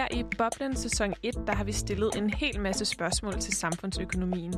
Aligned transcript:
Her 0.00 0.08
i 0.10 0.24
Boblen 0.38 0.76
sæson 0.76 1.14
1, 1.22 1.34
der 1.46 1.54
har 1.54 1.64
vi 1.64 1.72
stillet 1.72 2.10
en 2.16 2.30
hel 2.30 2.60
masse 2.60 2.84
spørgsmål 2.84 3.38
til 3.38 3.52
samfundsøkonomien. 3.52 4.54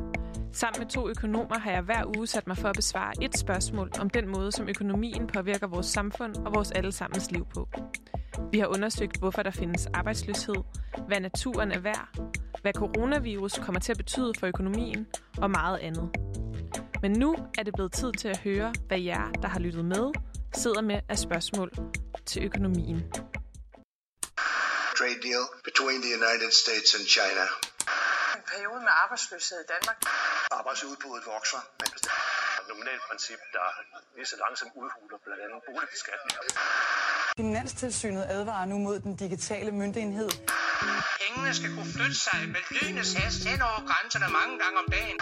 Sammen 0.53 0.81
med 0.81 0.89
to 0.89 1.09
økonomer 1.09 1.59
har 1.59 1.71
jeg 1.71 1.83
hver 1.83 2.17
uge 2.17 2.27
sat 2.27 2.47
mig 2.47 2.57
for 2.57 2.69
at 2.69 2.77
besvare 2.77 3.13
et 3.23 3.39
spørgsmål 3.39 3.91
om 4.01 4.11
den 4.11 4.29
måde, 4.29 4.53
som 4.53 4.69
økonomien 4.69 5.27
påvirker 5.27 5.67
vores 5.67 5.87
samfund 5.87 6.37
og 6.37 6.55
vores 6.55 6.71
allesammens 6.71 7.31
liv 7.31 7.47
på. 7.55 7.69
Vi 8.53 8.59
har 8.59 8.67
undersøgt, 8.67 9.19
hvorfor 9.19 9.43
der 9.43 9.51
findes 9.51 9.87
arbejdsløshed, 9.87 10.57
hvad 11.07 11.21
naturen 11.21 11.73
er 11.73 11.81
værd, 11.81 12.09
hvad 12.63 12.73
coronavirus 12.73 13.59
kommer 13.59 13.81
til 13.81 13.93
at 13.93 13.99
betyde 13.99 14.33
for 14.39 14.47
økonomien 14.47 15.07
og 15.39 15.51
meget 15.51 15.79
andet. 15.79 16.11
Men 17.03 17.13
nu 17.13 17.37
er 17.59 17.63
det 17.63 17.75
blevet 17.75 17.93
tid 17.93 18.13
til 18.13 18.29
at 18.29 18.39
høre, 18.39 18.73
hvad 18.89 19.01
jer, 19.01 19.31
der 19.43 19.49
har 19.49 19.61
lyttet 19.61 19.85
med, 19.85 20.11
sidder 20.55 20.83
med 20.83 21.01
af 21.09 21.19
spørgsmål 21.19 21.71
til 22.27 22.45
økonomien. 22.45 23.03
Trade 25.03 25.23
deal 25.31 25.45
between 25.65 25.99
the 26.07 26.13
United 26.21 26.53
States 26.63 26.95
and 26.97 27.05
China. 27.17 27.45
En 28.37 28.43
periode 28.53 28.81
med 28.89 28.95
arbejdsløshed 29.05 29.59
i 29.65 29.67
Danmark. 29.75 29.99
Arbejdsudbuddet 30.51 31.27
vokser. 31.35 31.61
et 32.61 32.69
nominalt 32.69 33.03
princip, 33.09 33.41
der 33.57 33.67
lige 34.17 34.27
så 34.27 34.37
langsomt 34.45 34.73
udhuler 34.83 35.19
blandt 35.25 35.43
andet 35.45 35.61
boligbeskatning. 35.69 36.35
Finanstilsynet 37.37 38.25
advarer 38.37 38.67
nu 38.73 38.79
mod 38.79 39.01
den 39.07 39.17
digitale 39.17 39.71
myndighed. 39.81 40.31
Pengene 41.23 41.55
skal 41.59 41.71
kunne 41.77 41.93
flytte 41.97 42.19
sig 42.27 42.39
med 42.55 42.63
lynets 42.77 43.13
hast 43.21 43.41
hen 43.51 43.63
over 43.63 43.81
grænserne 43.91 44.29
mange 44.39 44.55
gange 44.63 44.77
om 44.83 44.87
dagen. 44.97 45.19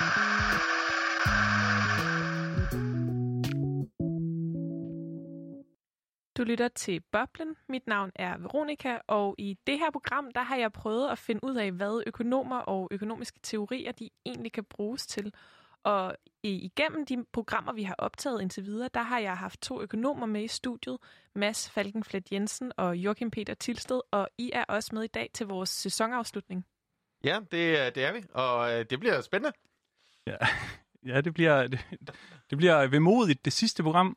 Du 6.41 6.45
lytter 6.45 6.69
til 6.69 7.01
Boblen. 7.01 7.57
Mit 7.69 7.87
navn 7.87 8.13
er 8.15 8.39
Veronika, 8.39 8.99
og 9.07 9.35
i 9.39 9.59
det 9.67 9.79
her 9.79 9.91
program, 9.91 10.31
der 10.33 10.43
har 10.43 10.57
jeg 10.57 10.73
prøvet 10.73 11.11
at 11.11 11.19
finde 11.19 11.45
ud 11.45 11.57
af, 11.57 11.73
hvad 11.73 12.03
økonomer 12.07 12.59
og 12.59 12.89
økonomiske 12.91 13.39
teorier, 13.43 13.93
de 13.93 14.11
egentlig 14.27 14.53
kan 14.53 14.65
bruges 14.65 15.07
til. 15.07 15.35
Og 15.83 16.17
igennem 16.43 17.07
de 17.07 17.25
programmer, 17.33 17.73
vi 17.73 17.83
har 17.83 17.95
optaget 17.99 18.43
indtil 18.43 18.65
videre, 18.65 18.89
der 18.95 19.03
har 19.03 19.19
jeg 19.19 19.37
haft 19.37 19.61
to 19.61 19.83
økonomer 19.83 20.27
med 20.27 20.45
i 20.45 20.49
studiet, 20.49 20.99
Mads 21.35 21.71
Falkenflet 21.71 22.33
Jensen 22.33 22.73
og 22.77 22.97
Joachim 22.97 23.31
Peter 23.31 23.55
Tilsted, 23.55 24.01
og 24.11 24.29
I 24.39 24.51
er 24.55 24.65
også 24.65 24.91
med 24.95 25.03
i 25.03 25.07
dag 25.07 25.31
til 25.35 25.47
vores 25.47 25.69
sæsonafslutning. 25.69 26.67
Ja, 27.25 27.41
det, 27.41 27.95
det 27.95 28.05
er 28.05 28.13
vi, 28.13 28.25
og 28.31 28.73
øh, 28.73 28.85
det 28.91 29.01
bliver 29.01 29.21
spændende. 29.21 29.57
Ja, 30.27 30.37
ja 31.15 31.21
det, 31.21 31.35
bliver, 31.35 31.67
det, 31.67 31.81
det 32.51 32.59
bliver 32.59 32.87
vemodigt, 32.87 33.45
det 33.45 33.53
sidste 33.53 33.83
program. 33.83 34.17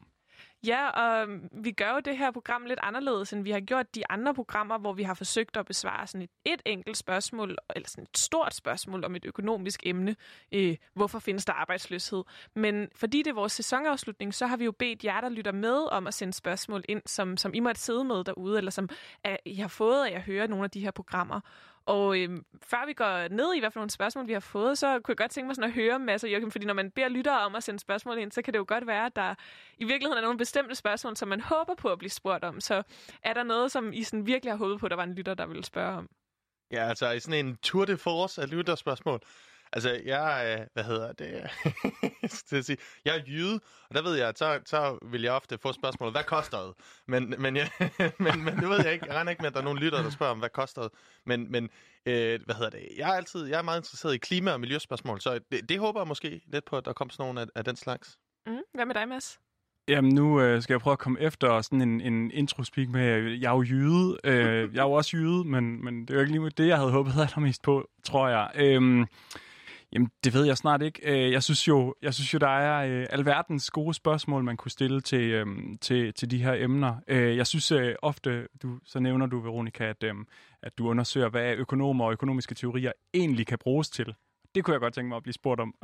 Ja, 0.68 0.90
og 0.90 1.22
øhm, 1.22 1.50
vi 1.52 1.72
gør 1.72 1.94
jo 1.94 2.00
det 2.00 2.18
her 2.18 2.32
program 2.32 2.66
lidt 2.66 2.80
anderledes, 2.84 3.34
end 3.34 3.44
vi 3.44 3.52
har 3.52 3.60
gjort 3.60 3.96
de 3.96 4.12
andre 4.12 4.34
programmer, 4.34 4.78
hvor 4.78 4.94
vi 4.94 5.04
har 5.04 5.14
forsøgt 5.14 5.58
at 5.58 5.66
besvare 5.66 6.08
sådan 6.08 6.22
et, 6.22 6.30
et 6.46 6.62
enkelt 6.66 6.98
spørgsmål, 6.98 7.58
eller 7.76 7.90
sådan 7.90 8.04
et 8.04 8.18
stort 8.18 8.54
spørgsmål 8.54 9.06
om 9.06 9.16
et 9.16 9.26
økonomisk 9.26 9.80
emne. 9.84 10.16
Øh, 10.52 10.76
hvorfor 10.94 11.20
findes 11.20 11.46
der 11.46 11.54
arbejdsløshed? 11.54 12.24
Men 12.56 12.88
fordi 12.96 13.18
det 13.18 13.28
er 13.28 13.34
vores 13.34 13.52
sæsonafslutning, 13.52 14.34
så 14.34 14.48
har 14.48 14.58
vi 14.58 14.66
jo 14.66 14.72
bedt 14.72 15.04
jer, 15.04 15.22
der 15.22 15.30
lytter 15.30 15.52
med, 15.52 15.92
om 15.92 16.08
at 16.08 16.14
sende 16.14 16.34
spørgsmål 16.34 16.84
ind, 16.90 17.02
som, 17.06 17.38
som 17.38 17.54
I 17.54 17.60
måtte 17.60 17.82
sidde 17.82 18.04
med 18.04 18.24
derude, 18.24 18.58
eller 18.58 18.72
som 18.72 18.90
at 19.24 19.38
I 19.46 19.56
har 19.56 19.68
fået 19.68 20.06
af 20.06 20.16
at 20.16 20.22
høre 20.22 20.48
nogle 20.48 20.64
af 20.64 20.72
de 20.72 20.80
her 20.80 20.92
programmer. 20.92 21.40
Og 21.86 22.20
øhm, 22.20 22.46
før 22.62 22.86
vi 22.86 22.94
går 22.94 23.28
ned 23.28 23.54
i, 23.54 23.60
hvad 23.60 23.72
for 23.72 23.80
nogle 23.80 23.90
spørgsmål 23.90 24.28
vi 24.28 24.34
har 24.34 24.40
fået, 24.40 24.78
så 24.78 25.00
kunne 25.00 25.12
jeg 25.12 25.18
godt 25.18 25.32
tænke 25.32 25.48
mig 25.48 25.56
sådan 25.56 25.70
at 25.70 25.76
høre 25.76 25.96
en 25.96 26.06
masse, 26.06 26.28
Joachim, 26.28 26.52
fordi 26.52 26.66
når 26.66 26.74
man 26.74 26.92
beder 26.92 27.08
lyttere 27.10 27.40
om 27.40 27.56
at 27.56 27.64
sende 27.64 27.80
spørgsmål 27.80 28.18
ind, 28.18 28.32
så 28.32 28.42
kan 28.42 28.54
det 28.54 28.60
jo 28.60 28.66
godt 28.68 28.88
være, 28.88 29.06
at 29.06 29.16
der 29.16 29.36
i 29.78 29.84
virkeligheden 29.84 30.18
er 30.18 30.22
nogle 30.22 30.38
bestemte 30.38 30.76
spørgsmål, 30.76 31.18
som 31.18 31.28
man 31.28 31.42
håber 31.42 31.76
på 31.76 31.92
at 31.92 32.00
blive 32.00 32.10
spurgt 32.10 32.44
om. 32.44 32.62
Så 32.62 32.84
er 33.24 33.34
der 33.34 33.44
noget, 33.44 33.72
som 33.72 33.94
I 33.94 34.04
sådan 34.04 34.26
virkelig 34.26 34.52
har 34.54 34.58
håbet 34.58 34.80
på, 34.80 34.86
at 34.86 34.90
der 34.90 34.96
var 34.96 35.04
en 35.04 35.16
lytter, 35.16 35.34
der 35.34 35.46
ville 35.46 35.64
spørge 35.64 35.98
om? 35.98 36.10
Ja, 36.72 36.90
altså 36.90 37.12
i 37.12 37.20
sådan 37.20 37.46
en 37.46 37.58
tour 37.58 37.86
de 37.86 37.98
force 37.98 38.42
af 38.42 38.50
lytterspørgsmål. 38.52 39.20
Altså, 39.74 40.02
jeg, 40.06 40.58
øh, 40.60 40.68
hvad 40.74 40.84
hedder 40.84 41.14
det, 41.14 41.50
til 42.50 42.56
at 42.56 42.66
sige, 42.66 42.78
jeg 43.06 43.18
er 43.18 43.22
jyde, 43.28 43.60
og 43.90 43.96
der 43.96 44.04
ved 44.04 44.16
jeg, 44.16 44.34
så, 44.36 44.60
så 44.66 44.98
vil 45.02 45.22
jeg 45.22 45.32
ofte 45.32 45.58
få 45.58 45.74
spørgsmålet, 45.74 46.14
hvad 46.14 46.24
koster 46.24 46.58
det? 46.58 46.74
Men, 47.08 47.36
men, 47.38 47.56
jeg, 47.56 47.70
men, 48.20 48.44
men 48.44 48.58
det 48.58 48.70
ved 48.70 48.84
jeg 48.84 48.94
ikke, 48.94 49.06
jeg 49.06 49.16
regner 49.16 49.32
ikke 49.32 49.42
med, 49.42 49.48
at 49.48 49.54
der 49.54 49.60
er 49.60 49.64
nogen 49.64 49.80
lytter, 49.80 50.04
der 50.04 50.10
spørger 50.10 50.32
om, 50.32 50.40
hvad 50.40 50.50
koster 50.50 50.82
det? 50.82 50.92
Men, 51.26 51.52
men 51.52 51.70
øh, 52.06 52.40
hvad 52.46 52.56
hedder 52.56 52.70
det, 52.70 52.88
jeg 52.98 53.10
er 53.10 53.14
altid, 53.14 53.46
jeg 53.46 53.58
er 53.58 53.62
meget 53.62 53.80
interesseret 53.80 54.14
i 54.14 54.18
klima- 54.18 54.52
og 54.52 54.60
miljøspørgsmål, 54.60 55.22
så 55.22 55.40
det, 55.52 55.70
det 55.70 55.80
håber 55.80 56.00
jeg 56.00 56.08
måske 56.08 56.42
lidt 56.48 56.66
på, 56.66 56.78
at 56.78 56.86
der 56.86 56.94
kommer 56.94 57.12
sådan 57.12 57.24
nogle 57.24 57.42
af, 57.42 57.46
af 57.56 57.66
den 57.66 57.76
slags. 57.76 58.18
Mm, 58.46 58.58
hvad 58.74 58.86
med 58.86 58.96
dig, 58.96 59.08
Mads? 59.08 59.40
Jamen, 59.88 60.16
nu 60.16 60.42
øh, 60.42 60.62
skal 60.62 60.74
jeg 60.74 60.82
prøve 60.82 60.92
at 60.92 61.00
komme 61.00 61.20
efter 61.20 61.62
sådan 61.62 61.82
en, 61.82 62.02
en 62.02 62.32
introspeak 62.32 62.90
med, 62.90 63.32
jeg 63.40 63.50
er 63.50 63.56
jo 63.56 63.64
jyde. 63.64 64.18
Øh, 64.24 64.76
jeg 64.76 64.80
er 64.80 64.86
jo 64.86 64.92
også 64.92 65.18
jyde, 65.18 65.44
men, 65.44 65.84
men 65.84 66.02
det 66.02 66.10
er 66.10 66.14
jo 66.14 66.20
ikke 66.20 66.32
lige 66.32 66.50
det, 66.50 66.68
jeg 66.68 66.78
havde 66.78 66.92
håbet 66.92 67.12
allermest 67.12 67.62
på, 67.62 67.90
tror 68.04 68.28
jeg. 68.28 68.52
Øh, 68.56 69.06
Jamen, 69.94 70.10
det 70.24 70.34
ved 70.34 70.46
jeg 70.46 70.58
snart 70.58 70.82
ikke. 70.82 71.00
Øh, 71.04 71.32
jeg 71.32 71.44
synes 71.44 71.68
jo, 71.68 71.96
jeg 72.02 72.14
synes 72.14 72.34
jo 72.34 72.40
der 72.40 72.48
er 72.48 72.86
øh, 72.86 73.08
alverdens 73.10 73.72
gode 73.72 73.94
spørgsmål, 73.94 74.44
man 74.44 74.58
kunne 74.58 74.72
stille 74.72 75.02
til, 75.02 75.32
øhm, 75.32 75.78
til, 75.82 76.14
til 76.14 76.32
de 76.32 76.44
her 76.44 76.54
emner. 76.54 76.96
Øh, 77.08 77.38
jeg 77.38 77.48
synes 77.48 77.74
ofte, 78.02 78.48
du, 78.62 78.80
så 78.86 79.00
nævner 79.00 79.26
du, 79.26 79.40
Veronika, 79.40 79.84
at, 79.84 80.04
at 80.64 80.78
du 80.78 80.90
undersøger, 80.90 81.30
hvad 81.30 81.56
økonomer 81.56 82.06
og 82.06 82.12
økonomiske 82.12 82.56
teorier 82.56 82.92
egentlig 83.14 83.48
kan 83.48 83.58
bruges 83.58 83.90
til. 83.90 84.16
Det 84.56 84.64
kunne 84.64 84.74
jeg 84.74 84.82
godt 84.82 84.94
tænke 84.94 85.10
mig 85.10 85.16
at 85.16 85.24
blive 85.24 85.34
spurgt 85.34 85.62
om. 85.62 85.76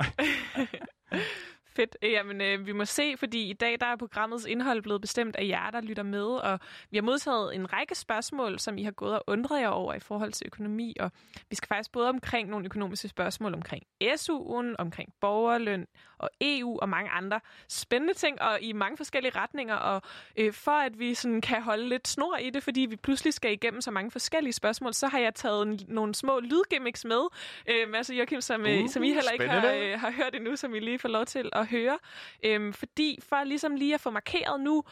Fedt. 1.72 1.96
Jamen, 2.02 2.40
øh, 2.40 2.66
vi 2.66 2.72
må 2.72 2.84
se, 2.84 3.14
fordi 3.16 3.50
i 3.50 3.52
dag 3.52 3.76
der 3.80 3.86
er 3.86 3.96
programmets 3.96 4.44
indhold 4.44 4.82
blevet 4.82 5.00
bestemt 5.00 5.36
af 5.36 5.46
jer, 5.46 5.70
der 5.70 5.80
lytter 5.80 6.02
med, 6.02 6.24
og 6.24 6.60
vi 6.90 6.96
har 6.96 7.02
modtaget 7.02 7.54
en 7.54 7.72
række 7.72 7.94
spørgsmål, 7.94 8.58
som 8.58 8.78
I 8.78 8.82
har 8.82 8.90
gået 8.90 9.14
og 9.14 9.24
undret 9.26 9.60
jer 9.60 9.68
over 9.68 9.94
i 9.94 10.00
forhold 10.00 10.32
til 10.32 10.46
økonomi, 10.46 10.96
og 11.00 11.10
vi 11.50 11.56
skal 11.56 11.68
faktisk 11.68 11.92
både 11.92 12.08
omkring 12.08 12.48
nogle 12.48 12.64
økonomiske 12.64 13.08
spørgsmål 13.08 13.54
omkring 13.54 13.82
SU'en, 14.04 14.74
omkring 14.78 15.12
borgerløn 15.20 15.86
og 16.18 16.30
EU 16.40 16.78
og 16.82 16.88
mange 16.88 17.10
andre 17.10 17.40
spændende 17.68 18.14
ting, 18.14 18.42
og 18.42 18.60
i 18.60 18.72
mange 18.72 18.96
forskellige 18.96 19.32
retninger, 19.36 19.74
og 19.74 20.02
øh, 20.36 20.52
for 20.52 20.70
at 20.70 20.98
vi 20.98 21.14
sådan 21.14 21.40
kan 21.40 21.62
holde 21.62 21.88
lidt 21.88 22.08
snor 22.08 22.36
i 22.36 22.50
det, 22.50 22.62
fordi 22.62 22.80
vi 22.80 22.96
pludselig 22.96 23.34
skal 23.34 23.52
igennem 23.52 23.80
så 23.80 23.90
mange 23.90 24.10
forskellige 24.10 24.52
spørgsmål, 24.52 24.94
så 24.94 25.08
har 25.08 25.18
jeg 25.18 25.34
taget 25.34 25.66
en, 25.66 25.80
nogle 25.88 26.14
små 26.14 26.40
lydgimmicks 26.40 27.04
med, 27.04 27.22
øh, 27.66 27.88
Mads 27.88 28.10
og 28.10 28.16
Joachim, 28.16 28.40
som, 28.40 28.66
øh, 28.66 28.88
som 28.88 29.02
I 29.02 29.12
heller 29.12 29.30
ikke 29.30 29.48
har, 29.48 29.72
øh, 29.72 30.00
har 30.00 30.10
hørt 30.10 30.34
endnu, 30.34 30.56
som 30.56 30.74
I 30.74 30.78
lige 30.78 30.98
får 30.98 31.08
lov 31.08 31.26
til 31.26 31.50
at 31.60 31.66
høre. 31.66 31.98
Øhm, 32.44 32.72
fordi 32.72 33.18
for 33.28 33.44
ligesom 33.44 33.74
lige 33.76 33.94
at 33.94 34.00
få 34.00 34.10
markeret 34.10 34.60
nu, 34.60 34.84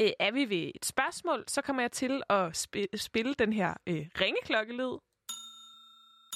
øh, 0.00 0.10
er 0.18 0.30
vi 0.30 0.50
ved 0.50 0.70
et 0.74 0.86
spørgsmål, 0.86 1.44
så 1.46 1.62
kommer 1.62 1.82
jeg 1.82 1.92
til 1.92 2.22
at 2.28 2.66
sp- 2.66 2.96
spille 2.96 3.34
den 3.34 3.52
her 3.52 3.74
øh, 3.86 4.06
ringeklokkelyd. 4.20 4.98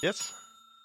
Yes. 0.05 0.35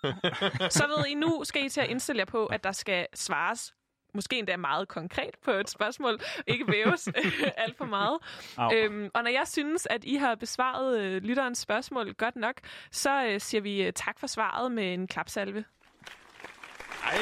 så 0.78 0.88
ved 0.88 1.06
I 1.06 1.14
nu, 1.14 1.42
skal 1.44 1.66
I 1.66 1.70
til 1.70 1.82
at 1.82 1.90
indstille 1.90 2.20
jer 2.20 2.26
på, 2.26 2.46
at 2.46 2.64
der 2.64 2.72
skal 2.72 3.08
svares 3.14 3.74
måske 4.16 4.40
endda 4.40 4.58
meget 4.58 4.88
konkret 4.88 5.36
på 5.44 5.52
et 5.52 5.70
spørgsmål, 5.70 6.20
ikke 6.48 6.68
væves 6.68 7.10
alt 7.64 7.78
for 7.78 7.86
meget. 7.86 8.20
Øhm, 8.74 9.10
og 9.14 9.24
når 9.24 9.32
jeg 9.32 9.48
synes, 9.48 9.88
at 9.90 10.04
I 10.04 10.16
har 10.16 10.36
besvaret 10.36 11.00
øh, 11.00 11.22
lytterens 11.22 11.60
spørgsmål 11.60 12.14
godt 12.14 12.36
nok, 12.36 12.56
så 12.92 13.26
øh, 13.26 13.42
siger 13.42 13.62
vi 13.62 13.84
øh, 13.84 13.94
tak 13.94 14.20
for 14.20 14.28
svaret 14.28 14.72
med 14.72 14.94
en 14.94 15.08
klapsalve. 15.08 15.66
Ej, 17.04 17.18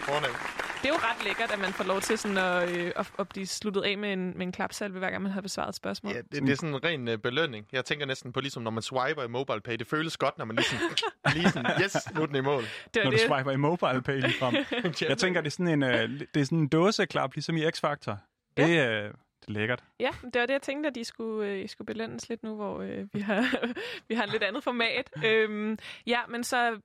fornemt 0.00 0.63
det 0.84 0.90
er 0.90 0.94
jo 0.94 1.00
ret 1.02 1.24
lækkert, 1.24 1.50
at 1.52 1.58
man 1.58 1.72
får 1.72 1.84
lov 1.84 2.00
til 2.00 2.18
sådan 2.18 2.38
at, 2.38 2.76
øh, 2.76 2.92
at, 2.96 3.12
at 3.18 3.28
blive 3.28 3.46
sluttet 3.46 3.82
af 3.82 3.98
med 3.98 4.12
en, 4.12 4.38
med 4.38 4.46
en 4.46 4.52
klapsalve, 4.52 4.98
hver 4.98 5.10
gang 5.10 5.22
man 5.22 5.32
har 5.32 5.40
besvaret 5.40 5.68
et 5.68 5.74
spørgsmål. 5.74 6.12
Ja, 6.12 6.18
det, 6.18 6.42
det 6.42 6.50
er 6.50 6.54
sådan 6.56 6.74
en 6.74 6.84
ren 6.84 7.08
uh, 7.08 7.14
belønning. 7.14 7.66
Jeg 7.72 7.84
tænker 7.84 8.06
næsten 8.06 8.32
på, 8.32 8.40
ligesom 8.40 8.62
når 8.62 8.70
man 8.70 8.82
swiper 8.82 9.22
i 9.22 9.28
MobilePay. 9.28 9.76
Det 9.76 9.86
føles 9.86 10.16
godt, 10.16 10.38
når 10.38 10.44
man 10.44 10.56
lige 10.56 10.66
sådan, 10.66 10.90
lige 11.36 11.50
sådan 11.50 11.70
yes, 11.82 11.96
nu 12.14 12.22
er 12.22 12.26
den 12.26 12.36
i 12.36 12.40
mål. 12.40 12.62
Det 12.62 13.04
når 13.04 13.10
det. 13.10 13.20
du 13.20 13.26
swiper 13.26 13.50
i 13.50 13.56
MobilePay 13.56 14.20
lige 14.20 14.38
frem. 14.38 14.54
Jeg 15.08 15.18
tænker, 15.18 15.40
det 15.40 15.46
er 15.46 15.50
sådan 15.50 15.68
en, 15.68 15.82
uh, 15.82 16.18
det 16.34 16.40
er 16.40 16.44
sådan 16.44 16.58
en 16.58 16.68
dåseklap, 16.68 17.34
ligesom 17.34 17.56
i 17.56 17.66
X-Factor. 17.66 18.14
Det, 18.56 18.74
ja. 18.74 19.06
uh, 19.06 19.12
det 19.40 19.48
er 19.48 19.52
lækkert. 19.52 19.84
Ja, 20.00 20.10
det 20.24 20.40
var 20.40 20.46
det, 20.46 20.52
jeg 20.52 20.62
tænkte, 20.62 20.88
at 20.88 20.94
de 20.94 21.04
skulle, 21.04 21.48
øh, 21.48 21.68
skulle 21.68 21.86
belønnes 21.86 22.28
lidt 22.28 22.42
nu, 22.42 22.54
hvor 22.54 22.80
øh, 22.80 23.06
vi, 23.12 23.20
har, 23.20 23.46
vi 24.08 24.14
har 24.14 24.24
et 24.24 24.32
lidt 24.32 24.42
andet 24.42 24.64
format. 24.64 25.10
øhm, 25.24 25.78
ja, 26.06 26.20
men 26.28 26.44
så 26.44 26.80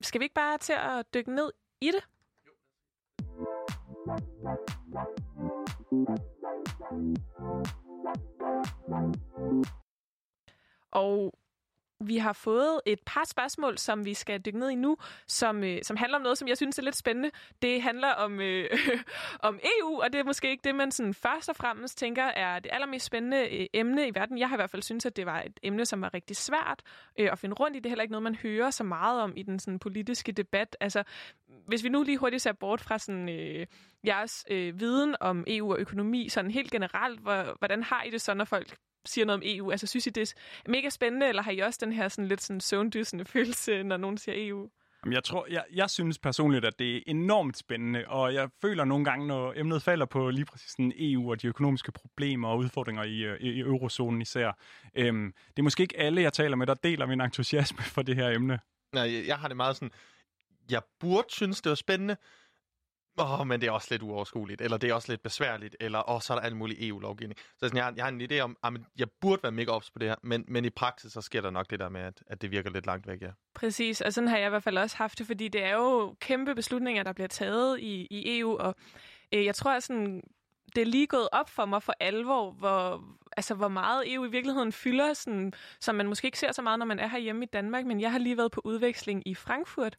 skal 0.00 0.20
vi 0.20 0.24
ikke 0.24 0.34
bare 0.34 0.58
til 0.58 0.72
at 0.72 1.14
dykke 1.14 1.34
ned 1.34 1.50
i 1.80 1.86
det? 1.86 2.04
Og 10.92 11.32
vi 12.08 12.16
har 12.16 12.32
fået 12.32 12.80
et 12.86 12.98
par 13.06 13.24
spørgsmål, 13.24 13.78
som 13.78 14.04
vi 14.04 14.14
skal 14.14 14.40
dykke 14.40 14.58
ned 14.58 14.70
i 14.70 14.74
nu, 14.74 14.96
som, 15.26 15.64
øh, 15.64 15.78
som 15.82 15.96
handler 15.96 16.16
om 16.16 16.22
noget, 16.22 16.38
som 16.38 16.48
jeg 16.48 16.56
synes 16.56 16.78
er 16.78 16.82
lidt 16.82 16.96
spændende. 16.96 17.30
Det 17.62 17.82
handler 17.82 18.08
om, 18.08 18.40
øh, 18.40 18.70
om 19.48 19.60
EU, 19.64 20.02
og 20.02 20.12
det 20.12 20.18
er 20.18 20.24
måske 20.24 20.50
ikke 20.50 20.64
det, 20.64 20.74
man 20.74 20.92
sådan 20.92 21.14
først 21.14 21.48
og 21.48 21.56
fremmest 21.56 21.98
tænker 21.98 22.24
er 22.24 22.58
det 22.58 22.70
allermest 22.72 23.06
spændende 23.06 23.48
øh, 23.58 23.66
emne 23.72 24.08
i 24.08 24.14
verden. 24.14 24.38
Jeg 24.38 24.48
har 24.48 24.56
i 24.56 24.58
hvert 24.58 24.70
fald 24.70 24.82
synes, 24.82 25.06
at 25.06 25.16
det 25.16 25.26
var 25.26 25.42
et 25.42 25.60
emne, 25.62 25.86
som 25.86 26.00
var 26.00 26.14
rigtig 26.14 26.36
svært 26.36 26.82
øh, 27.18 27.32
at 27.32 27.38
finde 27.38 27.54
rundt 27.54 27.76
i. 27.76 27.78
Det 27.78 27.86
er 27.86 27.90
heller 27.90 28.02
ikke 28.02 28.12
noget, 28.12 28.22
man 28.22 28.34
hører 28.34 28.70
så 28.70 28.84
meget 28.84 29.20
om 29.20 29.32
i 29.36 29.42
den 29.42 29.58
sådan, 29.58 29.78
politiske 29.78 30.32
debat. 30.32 30.76
Altså, 30.80 31.02
hvis 31.66 31.84
vi 31.84 31.88
nu 31.88 32.02
lige 32.02 32.18
hurtigt 32.18 32.42
ser 32.42 32.52
bort 32.52 32.80
fra 32.80 32.98
sådan, 32.98 33.28
øh, 33.28 33.66
jeres 34.06 34.44
øh, 34.50 34.80
viden 34.80 35.16
om 35.20 35.44
EU 35.46 35.72
og 35.72 35.78
økonomi, 35.78 36.28
sådan 36.28 36.50
helt 36.50 36.70
generelt, 36.70 37.20
hvor, 37.20 37.56
hvordan 37.58 37.82
har 37.82 38.02
I 38.02 38.10
det 38.10 38.20
så, 38.20 38.34
når 38.34 38.44
folk 38.44 38.76
siger 39.04 39.24
noget 39.24 39.36
om 39.36 39.42
EU? 39.44 39.70
Altså, 39.70 39.86
synes 39.86 40.06
I, 40.06 40.10
det 40.10 40.34
er 40.66 40.70
mega 40.70 40.88
spændende, 40.90 41.28
eller 41.28 41.42
har 41.42 41.50
I 41.50 41.58
også 41.58 41.78
den 41.82 41.92
her 41.92 42.08
sådan 42.08 42.28
lidt 42.28 42.42
sådan 42.42 42.60
søvndysende 42.60 43.24
følelse, 43.34 43.82
når 43.82 43.96
nogen 43.96 44.18
siger 44.18 44.34
EU? 44.48 44.70
Jamen, 45.04 45.12
Jeg, 45.14 45.24
tror, 45.24 45.46
jeg, 45.50 45.64
jeg 45.74 45.90
synes 45.90 46.18
personligt, 46.18 46.64
at 46.64 46.78
det 46.78 46.96
er 46.96 47.00
enormt 47.06 47.56
spændende, 47.56 48.04
og 48.08 48.34
jeg 48.34 48.48
føler 48.60 48.84
nogle 48.84 49.04
gange, 49.04 49.26
når 49.26 49.52
emnet 49.56 49.82
falder 49.82 50.06
på 50.06 50.30
lige 50.30 50.44
præcis 50.44 50.70
sådan 50.70 50.92
EU 50.96 51.30
og 51.30 51.42
de 51.42 51.46
økonomiske 51.46 51.92
problemer 51.92 52.48
og 52.48 52.58
udfordringer 52.58 53.02
i, 53.02 53.18
øh, 53.24 53.40
i, 53.40 53.50
i 53.50 53.60
eurozonen 53.60 54.22
især. 54.22 54.58
Øhm, 54.94 55.32
det 55.48 55.58
er 55.58 55.62
måske 55.62 55.82
ikke 55.82 55.98
alle, 55.98 56.22
jeg 56.22 56.32
taler 56.32 56.56
med, 56.56 56.66
der 56.66 56.74
deler 56.74 57.06
min 57.06 57.20
entusiasme 57.20 57.82
for 57.82 58.02
det 58.02 58.16
her 58.16 58.28
emne. 58.30 58.58
Nej, 58.92 59.14
jeg- 59.14 59.26
jeg 59.26 59.36
har 59.38 59.48
det 59.48 59.56
meget 59.56 59.76
sådan, 59.76 59.90
jeg 60.70 60.82
burde 61.00 61.26
synes, 61.30 61.60
det 61.62 61.70
var 61.70 61.76
spændende, 61.76 62.16
Åh, 63.18 63.40
oh, 63.40 63.46
men 63.46 63.60
det 63.60 63.66
er 63.66 63.70
også 63.70 63.88
lidt 63.90 64.02
uoverskueligt, 64.02 64.60
eller 64.60 64.76
det 64.76 64.90
er 64.90 64.94
også 64.94 65.12
lidt 65.12 65.22
besværligt, 65.22 65.76
eller 65.80 66.10
åh, 66.10 66.14
oh, 66.14 66.20
så 66.20 66.32
er 66.32 66.38
der 66.38 66.42
alt 66.42 66.56
muligt 66.56 66.78
EU-lovgivning. 66.82 67.38
Så 67.38 67.58
sådan, 67.60 67.76
jeg, 67.76 67.84
har, 67.84 67.92
jeg 67.96 68.04
har 68.04 68.12
en 68.12 68.20
idé 68.20 68.38
om, 68.38 68.56
at 68.64 68.72
jeg 68.98 69.08
burde 69.20 69.42
være 69.42 69.52
mega 69.52 69.70
ops 69.70 69.90
på 69.90 69.98
det 69.98 70.08
her, 70.08 70.14
men, 70.22 70.44
men 70.48 70.64
i 70.64 70.70
praksis, 70.70 71.12
så 71.12 71.20
sker 71.20 71.40
der 71.40 71.50
nok 71.50 71.70
det 71.70 71.80
der 71.80 71.88
med, 71.88 72.00
at, 72.00 72.22
at 72.26 72.42
det 72.42 72.50
virker 72.50 72.70
lidt 72.70 72.86
langt 72.86 73.06
væk, 73.06 73.22
ja. 73.22 73.30
Præcis, 73.54 74.00
og 74.00 74.12
sådan 74.12 74.28
har 74.28 74.36
jeg 74.36 74.46
i 74.46 74.50
hvert 74.50 74.62
fald 74.62 74.78
også 74.78 74.96
haft 74.96 75.18
det, 75.18 75.26
fordi 75.26 75.48
det 75.48 75.64
er 75.64 75.74
jo 75.74 76.16
kæmpe 76.20 76.54
beslutninger, 76.54 77.02
der 77.02 77.12
bliver 77.12 77.28
taget 77.28 77.80
i, 77.80 78.06
i 78.10 78.38
EU, 78.38 78.58
og 78.58 78.74
øh, 79.32 79.44
jeg 79.44 79.54
tror, 79.54 79.70
at 79.70 79.82
sådan, 79.82 80.22
det 80.74 80.80
er 80.80 80.86
lige 80.86 81.06
gået 81.06 81.28
op 81.32 81.48
for 81.48 81.64
mig 81.64 81.82
for 81.82 81.94
alvor, 82.00 82.50
hvor, 82.50 83.04
altså, 83.36 83.54
hvor 83.54 83.68
meget 83.68 84.14
EU 84.14 84.24
i 84.24 84.30
virkeligheden 84.30 84.72
fylder, 84.72 85.14
sådan, 85.14 85.52
som 85.80 85.94
man 85.94 86.06
måske 86.06 86.26
ikke 86.26 86.38
ser 86.38 86.52
så 86.52 86.62
meget, 86.62 86.78
når 86.78 86.86
man 86.86 86.98
er 86.98 87.08
herhjemme 87.08 87.44
i 87.44 87.48
Danmark, 87.52 87.86
men 87.86 88.00
jeg 88.00 88.12
har 88.12 88.18
lige 88.18 88.36
været 88.36 88.52
på 88.52 88.60
udveksling 88.64 89.22
i 89.26 89.34
Frankfurt, 89.34 89.96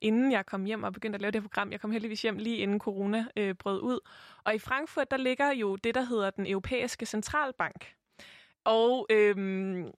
inden 0.00 0.32
jeg 0.32 0.46
kom 0.46 0.64
hjem 0.64 0.82
og 0.82 0.92
begyndte 0.92 1.16
at 1.16 1.20
lave 1.20 1.30
det 1.30 1.40
her 1.40 1.48
program. 1.48 1.72
Jeg 1.72 1.80
kom 1.80 1.90
heldigvis 1.90 2.22
hjem 2.22 2.36
lige 2.36 2.56
inden 2.56 2.78
corona 2.80 3.26
øh, 3.36 3.54
brød 3.54 3.82
ud. 3.82 4.00
Og 4.44 4.54
i 4.54 4.58
Frankfurt, 4.58 5.10
der 5.10 5.16
ligger 5.16 5.52
jo 5.52 5.76
det, 5.76 5.94
der 5.94 6.02
hedder 6.02 6.30
den 6.30 6.46
europæiske 6.46 7.06
centralbank. 7.06 7.94
Og 8.64 9.06
øhm, 9.10 9.90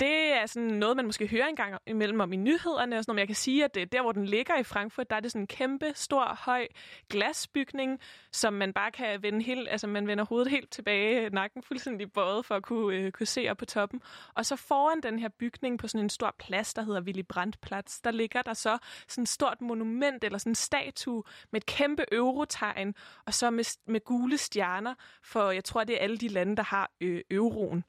det 0.00 0.32
er 0.32 0.46
sådan 0.46 0.68
noget, 0.68 0.96
man 0.96 1.06
måske 1.06 1.26
hører 1.26 1.46
engang 1.46 1.74
imellem 1.86 2.20
om 2.20 2.32
i 2.32 2.36
nyhederne. 2.36 2.98
Og 2.98 3.04
sådan 3.04 3.10
noget. 3.10 3.16
Men 3.16 3.18
jeg 3.18 3.26
kan 3.26 3.34
sige, 3.34 3.64
at 3.64 3.74
det, 3.74 3.92
der, 3.92 4.02
hvor 4.02 4.12
den 4.12 4.24
ligger 4.24 4.58
i 4.58 4.62
Frankfurt, 4.62 5.10
der 5.10 5.16
er 5.16 5.20
det 5.20 5.32
sådan 5.32 5.42
en 5.42 5.46
kæmpe, 5.46 5.92
stor, 5.94 6.38
høj 6.44 6.66
glasbygning, 7.10 8.00
som 8.32 8.52
man 8.52 8.72
bare 8.72 8.90
kan 8.90 9.22
vende 9.22 9.42
helt, 9.42 9.68
altså 9.68 9.86
man 9.86 10.06
vender 10.06 10.24
hovedet 10.24 10.50
helt 10.50 10.70
tilbage, 10.70 11.24
øh, 11.24 11.32
nakken 11.32 11.62
fuldstændig 11.62 12.12
bøjet 12.12 12.46
for 12.46 12.54
at 12.54 12.62
kunne, 12.62 12.96
øh, 12.96 13.12
kunne 13.12 13.26
se 13.26 13.46
op 13.50 13.56
på 13.56 13.64
toppen. 13.64 14.02
Og 14.34 14.46
så 14.46 14.56
foran 14.56 15.00
den 15.00 15.18
her 15.18 15.28
bygning 15.28 15.78
på 15.78 15.88
sådan 15.88 16.04
en 16.04 16.10
stor 16.10 16.34
plads, 16.38 16.74
der 16.74 16.82
hedder 16.82 17.00
Willy 17.00 17.22
Brandt-plads, 17.28 18.00
der 18.00 18.10
ligger 18.10 18.42
der 18.42 18.54
så 18.54 18.78
sådan 19.08 19.22
et 19.22 19.28
stort 19.28 19.60
monument 19.60 20.24
eller 20.24 20.38
sådan 20.38 20.50
en 20.50 20.54
statue 20.54 21.22
med 21.50 21.60
et 21.60 21.66
kæmpe 21.66 22.04
eurotegn, 22.12 22.94
og 23.26 23.34
så 23.34 23.50
med, 23.50 23.78
med 23.86 24.00
gule 24.04 24.38
stjerner, 24.38 24.94
for 25.22 25.50
jeg 25.50 25.64
tror, 25.64 25.84
det 25.84 25.94
er 25.94 26.00
alle 26.00 26.18
de 26.18 26.28
lande, 26.28 26.56
der 26.56 26.62
har 26.62 26.90
øh, 27.00 27.20
euroen. 27.30 27.84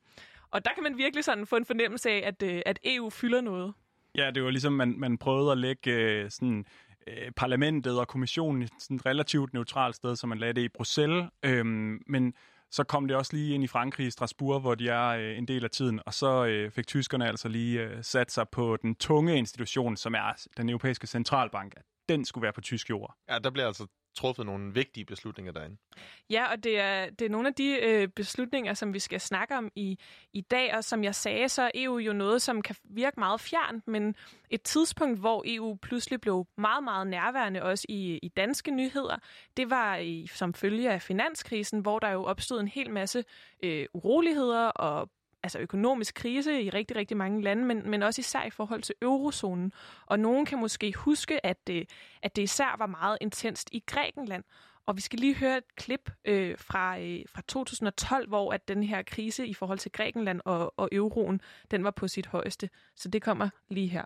Og 0.55 0.65
der 0.65 0.71
kan 0.73 0.83
man 0.83 0.97
virkelig 0.97 1.23
sådan 1.23 1.47
få 1.47 1.55
en 1.55 1.65
fornemmelse 1.65 2.09
af, 2.09 2.23
at, 2.27 2.43
øh, 2.43 2.61
at 2.65 2.79
EU 2.83 3.09
fylder 3.09 3.41
noget. 3.41 3.73
Ja, 4.15 4.31
det 4.31 4.43
var 4.43 4.49
ligesom, 4.49 4.73
man, 4.73 4.99
man 4.99 5.17
prøvede 5.17 5.51
at 5.51 5.57
lægge 5.57 5.91
øh, 5.91 6.31
sådan, 6.31 6.65
øh, 7.07 7.31
parlamentet 7.31 7.99
og 7.99 8.07
kommissionen 8.07 8.61
i 8.61 8.67
sådan 8.79 8.97
et 8.97 9.05
relativt 9.05 9.53
neutralt 9.53 9.95
sted, 9.95 10.15
så 10.15 10.27
man 10.27 10.37
lagde 10.37 10.53
det 10.53 10.61
i 10.61 10.69
Bruxelles. 10.69 11.25
Øhm, 11.45 12.01
men 12.07 12.33
så 12.71 12.83
kom 12.83 13.07
det 13.07 13.17
også 13.17 13.35
lige 13.35 13.53
ind 13.53 13.63
i 13.63 13.67
Frankrig, 13.67 14.07
i 14.07 14.11
Strasbourg, 14.11 14.61
hvor 14.61 14.75
de 14.75 14.89
er 14.89 15.07
øh, 15.07 15.37
en 15.37 15.47
del 15.47 15.63
af 15.63 15.69
tiden, 15.69 15.99
og 16.05 16.13
så 16.13 16.45
øh, 16.45 16.71
fik 16.71 16.87
tyskerne 16.87 17.27
altså 17.27 17.47
lige 17.47 17.81
øh, 17.81 18.03
sat 18.03 18.31
sig 18.31 18.49
på 18.49 18.77
den 18.77 18.95
tunge 18.95 19.37
institution, 19.37 19.97
som 19.97 20.13
er 20.13 20.47
den 20.57 20.69
europæiske 20.69 21.07
centralbank. 21.07 21.73
At 21.77 21.83
den 22.09 22.25
skulle 22.25 22.43
være 22.43 22.53
på 22.53 22.61
tysk 22.61 22.89
jord. 22.89 23.15
Ja, 23.29 23.39
der 23.39 23.49
bliver 23.49 23.67
altså 23.67 23.87
truffet 24.15 24.45
nogle 24.45 24.73
vigtige 24.73 25.06
beslutninger 25.06 25.51
derinde. 25.51 25.77
Ja, 26.29 26.51
og 26.51 26.63
det 26.63 26.79
er, 26.79 27.09
det 27.09 27.25
er 27.25 27.29
nogle 27.29 27.47
af 27.47 27.53
de 27.53 27.79
øh, 27.81 28.07
beslutninger, 28.07 28.73
som 28.73 28.94
vi 28.94 29.00
skal 29.00 29.21
snakke 29.21 29.57
om 29.57 29.71
i, 29.75 30.00
i 30.33 30.41
dag, 30.41 30.75
og 30.75 30.83
som 30.83 31.03
jeg 31.03 31.15
sagde, 31.15 31.50
så 31.50 31.62
er 31.62 31.71
EU 31.75 31.97
jo 31.97 32.13
noget, 32.13 32.41
som 32.41 32.62
kan 32.62 32.75
virke 32.83 33.19
meget 33.19 33.41
fjernt, 33.41 33.88
men 33.88 34.15
et 34.50 34.62
tidspunkt, 34.62 35.19
hvor 35.19 35.44
EU 35.47 35.75
pludselig 35.81 36.21
blev 36.21 36.47
meget, 36.57 36.83
meget 36.83 37.07
nærværende, 37.07 37.63
også 37.63 37.85
i, 37.89 38.19
i 38.23 38.27
danske 38.27 38.71
nyheder, 38.71 39.17
det 39.57 39.69
var 39.69 39.97
i, 39.97 40.27
som 40.27 40.53
følge 40.53 40.91
af 40.91 41.01
finanskrisen, 41.01 41.79
hvor 41.79 42.00
der 42.00 42.09
jo 42.09 42.23
opstod 42.23 42.59
en 42.59 42.67
hel 42.67 42.91
masse 42.91 43.23
øh, 43.63 43.85
uroligheder 43.94 44.67
og 44.67 45.09
altså 45.45 45.59
økonomisk 45.59 46.15
krise 46.15 46.62
i 46.62 46.69
rigtig, 46.69 46.97
rigtig 46.97 47.18
mange 47.18 47.42
lande, 47.42 47.65
men, 47.65 47.89
men 47.89 48.03
også 48.03 48.19
især 48.19 48.44
i 48.44 48.50
forhold 48.50 48.81
til 48.81 48.95
eurozonen. 49.01 49.71
Og 50.06 50.19
nogen 50.19 50.45
kan 50.45 50.59
måske 50.59 50.94
huske, 50.94 51.45
at 51.45 51.68
det, 51.68 51.89
at 52.21 52.36
det 52.36 52.42
især 52.42 52.75
var 52.77 52.86
meget 52.86 53.18
intenst 53.21 53.69
i 53.71 53.83
Grækenland. 53.86 54.44
Og 54.86 54.95
vi 54.95 55.01
skal 55.01 55.19
lige 55.19 55.36
høre 55.36 55.57
et 55.57 55.75
klip 55.75 56.12
øh, 56.25 56.57
fra, 56.57 57.00
øh, 57.00 57.24
fra 57.30 57.42
2012, 57.47 58.27
hvor 58.27 58.53
at 58.53 58.68
den 58.68 58.83
her 58.83 59.03
krise 59.03 59.47
i 59.47 59.53
forhold 59.53 59.80
til 59.80 59.92
Grækenland 59.92 60.42
og, 60.45 60.74
og 60.77 60.89
euroen, 60.92 61.42
den 61.71 61.83
var 61.83 61.91
på 61.91 62.07
sit 62.07 62.25
højeste. 62.25 62.69
Så 62.95 63.09
det 63.09 63.21
kommer 63.21 63.50
lige 63.69 63.88
her. 63.88 64.06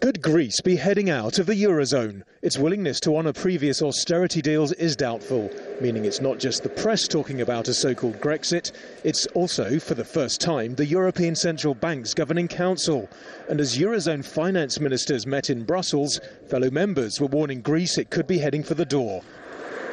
Could 0.00 0.22
Greece 0.22 0.60
be 0.60 0.76
heading 0.76 1.10
out 1.10 1.40
of 1.40 1.46
the 1.46 1.60
Eurozone? 1.60 2.22
Its 2.40 2.56
willingness 2.56 3.00
to 3.00 3.16
honour 3.16 3.32
previous 3.32 3.82
austerity 3.82 4.40
deals 4.40 4.70
is 4.74 4.94
doubtful, 4.94 5.50
meaning 5.80 6.04
it's 6.04 6.20
not 6.20 6.38
just 6.38 6.62
the 6.62 6.68
press 6.68 7.08
talking 7.08 7.40
about 7.40 7.66
a 7.66 7.74
so 7.74 7.96
called 7.96 8.20
Grexit, 8.20 8.70
it's 9.02 9.26
also, 9.34 9.80
for 9.80 9.94
the 9.94 10.04
first 10.04 10.40
time, 10.40 10.76
the 10.76 10.86
European 10.86 11.34
Central 11.34 11.74
Bank's 11.74 12.14
governing 12.14 12.46
council. 12.46 13.08
And 13.48 13.60
as 13.60 13.76
Eurozone 13.76 14.24
finance 14.24 14.78
ministers 14.78 15.26
met 15.26 15.50
in 15.50 15.64
Brussels, 15.64 16.20
fellow 16.46 16.70
members 16.70 17.20
were 17.20 17.26
warning 17.26 17.60
Greece 17.60 17.98
it 17.98 18.10
could 18.10 18.28
be 18.28 18.38
heading 18.38 18.62
for 18.62 18.74
the 18.74 18.86
door. 18.86 19.22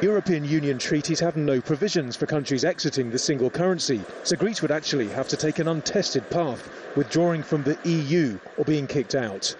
European 0.00 0.44
Union 0.44 0.78
treaties 0.78 1.18
have 1.18 1.36
no 1.36 1.60
provisions 1.60 2.14
for 2.14 2.26
countries 2.26 2.64
exiting 2.64 3.10
the 3.10 3.18
single 3.18 3.50
currency, 3.50 4.00
so 4.22 4.36
Greece 4.36 4.62
would 4.62 4.70
actually 4.70 5.08
have 5.08 5.26
to 5.26 5.36
take 5.36 5.58
an 5.58 5.66
untested 5.66 6.30
path, 6.30 6.70
withdrawing 6.94 7.42
from 7.42 7.64
the 7.64 7.76
EU 7.84 8.38
or 8.56 8.64
being 8.64 8.86
kicked 8.86 9.16
out. 9.16 9.56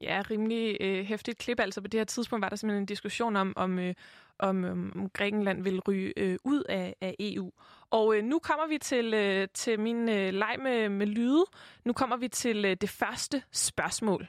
Ja, 0.00 0.22
rimelig 0.30 0.76
øh, 0.80 1.04
hæftigt 1.04 1.38
klip. 1.38 1.60
Altså 1.60 1.80
på 1.80 1.88
det 1.88 2.00
her 2.00 2.04
tidspunkt 2.04 2.42
var 2.42 2.48
der 2.48 2.56
simpelthen 2.56 2.82
en 2.82 2.86
diskussion 2.86 3.36
om, 3.36 3.52
om, 3.56 3.78
øh, 3.78 3.94
om, 4.38 4.64
øh, 4.64 4.70
om 4.70 5.10
Grækenland 5.10 5.62
vil 5.62 5.80
ryge 5.80 6.12
øh, 6.16 6.38
ud 6.44 6.62
af, 6.68 6.94
af 7.00 7.16
EU. 7.20 7.50
Og 7.90 8.16
øh, 8.16 8.24
nu 8.24 8.38
kommer 8.38 8.66
vi 8.66 8.78
til, 8.78 9.14
øh, 9.14 9.48
til 9.54 9.80
min 9.80 10.08
øh, 10.08 10.32
leg 10.32 10.56
med, 10.62 10.88
med 10.88 11.06
lyde. 11.06 11.44
Nu 11.84 11.92
kommer 11.92 12.16
vi 12.16 12.28
til 12.28 12.64
øh, 12.64 12.76
det 12.80 12.90
første 12.90 13.42
spørgsmål. 13.52 14.28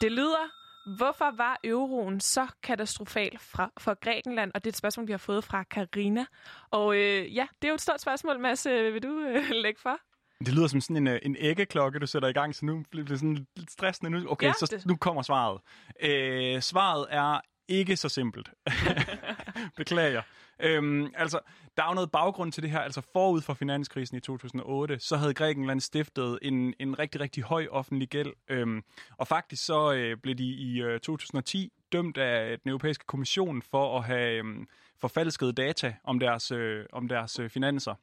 Det 0.00 0.12
lyder, 0.12 0.50
hvorfor 0.96 1.36
var 1.36 1.60
euroen 1.64 2.20
så 2.20 2.46
katastrofal 2.62 3.38
fra, 3.38 3.70
for 3.78 3.94
Grækenland? 3.94 4.50
Og 4.54 4.64
det 4.64 4.70
er 4.70 4.72
et 4.72 4.76
spørgsmål, 4.76 5.06
vi 5.06 5.12
har 5.12 5.18
fået 5.18 5.44
fra 5.44 5.62
Karina. 5.62 6.24
Og 6.70 6.96
øh, 6.96 7.36
ja, 7.36 7.46
det 7.62 7.68
er 7.68 7.72
jo 7.72 7.74
et 7.74 7.80
stort 7.80 8.00
spørgsmål, 8.00 8.40
Mads. 8.40 8.66
Øh, 8.66 8.94
vil 8.94 9.02
du 9.02 9.20
øh, 9.20 9.50
lægge 9.64 9.80
for? 9.80 10.00
Det 10.40 10.54
lyder 10.54 10.66
som 10.66 10.80
sådan 10.80 10.96
en, 10.96 11.06
øh, 11.06 11.18
en 11.22 11.36
æggeklokke, 11.38 11.98
du 11.98 12.06
sætter 12.06 12.28
i 12.28 12.32
gang, 12.32 12.54
så 12.54 12.64
nu 12.66 12.84
bliver 12.90 13.06
det 13.06 13.18
sådan 13.18 13.46
lidt 13.56 13.70
stressende. 13.70 14.10
Nu, 14.10 14.30
okay, 14.30 14.46
Ja, 14.46 14.52
så 14.52 14.66
det- 14.70 14.86
nu 14.86 14.96
kommer 14.96 15.22
svaret. 15.22 15.60
Øh, 16.02 16.62
svaret 16.62 17.06
er 17.10 17.40
ikke 17.68 17.96
så 17.96 18.08
simpelt. 18.08 18.50
Beklager. 19.76 20.22
Øhm, 20.60 21.06
altså, 21.14 21.40
der 21.76 21.82
er 21.82 21.88
jo 21.88 21.94
noget 21.94 22.10
baggrund 22.10 22.52
til 22.52 22.62
det 22.62 22.70
her. 22.70 22.80
Altså 22.80 23.00
forud 23.12 23.40
for 23.40 23.54
finanskrisen 23.54 24.16
i 24.16 24.20
2008, 24.20 24.98
så 24.98 25.16
havde 25.16 25.34
Grækenland 25.34 25.80
stiftet 25.80 26.38
en, 26.42 26.74
en 26.80 26.98
rigtig, 26.98 27.20
rigtig 27.20 27.42
høj 27.42 27.66
offentlig 27.70 28.08
gæld. 28.08 28.32
Øhm, 28.48 28.82
og 29.16 29.28
faktisk 29.28 29.64
så 29.66 29.92
øh, 29.92 30.16
blev 30.16 30.34
de 30.34 30.44
i 30.44 30.82
øh, 30.82 31.00
2010 31.00 31.72
dømt 31.92 32.16
af 32.18 32.58
den 32.60 32.68
europæiske 32.68 33.04
kommission 33.06 33.62
for 33.62 33.98
at 33.98 34.04
have 34.04 34.38
øhm, 34.38 34.68
forfalsket 35.00 35.56
data 35.56 35.94
om 36.04 36.18
deres, 36.18 36.50
øh, 36.50 36.84
om 36.92 37.08
deres 37.08 37.38
øh, 37.38 37.50
finanser. 37.50 37.94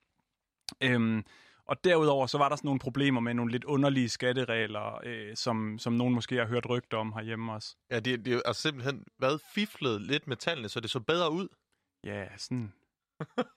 Øhm, 0.82 1.26
og 1.66 1.84
derudover 1.84 2.28
så 2.28 2.38
var 2.38 2.50
der 2.50 2.56
sådan 2.56 2.68
nogle 2.68 2.80
problemer 2.80 3.22
med 3.22 3.34
nogle 3.34 3.52
lidt 3.52 3.64
underlige 3.64 4.10
skatteregler, 4.10 5.00
øh, 5.04 5.36
som, 5.36 5.80
som 5.80 5.94
nogen 5.94 6.14
måske 6.14 6.36
har 6.36 6.46
hørt 6.46 6.70
rygter 6.70 6.98
om 6.98 7.14
herhjemme 7.14 7.54
også. 7.54 7.76
Ja, 7.92 8.00
det, 8.00 8.26
det 8.26 8.42
er 8.46 8.52
simpelthen 8.52 9.04
været 9.20 9.42
fiflet 9.56 10.02
lidt 10.02 10.28
med 10.28 10.38
tallene, 10.38 10.70
så 10.70 10.80
det 10.80 10.90
så 10.90 11.00
bedre 11.00 11.32
ud. 11.32 11.48
Ja, 12.04 12.38
sådan 12.38 12.74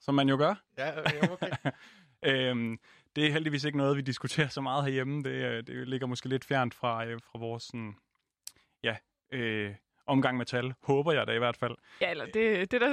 som 0.01 0.15
man 0.15 0.29
jo 0.29 0.37
gør. 0.37 0.55
Ja, 0.79 0.89
ja 0.89 1.33
okay. 1.33 1.51
Øhm, 2.23 2.79
det 3.17 3.27
er 3.27 3.33
heldigvis 3.33 3.65
ikke 3.65 3.79
noget, 3.79 3.97
vi 3.97 4.03
diskuterer 4.03 4.49
så 4.49 4.61
meget 4.61 4.85
herhjemme. 4.85 5.23
Det, 5.23 5.31
øh, 5.31 5.67
det 5.67 5.89
ligger 5.89 6.07
måske 6.07 6.29
lidt 6.29 6.45
fjernt 6.45 6.75
fra, 6.75 7.07
øh, 7.07 7.21
fra 7.21 7.39
vores 7.39 7.63
sådan, 7.63 7.97
ja, 8.83 8.97
øh, 9.33 9.75
omgang 10.07 10.37
med 10.37 10.47
tal. 10.47 10.75
Håber 10.83 11.13
jeg 11.13 11.27
da 11.27 11.33
i 11.33 11.39
hvert 11.39 11.57
fald. 11.57 11.77
Ja, 12.01 12.11
eller 12.11 12.25
det, 12.25 12.71
det 12.73 12.81
der, 12.81 12.91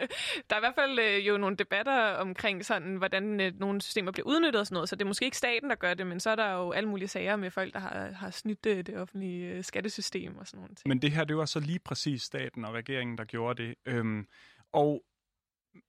der 0.50 0.56
er 0.56 0.56
i 0.56 0.60
hvert 0.60 0.74
fald 0.74 0.98
øh, 0.98 1.26
jo 1.28 1.36
nogle 1.36 1.56
debatter 1.56 2.12
omkring 2.12 2.64
sådan, 2.64 2.96
hvordan 2.96 3.40
øh, 3.40 3.52
nogle 3.58 3.80
systemer 3.82 4.12
bliver 4.12 4.26
udnyttet 4.26 4.60
og 4.60 4.66
sådan 4.66 4.74
noget, 4.74 4.88
så 4.88 4.96
det 4.96 5.02
er 5.02 5.06
måske 5.06 5.24
ikke 5.24 5.36
staten, 5.36 5.70
der 5.70 5.76
gør 5.76 5.94
det, 5.94 6.06
men 6.06 6.20
så 6.20 6.30
er 6.30 6.36
der 6.36 6.52
jo 6.52 6.72
alle 6.72 6.88
mulige 6.88 7.08
sager 7.08 7.36
med 7.36 7.50
folk, 7.50 7.72
der 7.72 7.80
har, 7.80 8.10
har 8.10 8.30
snydt 8.30 8.64
det, 8.64 8.86
det 8.86 8.98
offentlige 8.98 9.46
øh, 9.46 9.64
skattesystem 9.64 10.36
og 10.36 10.46
sådan 10.46 10.60
nogle 10.60 10.74
ting. 10.74 10.88
Men 10.88 11.02
det 11.02 11.10
her, 11.10 11.24
det 11.24 11.36
var 11.36 11.44
så 11.44 11.60
lige 11.60 11.78
præcis 11.78 12.22
staten 12.22 12.64
og 12.64 12.74
regeringen, 12.74 13.18
der 13.18 13.24
gjorde 13.24 13.62
det. 13.62 13.74
Øhm, 13.86 14.26
og 14.72 15.04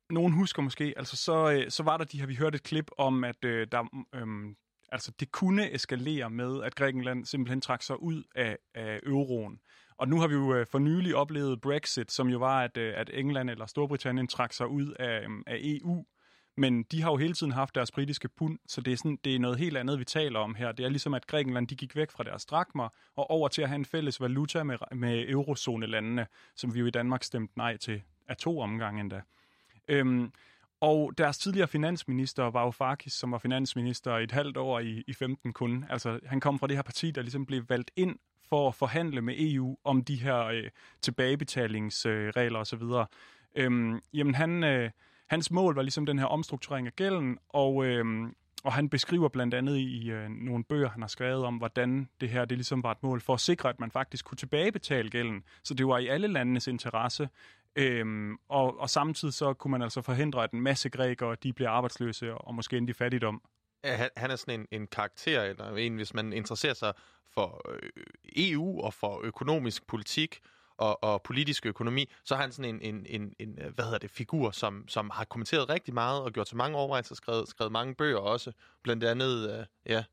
nogen 0.10 0.34
husker 0.34 0.62
måske, 0.62 0.94
altså 0.98 1.18
så, 1.18 1.52
øh, 1.52 1.72
så 1.72 1.84
var 1.84 1.98
der 1.98 2.06
de 2.06 2.20
her, 2.20 2.28
vi 2.28 2.36
hørte 2.36 2.56
et 2.56 2.64
klip 2.64 2.92
om, 2.98 3.24
at 3.24 3.46
øh, 3.46 3.68
der, 3.72 4.04
øhm, 4.16 4.56
altså 4.92 5.12
det 5.20 5.32
kunne 5.32 5.74
eskalere 5.74 6.30
med, 6.30 6.64
at 6.64 6.76
Grækenland 6.76 7.26
simpelthen 7.26 7.62
trak 7.62 7.82
sig 7.82 8.02
ud 8.02 8.24
af, 8.36 8.58
af 8.74 9.00
euroen. 9.04 9.60
Og 9.98 10.08
nu 10.08 10.20
har 10.20 10.28
vi 10.28 10.34
jo 10.34 10.56
øh, 10.56 10.66
for 10.72 10.80
nylig 10.80 11.16
oplevet 11.16 11.62
Brexit, 11.62 12.12
som 12.12 12.28
jo 12.28 12.38
var, 12.38 12.64
at, 12.64 12.78
øh, 12.78 12.94
at 12.98 13.10
England 13.14 13.50
eller 13.50 13.66
Storbritannien 13.66 14.28
trak 14.28 14.54
sig 14.54 14.68
ud 14.68 14.88
af, 15.00 15.24
øhm, 15.24 15.44
af 15.48 15.58
EU. 15.62 16.06
Men 16.58 16.84
de 16.84 17.02
har 17.02 17.12
jo 17.12 17.18
hele 17.18 17.34
tiden 17.34 17.52
haft 17.52 17.76
deres 17.76 17.92
britiske 17.92 18.30
pund, 18.30 18.60
så 18.68 18.82
det 18.82 18.94
er, 18.94 18.98
sådan, 18.98 19.20
det 19.24 19.36
er 19.36 19.40
noget 19.40 19.60
helt 19.60 19.78
andet, 19.78 20.00
vi 20.00 20.06
taler 20.06 20.40
om 20.40 20.56
her. 20.56 20.72
Det 20.72 20.86
er 20.86 20.90
ligesom, 20.90 21.14
at 21.14 21.28
Grækenland 21.28 21.68
de 21.68 21.76
gik 21.76 21.96
væk 21.96 22.12
fra 22.12 22.24
deres 22.24 22.46
drakmer 22.46 22.90
og 23.16 23.30
over 23.30 23.48
til 23.48 23.62
at 23.62 23.68
have 23.68 23.76
en 23.76 23.86
fælles 23.86 24.22
valuta 24.22 24.64
med, 24.64 24.78
med 24.92 25.30
eurozonelandene, 25.30 26.28
som 26.56 26.74
vi 26.74 26.80
jo 26.80 26.86
i 26.86 26.92
Danmark 26.92 27.24
stemte 27.24 27.58
nej 27.58 27.78
til 27.78 28.02
af 28.28 28.38
to 28.38 28.60
omgange 28.60 29.02
endda. 29.02 29.22
Øhm, 29.88 30.32
og 30.82 31.14
deres 31.18 31.38
tidligere 31.38 31.68
finansminister, 31.68 32.44
Varoufakis, 32.44 33.14
som 33.14 33.32
var 33.32 33.38
finansminister 33.38 34.18
i 34.18 34.24
et 34.24 34.32
halvt 34.32 34.58
år 34.58 34.80
i, 34.80 35.04
i 35.08 35.14
15 35.14 35.54
kun, 35.54 35.86
altså 35.90 36.20
han 36.26 36.40
kom 36.40 36.60
fra 36.60 36.68
det 36.68 36.76
her 36.76 36.84
parti, 36.84 37.12
der 37.12 37.22
ligesom 37.22 37.46
blev 37.46 37.70
valgt 37.70 37.92
ind 37.96 38.16
for 38.50 38.68
at 38.68 38.76
forhandle 38.76 39.22
med 39.22 39.34
EU 39.38 39.78
om 39.84 40.04
de 40.04 40.16
her 40.16 40.46
øh, 40.46 40.70
tilbagebetalingsregler 41.02 42.60
øh, 42.60 42.62
osv. 42.62 42.84
Øhm, 43.56 44.02
jamen 44.14 44.36
han, 44.36 44.64
øh, 44.64 44.92
hans 45.28 45.52
mål 45.52 45.76
var 45.76 45.82
ligesom 45.82 46.06
den 46.06 46.20
her 46.20 46.26
omstrukturering 46.26 46.88
af 46.88 46.96
gælden, 46.96 47.38
og, 47.50 47.86
øh, 47.86 48.06
og 48.64 48.74
han 48.74 48.90
beskriver 48.90 49.30
blandt 49.30 49.54
andet 49.54 49.78
i 49.78 50.10
øh, 50.10 50.30
nogle 50.30 50.64
bøger, 50.64 50.90
han 50.90 51.02
har 51.02 51.08
skrevet 51.08 51.46
om, 51.46 51.58
hvordan 51.58 52.10
det 52.22 52.30
her 52.30 52.46
det 52.46 52.58
ligesom 52.58 52.84
var 52.84 52.92
et 52.92 53.04
mål 53.04 53.22
for 53.22 53.34
at 53.34 53.40
sikre, 53.40 53.70
at 53.70 53.80
man 53.80 53.92
faktisk 53.92 54.26
kunne 54.26 54.38
tilbagebetale 54.38 55.10
gælden. 55.10 55.44
Så 55.64 55.74
det 55.74 55.88
var 55.88 55.98
i 55.98 56.08
alle 56.08 56.28
landenes 56.28 56.68
interesse. 56.68 57.30
Øhm, 57.76 58.38
og, 58.50 58.80
og 58.80 58.90
samtidig 58.90 59.34
så 59.34 59.54
kunne 59.54 59.72
man 59.72 59.82
altså 59.82 60.02
forhindre, 60.02 60.44
at 60.44 60.52
en 60.52 60.62
masse 60.62 60.90
grækere 60.90 61.36
de 61.44 61.54
bliver 61.54 61.70
arbejdsløse 61.70 62.34
og 62.34 62.56
måske 62.56 62.78
endte 62.78 62.92
i 62.92 62.94
fattigdom. 62.94 63.42
Han, 63.86 64.10
han 64.18 64.32
er 64.32 64.36
sådan 64.36 64.60
en, 64.60 64.68
en 64.82 64.88
karakter, 64.88 65.42
eller 65.42 65.76
en, 65.76 65.96
hvis 65.96 66.14
man 66.14 66.34
interesserer 66.34 66.74
sig 66.74 66.94
for 67.34 67.62
øh, 67.70 67.90
EU 68.36 68.82
og 68.82 68.94
for 68.94 69.22
økonomisk 69.24 69.88
politik, 69.88 70.40
og, 70.78 71.04
og 71.04 71.22
politisk 71.22 71.66
økonomi, 71.66 72.10
så 72.24 72.36
har 72.36 72.42
han 72.42 72.52
sådan 72.52 72.76
en, 72.76 72.96
en, 72.96 73.06
en, 73.10 73.34
en 73.40 73.60
hvad 73.76 73.86
hedder 73.86 73.98
det, 73.98 74.12
figur, 74.12 74.52
som, 74.52 74.88
som 74.88 75.10
har 75.10 75.26
kommenteret 75.26 75.70
rigtig 75.70 75.94
meget 75.94 76.22
og 76.22 76.32
gjort 76.32 76.50
så 76.50 76.56
mange 76.56 76.78
overvejelser, 76.78 77.16
skrevet, 77.16 77.50
skrevet 77.50 77.72
mange 77.72 77.96
bøger 77.96 78.18
også. 78.18 78.52
Blandt 78.84 79.04
andet, 79.04 79.60
uh, 79.60 79.66
ja, 79.86 80.04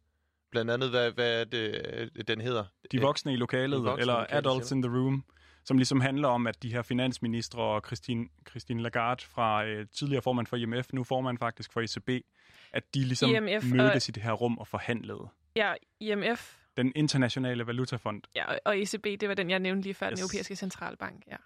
blandt 0.50 0.70
andet, 0.70 0.90
hvad, 0.90 1.10
hvad 1.10 1.40
er 1.40 1.44
det, 1.44 1.86
øh, 2.16 2.24
den 2.28 2.40
hedder? 2.40 2.64
De 2.92 3.00
voksne 3.00 3.32
i 3.32 3.36
lokalet, 3.36 3.84
voksne 3.84 4.00
eller 4.00 4.20
lokalet, 4.20 4.46
Adults 4.46 4.70
in 4.70 4.82
the 4.82 4.92
Room, 4.92 5.24
som 5.64 5.76
ligesom 5.76 6.00
handler 6.00 6.28
om, 6.28 6.46
at 6.46 6.62
de 6.62 6.72
her 6.72 6.82
finansministre 6.82 7.62
og 7.62 7.82
Christine, 7.86 8.28
Christine 8.50 8.82
Lagarde 8.82 9.24
fra 9.24 9.64
uh, 9.64 9.86
tidligere 9.92 10.22
formand 10.22 10.46
for 10.46 10.56
IMF, 10.56 10.92
nu 10.92 11.04
formand 11.04 11.38
faktisk 11.38 11.72
for 11.72 11.80
ECB, 11.80 12.26
at 12.72 12.94
de 12.94 13.04
ligesom 13.04 13.30
IMF, 13.30 13.64
mødtes 13.64 14.08
og... 14.08 14.08
i 14.08 14.12
det 14.12 14.22
her 14.22 14.32
rum 14.32 14.58
og 14.58 14.68
forhandlede. 14.68 15.28
Ja, 15.56 15.74
IMF 16.00 16.56
den 16.76 16.92
internationale 16.96 17.66
valutafond. 17.66 18.22
Ja, 18.36 18.44
og 18.64 18.78
ECB, 18.78 19.04
det 19.04 19.28
var 19.28 19.34
den, 19.34 19.50
jeg 19.50 19.58
nævnte 19.58 19.82
lige 19.82 19.94
før, 19.94 20.10
yes. 20.10 20.18
den 20.18 20.22
europæiske 20.22 20.56
centralbank. 20.56 21.22
Ja. 21.30 21.36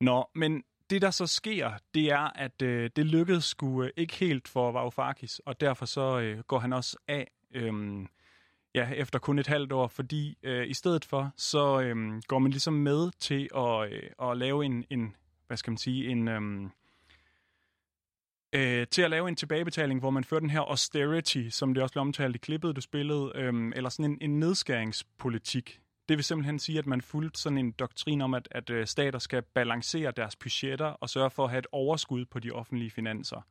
Nå, 0.00 0.24
men 0.34 0.64
det, 0.90 1.02
der 1.02 1.10
så 1.10 1.26
sker, 1.26 1.72
det 1.94 2.10
er, 2.10 2.38
at 2.38 2.62
øh, 2.62 2.90
det 2.96 3.06
lykkedes 3.06 3.44
sgu 3.44 3.82
øh, 3.82 3.90
ikke 3.96 4.14
helt 4.14 4.48
for 4.48 4.72
Varoufakis, 4.72 5.38
og 5.38 5.60
derfor 5.60 5.86
så 5.86 6.20
øh, 6.20 6.38
går 6.38 6.58
han 6.58 6.72
også 6.72 6.96
af 7.08 7.30
øh, 7.54 8.04
ja, 8.74 8.90
efter 8.90 9.18
kun 9.18 9.38
et 9.38 9.46
halvt 9.46 9.72
år, 9.72 9.88
fordi 9.88 10.38
øh, 10.42 10.68
i 10.68 10.74
stedet 10.74 11.04
for, 11.04 11.30
så 11.36 11.80
øh, 11.80 12.22
går 12.26 12.38
man 12.38 12.50
ligesom 12.50 12.74
med 12.74 13.10
til 13.18 13.48
at, 13.56 13.92
øh, 13.92 14.30
at 14.30 14.36
lave 14.36 14.64
en, 14.64 14.84
en, 14.90 15.16
hvad 15.46 15.56
skal 15.56 15.70
man 15.70 15.78
sige, 15.78 16.08
en... 16.08 16.28
Øh, 16.28 16.70
øh, 18.52 18.86
til 18.86 19.02
at 19.02 19.10
lave 19.10 19.28
en 19.28 19.36
tilbagebetaling, 19.36 20.00
hvor 20.00 20.10
man 20.10 20.24
fører 20.24 20.40
den 20.40 20.50
her 20.50 20.60
austerity, 20.60 21.48
som 21.50 21.74
det 21.74 21.82
også 21.82 21.92
blev 21.92 22.00
omtalt 22.00 22.36
i 22.36 22.38
klippet, 22.38 22.76
du 22.76 22.80
spillede, 22.80 23.32
øh, 23.34 23.72
eller 23.76 23.90
sådan 23.90 24.10
en, 24.10 24.18
en 24.20 24.40
nedskæringspolitik. 24.40 25.80
Det 26.08 26.16
vil 26.16 26.24
simpelthen 26.24 26.58
sige, 26.58 26.78
at 26.78 26.86
man 26.86 27.00
fulgte 27.00 27.40
sådan 27.40 27.58
en 27.58 27.72
doktrin 27.72 28.20
om, 28.20 28.34
at, 28.34 28.48
at 28.50 28.70
øh, 28.70 28.86
stater 28.86 29.18
skal 29.18 29.42
balancere 29.42 30.10
deres 30.10 30.36
budgetter 30.36 30.86
og 30.86 31.10
sørge 31.10 31.30
for 31.30 31.44
at 31.44 31.50
have 31.50 31.58
et 31.58 31.66
overskud 31.72 32.24
på 32.24 32.38
de 32.38 32.50
offentlige 32.50 32.90
finanser. 32.90 33.46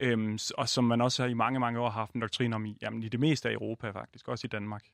Øhm, 0.00 0.38
og 0.58 0.68
som 0.68 0.84
man 0.84 1.00
også 1.00 1.22
har 1.22 1.30
i 1.30 1.34
mange, 1.34 1.60
mange 1.60 1.80
år 1.80 1.90
har 1.90 2.00
haft 2.00 2.12
en 2.12 2.20
doktrin 2.20 2.52
om 2.52 2.66
i, 2.66 2.76
jamen, 2.82 3.02
i 3.02 3.08
det 3.08 3.20
meste 3.20 3.48
af 3.48 3.52
Europa 3.52 3.90
faktisk, 3.90 4.28
også 4.28 4.46
i 4.46 4.48
Danmark. 4.48 4.84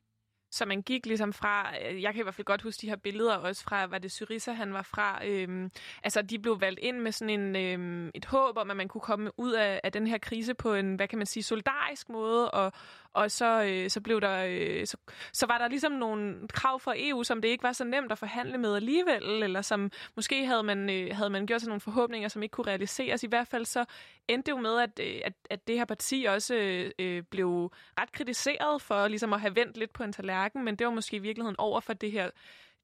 Så 0.53 0.65
man 0.65 0.83
gik 0.83 1.07
ligesom 1.07 1.33
fra, 1.33 1.73
øh, 1.85 2.03
jeg 2.03 2.13
kan 2.13 2.21
i 2.21 2.23
hvert 2.23 2.35
fald 2.35 2.45
godt 2.45 2.63
huske 2.63 2.81
de 2.81 2.89
her 2.89 2.97
billeder 2.97 3.37
også 3.37 3.63
fra, 3.63 3.87
var 3.87 3.99
det 3.99 4.13
Syriza, 4.13 4.53
han 4.53 4.73
var 4.73 4.83
fra. 4.83 5.27
Øhm, 5.27 5.71
altså, 6.05 6.23
de 6.23 6.39
blev 6.39 6.61
valgt 6.61 6.81
ind 6.81 6.99
med 6.99 7.13
sådan 7.13 7.41
en, 7.41 7.57
øhm, 7.57 8.11
et 8.15 8.25
håb 8.25 8.57
om, 8.57 8.71
at 8.71 8.77
man 8.77 8.89
kunne 8.89 9.01
komme 9.01 9.31
ud 9.37 9.53
af, 9.53 9.81
af 9.85 9.93
den 9.93 10.07
her 10.07 10.19
krise 10.19 10.55
på 10.55 10.75
en, 10.75 10.95
hvad 10.95 11.09
kan 11.09 11.19
man 11.19 11.27
sige, 11.27 11.43
solidarisk 11.43 12.09
måde, 12.09 12.51
og, 12.51 12.73
og 13.15 13.31
så, 13.31 13.63
øh, 13.63 13.91
så 13.91 14.01
blev 14.01 14.21
der, 14.21 14.45
øh, 14.49 14.87
så, 14.87 14.97
så 15.33 15.47
var 15.47 15.59
der 15.59 15.69
ligesom 15.69 15.93
nogle 15.93 16.49
krav 16.49 16.81
fra 16.81 16.95
EU, 16.97 17.23
som 17.23 17.43
det 17.43 17.49
ikke 17.49 17.63
var 17.63 17.73
så 17.73 17.85
nemt 17.85 18.13
at 18.13 18.19
forhandle 18.19 18.59
med 18.59 18.77
alligevel, 18.77 19.43
eller 19.43 19.63
som 19.63 19.91
måske 20.17 20.47
havde 20.47 20.63
man, 20.63 20.91
øh, 20.91 21.17
havde 21.17 21.31
man 21.31 21.47
gjort 21.47 21.61
sig 21.61 21.69
nogle 21.69 21.81
forhåbninger, 21.81 22.29
som 22.29 22.43
ikke 22.43 22.53
kunne 22.53 22.67
realiseres. 22.67 23.23
I 23.23 23.27
hvert 23.27 23.49
fald 23.49 23.65
så 23.65 23.85
endte 24.29 24.47
det 24.47 24.57
jo 24.57 24.61
med, 24.61 24.81
at, 24.81 25.01
øh, 25.01 25.21
at, 25.25 25.33
at 25.51 25.69
det 25.69 25.79
her 25.79 25.85
parti 25.85 26.25
også 26.25 26.55
øh, 26.99 27.23
blev 27.23 27.73
ret 28.01 28.13
kritiseret 28.13 28.83
for 28.83 29.09
ligesom 29.09 29.33
at 29.33 29.41
have 29.41 29.57
vendt 29.57 29.77
lidt 29.77 29.93
på 29.93 30.03
en 30.03 30.13
tallerken, 30.13 30.65
men 30.65 30.77
det 30.77 30.87
var 30.87 30.93
måske 30.93 31.17
i 31.17 31.21
virkeligheden 31.21 31.57
over 31.59 31.81
for 31.81 31.93
det 31.93 32.13
her, 32.13 32.31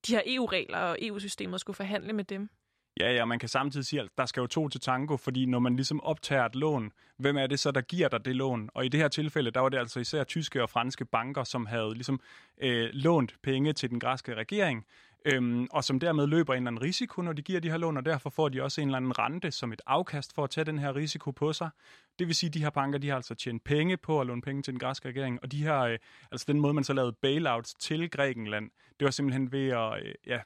de 0.06 0.12
her 0.12 0.22
EU-regler 0.26 0.78
og 0.78 0.98
EU-systemet 1.02 1.60
skulle 1.60 1.76
forhandle 1.76 2.12
med 2.12 2.24
dem. 2.24 2.48
Ja, 3.00 3.12
ja, 3.12 3.24
man 3.24 3.38
kan 3.38 3.48
samtidig 3.48 3.86
sige, 3.86 4.00
at 4.00 4.08
der 4.18 4.26
skal 4.26 4.40
jo 4.40 4.46
to 4.46 4.68
til 4.68 4.80
tango, 4.80 5.16
fordi 5.16 5.46
når 5.46 5.58
man 5.58 5.76
ligesom 5.76 6.00
optager 6.00 6.44
et 6.44 6.56
lån, 6.56 6.92
hvem 7.16 7.36
er 7.36 7.46
det 7.46 7.60
så, 7.60 7.70
der 7.70 7.80
giver 7.80 8.08
dig 8.08 8.24
det 8.24 8.36
lån? 8.36 8.70
Og 8.74 8.84
i 8.84 8.88
det 8.88 9.00
her 9.00 9.08
tilfælde, 9.08 9.50
der 9.50 9.60
var 9.60 9.68
det 9.68 9.78
altså 9.78 10.00
især 10.00 10.24
tyske 10.24 10.62
og 10.62 10.70
franske 10.70 11.04
banker, 11.04 11.44
som 11.44 11.66
havde 11.66 11.94
ligesom 11.94 12.20
øh, 12.60 12.90
lånt 12.92 13.34
penge 13.42 13.72
til 13.72 13.90
den 13.90 14.00
græske 14.00 14.34
regering, 14.34 14.86
øhm, 15.24 15.66
og 15.70 15.84
som 15.84 16.00
dermed 16.00 16.26
løber 16.26 16.54
en 16.54 16.56
eller 16.56 16.70
anden 16.70 16.82
risiko, 16.82 17.22
når 17.22 17.32
de 17.32 17.42
giver 17.42 17.60
de 17.60 17.70
her 17.70 17.76
lån, 17.76 17.96
og 17.96 18.06
derfor 18.06 18.30
får 18.30 18.48
de 18.48 18.62
også 18.62 18.80
en 18.80 18.88
eller 18.88 18.96
anden 18.96 19.18
rente 19.18 19.50
som 19.50 19.72
et 19.72 19.82
afkast 19.86 20.34
for 20.34 20.44
at 20.44 20.50
tage 20.50 20.64
den 20.64 20.78
her 20.78 20.96
risiko 20.96 21.30
på 21.30 21.52
sig. 21.52 21.70
Det 22.18 22.26
vil 22.26 22.34
sige, 22.34 22.48
at 22.48 22.54
de 22.54 22.62
her 22.62 22.70
banker, 22.70 22.98
de 22.98 23.08
har 23.08 23.16
altså 23.16 23.34
tjent 23.34 23.64
penge 23.64 23.96
på 23.96 24.20
at 24.20 24.26
låne 24.26 24.42
penge 24.42 24.62
til 24.62 24.72
den 24.72 24.80
græske 24.80 25.08
regering, 25.08 25.38
og 25.42 25.52
de 25.52 25.62
her, 25.62 25.80
øh, 25.80 25.98
altså 26.32 26.44
den 26.48 26.60
måde, 26.60 26.74
man 26.74 26.84
så 26.84 26.92
lavede 26.92 27.12
bailouts 27.12 27.74
til 27.74 28.10
Grækenland, 28.10 28.70
det 29.00 29.04
var 29.04 29.10
simpelthen 29.10 29.52
ved 29.52 29.68
at 29.68 30.02
øh, 30.02 30.14
ja, 30.26 30.40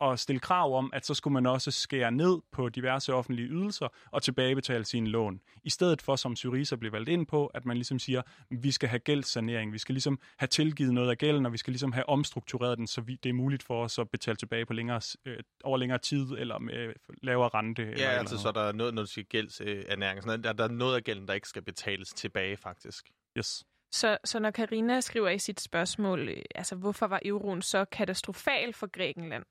at 0.00 0.18
stille 0.18 0.40
krav 0.40 0.78
om, 0.78 0.90
at 0.92 1.06
så 1.06 1.14
skulle 1.14 1.34
man 1.34 1.46
også 1.46 1.70
skære 1.70 2.10
ned 2.10 2.38
på 2.52 2.68
diverse 2.68 3.14
offentlige 3.14 3.48
ydelser 3.48 3.88
og 4.10 4.22
tilbagebetale 4.22 4.84
sine 4.84 5.08
lån. 5.08 5.40
I 5.64 5.70
stedet 5.70 6.02
for, 6.02 6.16
som 6.16 6.36
Syriza 6.36 6.76
blev 6.76 6.92
valgt 6.92 7.08
ind 7.08 7.26
på, 7.26 7.46
at 7.46 7.64
man 7.64 7.76
ligesom 7.76 7.98
siger, 7.98 8.22
vi 8.50 8.70
skal 8.70 8.88
have 8.88 8.98
gældssanering, 8.98 9.72
vi 9.72 9.78
skal 9.78 9.92
ligesom 9.92 10.20
have 10.36 10.48
tilgivet 10.48 10.94
noget 10.94 11.10
af 11.10 11.18
gælden, 11.18 11.46
og 11.46 11.52
vi 11.52 11.58
skal 11.58 11.70
ligesom 11.72 11.92
have 11.92 12.08
omstruktureret 12.08 12.78
den, 12.78 12.86
så 12.86 13.00
vi, 13.00 13.18
det 13.22 13.28
er 13.28 13.34
muligt 13.34 13.62
for 13.62 13.84
os 13.84 13.98
at 13.98 14.10
betale 14.10 14.36
tilbage 14.36 14.66
på 14.66 14.72
længere, 14.72 15.00
øh, 15.24 15.38
over 15.64 15.76
længere 15.78 15.98
tid, 15.98 16.26
eller 16.38 16.58
med 16.58 16.92
lavere 17.22 17.48
rente. 17.48 17.82
Ja, 17.82 17.88
eller 17.90 18.08
altså 18.08 18.34
eller 18.34 18.42
så 18.42 18.52
der 18.52 18.60
er 18.60 18.72
noget, 18.72 18.94
når 18.94 19.02
du 19.02 19.08
siger 19.08 19.24
gældsernæring, 19.24 20.22
sådan 20.22 20.42
der, 20.42 20.52
der 20.52 20.64
er 20.64 20.68
noget 20.68 20.96
af 20.96 21.04
gælden, 21.04 21.28
der 21.28 21.34
ikke 21.34 21.48
skal 21.48 21.62
betales 21.62 22.08
tilbage, 22.08 22.56
faktisk. 22.56 23.10
Yes. 23.38 23.64
Så, 23.92 24.18
så 24.24 24.38
når 24.38 24.50
Karina 24.50 25.00
skriver 25.00 25.28
i 25.28 25.38
sit 25.38 25.60
spørgsmål, 25.60 26.28
øh, 26.28 26.42
altså 26.54 26.76
hvorfor 26.76 27.06
var 27.06 27.20
euroen 27.24 27.62
så 27.62 27.84
katastrofal 27.84 28.72
for 28.72 28.86
Grækenland, 28.86 29.44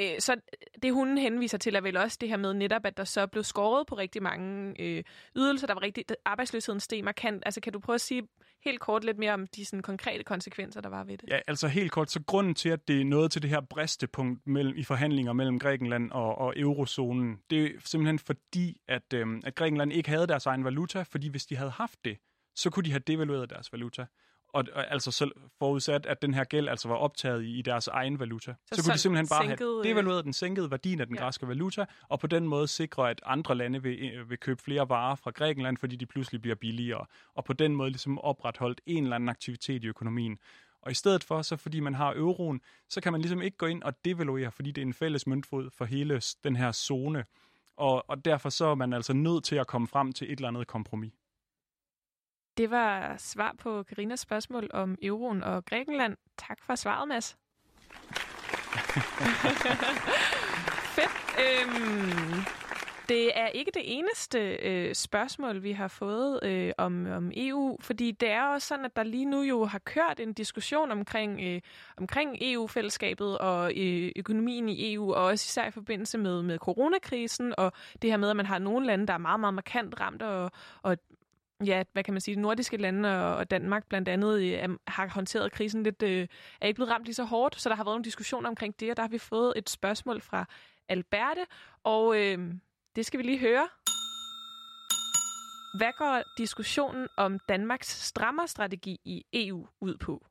øh, 0.00 0.18
så 0.18 0.36
det 0.82 0.92
hun 0.92 1.18
henviser 1.18 1.58
til 1.58 1.74
er 1.74 1.80
vel 1.80 1.96
også 1.96 2.18
det 2.20 2.28
her 2.28 2.36
med 2.36 2.54
netop, 2.54 2.86
at 2.86 2.96
der 2.96 3.04
så 3.04 3.26
blev 3.26 3.44
skåret 3.44 3.86
på 3.86 3.94
rigtig 3.94 4.22
mange 4.22 4.74
øh, 4.82 5.04
ydelser, 5.36 5.66
der 5.66 5.74
var 5.74 5.82
rigtig, 5.82 6.04
arbejdsløsheden 6.24 6.80
steg 6.80 7.04
markant. 7.04 7.42
Altså 7.46 7.60
kan 7.60 7.72
du 7.72 7.78
prøve 7.78 7.94
at 7.94 8.00
sige 8.00 8.22
helt 8.64 8.80
kort 8.80 9.04
lidt 9.04 9.18
mere 9.18 9.32
om 9.32 9.46
de 9.46 9.64
sådan, 9.64 9.82
konkrete 9.82 10.24
konsekvenser, 10.24 10.80
der 10.80 10.88
var 10.88 11.04
ved 11.04 11.18
det? 11.18 11.28
Ja, 11.28 11.38
altså 11.46 11.68
helt 11.68 11.92
kort, 11.92 12.10
så 12.10 12.20
grunden 12.26 12.54
til, 12.54 12.68
at 12.68 12.88
det 12.88 13.00
er 13.00 13.04
noget 13.04 13.32
til 13.32 13.42
det 13.42 13.50
her 13.50 13.60
bristepunkt 13.60 14.46
mellem, 14.46 14.76
i 14.76 14.84
forhandlinger 14.84 15.32
mellem 15.32 15.58
Grækenland 15.58 16.10
og, 16.10 16.38
og 16.38 16.54
eurozonen, 16.56 17.38
det 17.50 17.64
er 17.64 17.70
simpelthen 17.84 18.18
fordi, 18.18 18.80
at, 18.88 19.12
øh, 19.14 19.26
at 19.44 19.54
Grækenland 19.54 19.92
ikke 19.92 20.08
havde 20.08 20.26
deres 20.26 20.46
egen 20.46 20.64
valuta, 20.64 21.02
fordi 21.02 21.28
hvis 21.28 21.46
de 21.46 21.56
havde 21.56 21.70
haft 21.70 22.04
det, 22.04 22.18
så 22.58 22.70
kunne 22.70 22.84
de 22.84 22.90
have 22.90 23.02
devalueret 23.06 23.50
deres 23.50 23.72
valuta. 23.72 24.06
Og, 24.48 24.64
og 24.72 24.92
altså 24.92 25.10
så 25.10 25.30
forudsat, 25.58 26.06
at 26.06 26.22
den 26.22 26.34
her 26.34 26.44
gæld 26.44 26.68
altså 26.68 26.88
var 26.88 26.94
optaget 26.94 27.42
i, 27.42 27.58
i 27.58 27.62
deres 27.62 27.88
egen 27.88 28.20
valuta. 28.20 28.54
Så, 28.66 28.74
så 28.76 28.82
kunne 28.82 28.92
de 28.92 28.98
simpelthen 28.98 29.28
bare 29.28 29.46
sænkede, 29.46 29.82
have 29.84 29.88
devalueret 29.88 30.24
den 30.24 30.32
sænkede 30.32 30.70
værdien 30.70 31.00
af 31.00 31.06
den 31.06 31.16
ja. 31.16 31.22
græske 31.22 31.48
valuta, 31.48 31.84
og 32.08 32.20
på 32.20 32.26
den 32.26 32.48
måde 32.48 32.68
sikre, 32.68 33.10
at 33.10 33.20
andre 33.26 33.54
lande 33.54 33.82
vil, 33.82 34.12
øh, 34.12 34.30
vil 34.30 34.38
købe 34.38 34.62
flere 34.62 34.88
varer 34.88 35.14
fra 35.14 35.30
Grækenland, 35.30 35.76
fordi 35.76 35.96
de 35.96 36.06
pludselig 36.06 36.42
bliver 36.42 36.54
billigere. 36.54 37.06
Og 37.34 37.44
på 37.44 37.52
den 37.52 37.76
måde 37.76 37.90
ligesom 37.90 38.18
opretholdt 38.18 38.80
en 38.86 39.02
eller 39.02 39.16
anden 39.16 39.28
aktivitet 39.28 39.84
i 39.84 39.86
økonomien. 39.86 40.38
Og 40.82 40.90
i 40.90 40.94
stedet 40.94 41.24
for, 41.24 41.42
så 41.42 41.56
fordi 41.56 41.80
man 41.80 41.94
har 41.94 42.14
euroen, 42.14 42.60
så 42.88 43.00
kan 43.00 43.12
man 43.12 43.20
ligesom 43.20 43.42
ikke 43.42 43.56
gå 43.56 43.66
ind 43.66 43.82
og 43.82 44.04
devaluere, 44.04 44.50
fordi 44.50 44.70
det 44.70 44.82
er 44.82 44.86
en 44.86 44.94
fælles 44.94 45.26
møntfod 45.26 45.70
for 45.70 45.84
hele 45.84 46.20
den 46.44 46.56
her 46.56 46.72
zone. 46.72 47.24
Og, 47.76 48.10
og 48.10 48.24
derfor 48.24 48.48
så 48.48 48.66
er 48.66 48.74
man 48.74 48.92
altså 48.92 49.12
nødt 49.12 49.44
til 49.44 49.56
at 49.56 49.66
komme 49.66 49.88
frem 49.88 50.12
til 50.12 50.32
et 50.32 50.36
eller 50.36 50.48
andet 50.48 50.66
kompromis. 50.66 51.12
Det 52.58 52.70
var 52.70 53.14
svar 53.18 53.54
på 53.58 53.82
Karinas 53.82 54.20
spørgsmål 54.20 54.70
om 54.72 54.98
euroen 55.02 55.42
og 55.42 55.64
Grækenland. 55.64 56.16
Tak 56.38 56.58
for 56.62 56.74
svaret, 56.74 57.08
Mads. 57.08 57.36
Fedt. 60.96 61.10
Øhm, 61.38 62.42
det 63.08 63.38
er 63.38 63.46
ikke 63.46 63.70
det 63.74 63.82
eneste 63.84 64.38
øh, 64.38 64.94
spørgsmål, 64.94 65.62
vi 65.62 65.72
har 65.72 65.88
fået 65.88 66.40
øh, 66.42 66.72
om, 66.78 67.06
om 67.06 67.32
EU, 67.36 67.76
fordi 67.80 68.10
det 68.10 68.30
er 68.30 68.42
også 68.42 68.68
sådan, 68.68 68.84
at 68.84 68.96
der 68.96 69.02
lige 69.02 69.24
nu 69.24 69.42
jo 69.42 69.64
har 69.64 69.78
kørt 69.78 70.20
en 70.20 70.32
diskussion 70.32 70.90
omkring, 70.90 71.40
øh, 71.42 71.60
omkring 71.96 72.36
EU-fællesskabet 72.40 73.38
og 73.38 73.72
øh, 73.76 74.12
økonomien 74.16 74.68
i 74.68 74.94
EU, 74.94 75.14
og 75.14 75.24
også 75.24 75.44
især 75.48 75.68
i 75.68 75.70
forbindelse 75.70 76.18
med, 76.18 76.42
med 76.42 76.58
coronakrisen, 76.58 77.54
og 77.58 77.72
det 78.02 78.10
her 78.10 78.16
med, 78.16 78.30
at 78.30 78.36
man 78.36 78.46
har 78.46 78.58
nogle 78.58 78.86
lande, 78.86 79.06
der 79.06 79.12
er 79.12 79.18
meget, 79.18 79.40
meget 79.40 79.54
markant 79.54 80.00
ramt, 80.00 80.22
og, 80.22 80.50
og 80.82 80.96
ja, 81.66 81.84
hvad 81.92 82.04
kan 82.04 82.14
man 82.14 82.20
sige, 82.20 82.34
de 82.34 82.40
nordiske 82.40 82.76
lande 82.76 83.34
og, 83.36 83.50
Danmark 83.50 83.86
blandt 83.88 84.08
andet 84.08 84.42
øh, 84.42 84.76
har 84.88 85.08
håndteret 85.08 85.52
krisen 85.52 85.82
lidt, 85.82 86.02
øh, 86.02 86.28
er 86.60 86.66
ikke 86.66 86.78
blevet 86.78 86.92
ramt 86.92 87.04
lige 87.04 87.14
så 87.14 87.24
hårdt, 87.24 87.60
så 87.60 87.68
der 87.68 87.74
har 87.74 87.84
været 87.84 87.94
nogle 87.94 88.04
diskussioner 88.04 88.48
omkring 88.48 88.80
det, 88.80 88.90
og 88.90 88.96
der 88.96 89.02
har 89.02 89.08
vi 89.08 89.18
fået 89.18 89.52
et 89.56 89.70
spørgsmål 89.70 90.20
fra 90.20 90.44
Alberte, 90.88 91.46
og 91.84 92.16
øh, 92.20 92.54
det 92.96 93.06
skal 93.06 93.18
vi 93.18 93.24
lige 93.24 93.38
høre. 93.38 93.68
Hvad 95.78 95.92
går 95.98 96.22
diskussionen 96.38 97.08
om 97.16 97.38
Danmarks 97.48 97.88
strammerstrategi 97.88 99.00
i 99.04 99.24
EU 99.32 99.66
ud 99.80 99.96
på? 99.96 100.26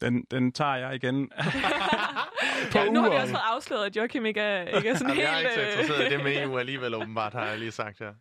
Den, 0.00 0.24
den 0.30 0.52
tager 0.52 0.76
jeg 0.76 0.94
igen. 0.94 1.16
ja, 2.74 2.90
nu 2.90 3.00
har 3.00 3.10
vi 3.10 3.16
også 3.16 3.32
fået 3.32 3.42
afsløret, 3.44 3.86
at 3.86 3.96
Joachim 3.96 4.26
ikke 4.26 4.40
er, 4.40 4.76
ikke 4.76 4.88
er 4.88 4.94
sådan 4.94 5.16
Jamen, 5.16 5.16
helt... 5.16 5.28
jeg 5.28 5.34
er 5.34 5.38
ikke 5.38 5.54
så 5.54 5.60
øh, 5.60 5.66
interesseret 5.66 6.12
i 6.12 6.14
det 6.14 6.24
med 6.24 6.42
EU 6.42 6.58
alligevel, 6.58 6.94
åbenbart, 6.94 7.32
har 7.32 7.46
jeg 7.46 7.58
lige 7.58 7.70
sagt 7.70 7.98
her 7.98 8.14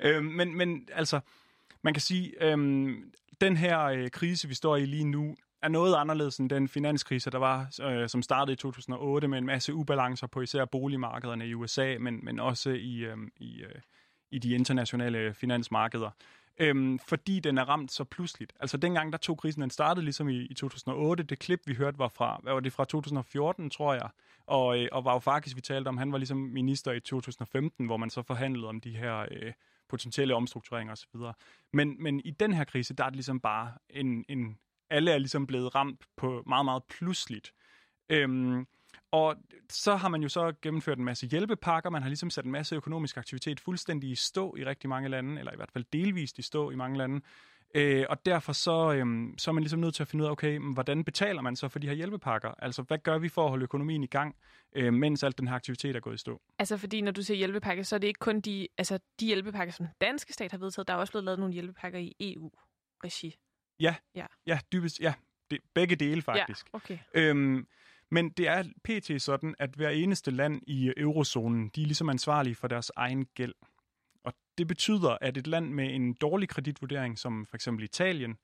øh, 0.00 0.24
men, 0.24 0.56
men 0.56 0.88
altså, 0.92 1.20
man 1.82 1.94
kan 1.94 2.00
sige, 2.00 2.44
øh, 2.44 2.88
den 3.40 3.56
her 3.56 3.80
øh, 3.80 4.10
krise, 4.10 4.48
vi 4.48 4.54
står 4.54 4.76
i 4.76 4.86
lige 4.86 5.04
nu, 5.04 5.36
er 5.62 5.68
noget 5.68 5.94
anderledes 5.94 6.38
end 6.38 6.50
den 6.50 6.68
finanskrise, 6.68 7.30
der 7.30 7.38
var, 7.38 7.70
øh, 7.82 8.08
som 8.08 8.22
startede 8.22 8.52
i 8.52 8.56
2008 8.56 9.28
med 9.28 9.38
en 9.38 9.46
masse 9.46 9.74
ubalancer 9.74 10.26
på 10.26 10.40
især 10.40 10.64
boligmarkederne 10.64 11.46
i 11.46 11.54
USA, 11.54 11.96
men, 12.00 12.24
men 12.24 12.40
også 12.40 12.70
i, 12.70 12.98
øh, 12.98 13.16
i, 13.36 13.62
øh, 13.62 13.80
i 14.30 14.38
de 14.38 14.50
internationale 14.50 15.18
øh, 15.18 15.34
finansmarkeder. 15.34 16.10
Øhm, 16.60 16.98
fordi 16.98 17.40
den 17.40 17.58
er 17.58 17.64
ramt 17.64 17.92
så 17.92 18.04
pludseligt. 18.04 18.52
Altså 18.60 18.76
dengang, 18.76 19.12
der 19.12 19.18
tog 19.18 19.38
krisen, 19.38 19.62
den 19.62 19.70
startede 19.70 20.04
ligesom 20.04 20.28
i, 20.28 20.36
i 20.36 20.54
2008. 20.54 21.22
Det 21.22 21.38
klip, 21.38 21.60
vi 21.66 21.74
hørte, 21.74 21.98
var 21.98 22.08
fra, 22.08 22.40
hvad 22.42 22.52
var 22.52 22.60
det, 22.60 22.72
fra 22.72 22.84
2014, 22.84 23.70
tror 23.70 23.94
jeg. 23.94 24.08
Og, 24.46 24.78
øh, 24.78 24.88
og 24.92 25.04
var 25.04 25.12
jo 25.12 25.18
faktisk, 25.18 25.56
vi 25.56 25.60
talte 25.60 25.88
om, 25.88 25.96
han 25.96 26.12
var 26.12 26.18
ligesom 26.18 26.36
minister 26.36 26.92
i 26.92 27.00
2015, 27.00 27.86
hvor 27.86 27.96
man 27.96 28.10
så 28.10 28.22
forhandlede 28.22 28.68
om 28.68 28.80
de 28.80 28.96
her 28.96 29.26
øh, 29.30 29.52
potentielle 29.88 30.34
omstruktureringer 30.34 30.92
osv. 30.92 31.20
Men, 31.72 32.02
men 32.02 32.20
i 32.24 32.30
den 32.30 32.52
her 32.52 32.64
krise, 32.64 32.94
der 32.94 33.04
er 33.04 33.08
det 33.08 33.16
ligesom 33.16 33.40
bare 33.40 33.72
en, 33.90 34.24
en 34.28 34.58
alle 34.90 35.10
er 35.10 35.18
ligesom 35.18 35.46
blevet 35.46 35.74
ramt 35.74 36.04
på 36.16 36.42
meget, 36.46 36.64
meget 36.64 36.82
pludseligt. 36.88 37.52
Øhm, 38.08 38.66
og 39.10 39.36
så 39.70 39.96
har 39.96 40.08
man 40.08 40.22
jo 40.22 40.28
så 40.28 40.52
gennemført 40.62 40.98
en 40.98 41.04
masse 41.04 41.26
hjælpepakker. 41.26 41.90
Man 41.90 42.02
har 42.02 42.08
ligesom 42.08 42.30
sat 42.30 42.44
en 42.44 42.50
masse 42.50 42.76
økonomisk 42.76 43.16
aktivitet 43.16 43.60
fuldstændig 43.60 44.10
i 44.10 44.14
stå 44.14 44.56
i 44.56 44.64
rigtig 44.64 44.90
mange 44.90 45.08
lande, 45.08 45.38
eller 45.38 45.52
i 45.52 45.56
hvert 45.56 45.70
fald 45.72 45.84
delvist 45.92 46.38
i 46.38 46.42
stå 46.42 46.70
i 46.70 46.74
mange 46.74 46.98
lande. 46.98 47.20
Øh, 47.74 48.06
og 48.08 48.26
derfor 48.26 48.52
så, 48.52 48.92
øhm, 48.92 49.34
så 49.38 49.50
er 49.50 49.52
man 49.52 49.62
ligesom 49.62 49.80
nødt 49.80 49.94
til 49.94 50.02
at 50.02 50.08
finde 50.08 50.22
ud 50.22 50.26
af, 50.26 50.32
okay, 50.32 50.58
hvordan 50.72 51.04
betaler 51.04 51.42
man 51.42 51.56
så 51.56 51.68
for 51.68 51.78
de 51.78 51.86
her 51.86 51.94
hjælpepakker? 51.94 52.50
Altså, 52.58 52.82
hvad 52.82 52.98
gør 52.98 53.18
vi 53.18 53.28
for 53.28 53.44
at 53.44 53.50
holde 53.50 53.62
økonomien 53.62 54.02
i 54.02 54.06
gang, 54.06 54.36
øh, 54.72 54.94
mens 54.94 55.22
alt 55.22 55.38
den 55.38 55.48
her 55.48 55.54
aktivitet 55.54 55.96
er 55.96 56.00
gået 56.00 56.14
i 56.14 56.18
stå? 56.18 56.40
Altså 56.58 56.76
fordi, 56.76 57.00
når 57.00 57.12
du 57.12 57.22
siger 57.22 57.36
hjælpepakker, 57.38 57.82
så 57.82 57.94
er 57.94 57.98
det 57.98 58.08
ikke 58.08 58.18
kun 58.18 58.40
de, 58.40 58.68
altså, 58.78 58.98
de 59.20 59.26
hjælpepakker, 59.26 59.72
som 59.72 59.86
den 59.86 59.94
danske 60.00 60.32
stat 60.32 60.50
har 60.50 60.58
vedtaget. 60.58 60.88
Der 60.88 60.94
er 60.94 60.98
også 60.98 61.12
blevet 61.12 61.24
lavet 61.24 61.38
nogle 61.38 61.54
hjælpepakker 61.54 61.98
i 61.98 62.16
EU-regi. 62.20 63.36
Ja, 63.80 63.94
Ja. 64.14 64.26
ja 64.46 64.60
dybest, 64.72 65.00
ja, 65.00 65.14
det, 65.50 65.58
begge 65.74 65.96
dele 65.96 66.22
faktisk. 66.22 66.66
Ja, 66.66 66.76
okay. 66.76 66.98
Øhm, 67.14 67.66
men 68.10 68.30
det 68.30 68.48
er 68.48 68.64
pt. 68.84 69.22
sådan, 69.22 69.54
at 69.58 69.70
hver 69.70 69.88
eneste 69.88 70.30
land 70.30 70.62
i 70.66 70.92
eurozonen, 70.96 71.68
de 71.68 71.82
er 71.82 71.86
ligesom 71.86 72.08
ansvarlige 72.08 72.54
for 72.54 72.68
deres 72.68 72.92
egen 72.96 73.26
gæld. 73.34 73.54
Og 74.24 74.32
det 74.58 74.66
betyder, 74.66 75.18
at 75.20 75.36
et 75.36 75.46
land 75.46 75.70
med 75.70 75.94
en 75.94 76.14
dårlig 76.14 76.48
kreditvurdering, 76.48 77.18
som 77.18 77.46
for 77.46 77.56
eksempel 77.56 77.84
Italien, 77.84 78.36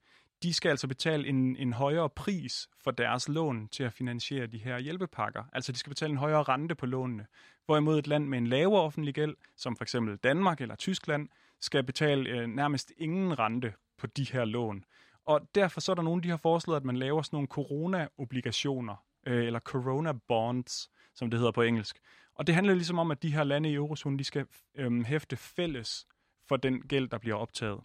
de 0.43 0.53
skal 0.53 0.69
altså 0.69 0.87
betale 0.87 1.27
en, 1.27 1.55
en 1.55 1.73
højere 1.73 2.09
pris 2.09 2.67
for 2.83 2.91
deres 2.91 3.29
lån 3.29 3.67
til 3.67 3.83
at 3.83 3.93
finansiere 3.93 4.47
de 4.47 4.57
her 4.57 4.79
hjælpepakker. 4.79 5.43
Altså 5.53 5.71
de 5.71 5.77
skal 5.77 5.89
betale 5.89 6.11
en 6.11 6.17
højere 6.17 6.43
rente 6.43 6.75
på 6.75 6.85
lånene. 6.85 7.25
Hvorimod 7.65 7.99
et 7.99 8.07
land 8.07 8.27
med 8.27 8.37
en 8.37 8.47
lavere 8.47 8.81
offentlig 8.81 9.13
gæld, 9.13 9.35
som 9.55 9.75
for 9.75 9.83
eksempel 9.83 10.17
Danmark 10.17 10.61
eller 10.61 10.75
Tyskland, 10.75 11.29
skal 11.61 11.83
betale 11.83 12.29
øh, 12.29 12.47
nærmest 12.47 12.91
ingen 12.97 13.39
rente 13.39 13.73
på 13.97 14.07
de 14.07 14.23
her 14.31 14.45
lån. 14.45 14.85
Og 15.25 15.49
derfor 15.55 15.81
så 15.81 15.91
er 15.91 15.95
der 15.95 16.03
nogen, 16.03 16.23
de 16.23 16.29
har 16.29 16.37
foreslået, 16.37 16.77
at 16.77 16.85
man 16.85 16.97
laver 16.97 17.21
sådan 17.21 17.35
nogle 17.35 17.47
corona-obligationer, 17.47 18.95
øh, 19.27 19.45
eller 19.45 19.59
corona 19.59 20.11
bonds, 20.27 20.89
som 21.15 21.29
det 21.29 21.39
hedder 21.39 21.51
på 21.51 21.61
engelsk. 21.61 21.97
Og 22.35 22.47
det 22.47 22.55
handler 22.55 22.73
ligesom 22.73 22.99
om, 22.99 23.11
at 23.11 23.23
de 23.23 23.33
her 23.33 23.43
lande 23.43 23.69
i 23.71 23.73
eurozonen, 23.73 24.19
de 24.19 24.23
skal 24.23 24.45
øhm, 24.75 25.05
hæfte 25.05 25.37
fælles 25.37 26.07
for 26.47 26.57
den 26.57 26.81
gæld, 26.81 27.07
der 27.09 27.17
bliver 27.17 27.35
optaget. 27.35 27.79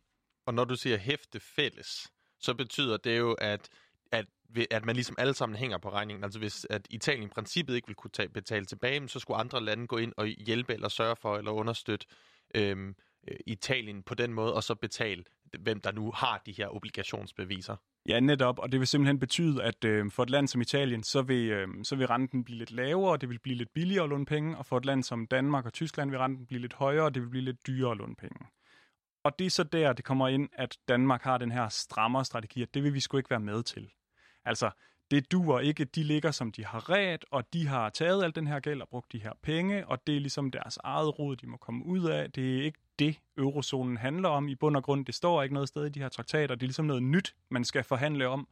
Og 0.47 0.55
når 0.55 0.65
du 0.65 0.77
siger 0.77 0.97
hæfte 0.97 1.41
fælles, 1.41 2.13
så 2.39 2.55
betyder 2.55 2.97
det 2.97 3.19
jo, 3.19 3.33
at, 3.33 3.69
at, 4.13 4.27
at 4.71 4.85
man 4.85 4.95
ligesom 4.95 5.17
alle 5.19 5.35
sammen 5.35 5.57
hænger 5.57 5.79
på 5.79 5.91
regningen. 5.91 6.25
Altså 6.25 6.39
hvis 6.39 6.67
at 6.71 6.87
Italien 6.91 7.25
i 7.25 7.29
princippet 7.29 7.75
ikke 7.75 7.87
vil 7.87 7.97
kunne 7.97 8.11
tage, 8.11 8.29
betale 8.29 8.65
tilbage, 8.65 9.09
så 9.09 9.19
skulle 9.19 9.41
andre 9.41 9.65
lande 9.65 9.87
gå 9.87 9.97
ind 9.97 10.13
og 10.17 10.27
hjælpe 10.27 10.75
eller 10.75 10.89
sørge 10.89 11.17
for 11.17 11.37
eller 11.37 11.51
understøtte 11.51 12.07
øhm, 12.55 12.97
øh, 13.29 13.37
Italien 13.47 14.03
på 14.03 14.15
den 14.15 14.33
måde, 14.33 14.55
og 14.55 14.65
så 14.65 14.75
betale, 14.75 15.25
hvem 15.61 15.81
der 15.81 15.93
nu 15.93 16.13
har 16.13 16.43
de 16.47 16.53
her 16.53 16.69
obligationsbeviser. 16.69 17.77
Ja, 18.07 18.21
netop, 18.21 18.59
og 18.59 18.73
det 18.73 18.81
vil 18.81 18.87
simpelthen 18.87 19.19
betyde, 19.19 19.63
at 19.63 19.85
øh, 19.85 20.11
for 20.11 20.23
et 20.23 20.31
land 20.31 20.49
som 20.49 20.61
Italien, 20.61 21.03
så 21.03 21.23
vil, 21.23 21.51
øh, 21.51 21.69
så 21.83 21.97
vil 21.97 22.07
renten 22.07 22.45
blive 22.45 22.59
lidt 22.59 22.71
lavere, 22.71 23.13
og 23.13 23.21
det 23.21 23.29
vil 23.29 23.39
blive 23.39 23.57
lidt 23.57 23.73
billigere 23.75 24.05
at 24.05 24.11
låne 24.11 24.27
penge, 24.27 24.59
og 24.59 24.67
for 24.67 24.77
et 24.77 24.85
land 24.85 25.03
som 25.03 25.27
Danmark 25.27 25.67
og 25.67 25.73
Tyskland 25.73 26.11
vil 26.11 26.19
renten 26.19 26.47
blive 26.47 26.61
lidt 26.61 26.75
højere, 26.75 27.05
og 27.05 27.15
det 27.15 27.23
vil 27.23 27.29
blive 27.29 27.45
lidt 27.45 27.67
dyrere 27.67 27.91
at 27.91 27.97
låne 27.97 28.15
penge. 28.17 28.47
Og 29.25 29.39
det 29.39 29.47
er 29.47 29.51
så 29.51 29.63
der, 29.65 29.93
det 29.93 30.05
kommer 30.05 30.29
ind, 30.29 30.49
at 30.53 30.79
Danmark 30.89 31.23
har 31.23 31.39
den 31.39 31.51
her 31.51 31.69
strammere 31.69 32.25
strategi, 32.25 32.63
at 32.63 32.75
det 32.75 32.83
vil 32.83 32.95
vi 32.95 33.01
sgu 33.01 33.17
ikke 33.17 33.31
være 33.31 33.41
med 33.41 33.63
til. 33.63 33.91
Altså, 34.45 34.71
det 35.11 35.33
duer 35.33 35.61
ikke, 35.61 35.85
de 35.85 36.03
ligger 36.03 36.31
som 36.31 36.53
de 36.53 36.65
har 36.65 36.91
ret, 36.91 37.25
og 37.31 37.53
de 37.53 37.67
har 37.67 37.89
taget 37.89 38.25
al 38.25 38.35
den 38.35 38.47
her 38.47 38.61
gæld 38.61 38.81
og 38.81 38.89
brugt 38.89 39.13
de 39.13 39.19
her 39.19 39.33
penge, 39.43 39.87
og 39.87 40.07
det 40.07 40.17
er 40.17 40.21
ligesom 40.21 40.51
deres 40.51 40.79
eget 40.85 41.19
rod, 41.19 41.37
de 41.37 41.47
må 41.47 41.57
komme 41.57 41.87
ud 41.87 42.05
af. 42.05 42.31
Det 42.31 42.59
er 42.59 42.63
ikke 42.63 42.79
det, 42.99 43.21
eurozonen 43.39 43.97
handler 43.97 44.29
om. 44.29 44.49
I 44.49 44.55
bund 44.55 44.77
og 44.77 44.83
grund, 44.83 45.07
det 45.07 45.15
står 45.15 45.43
ikke 45.43 45.55
noget 45.55 45.69
sted 45.69 45.87
i 45.87 45.89
de 45.89 46.01
her 46.01 46.09
traktater. 46.09 46.55
Det 46.55 46.63
er 46.63 46.67
ligesom 46.67 46.85
noget 46.85 47.03
nyt, 47.03 47.35
man 47.49 47.65
skal 47.65 47.85
forhandle 47.85 48.29
om. 48.29 48.49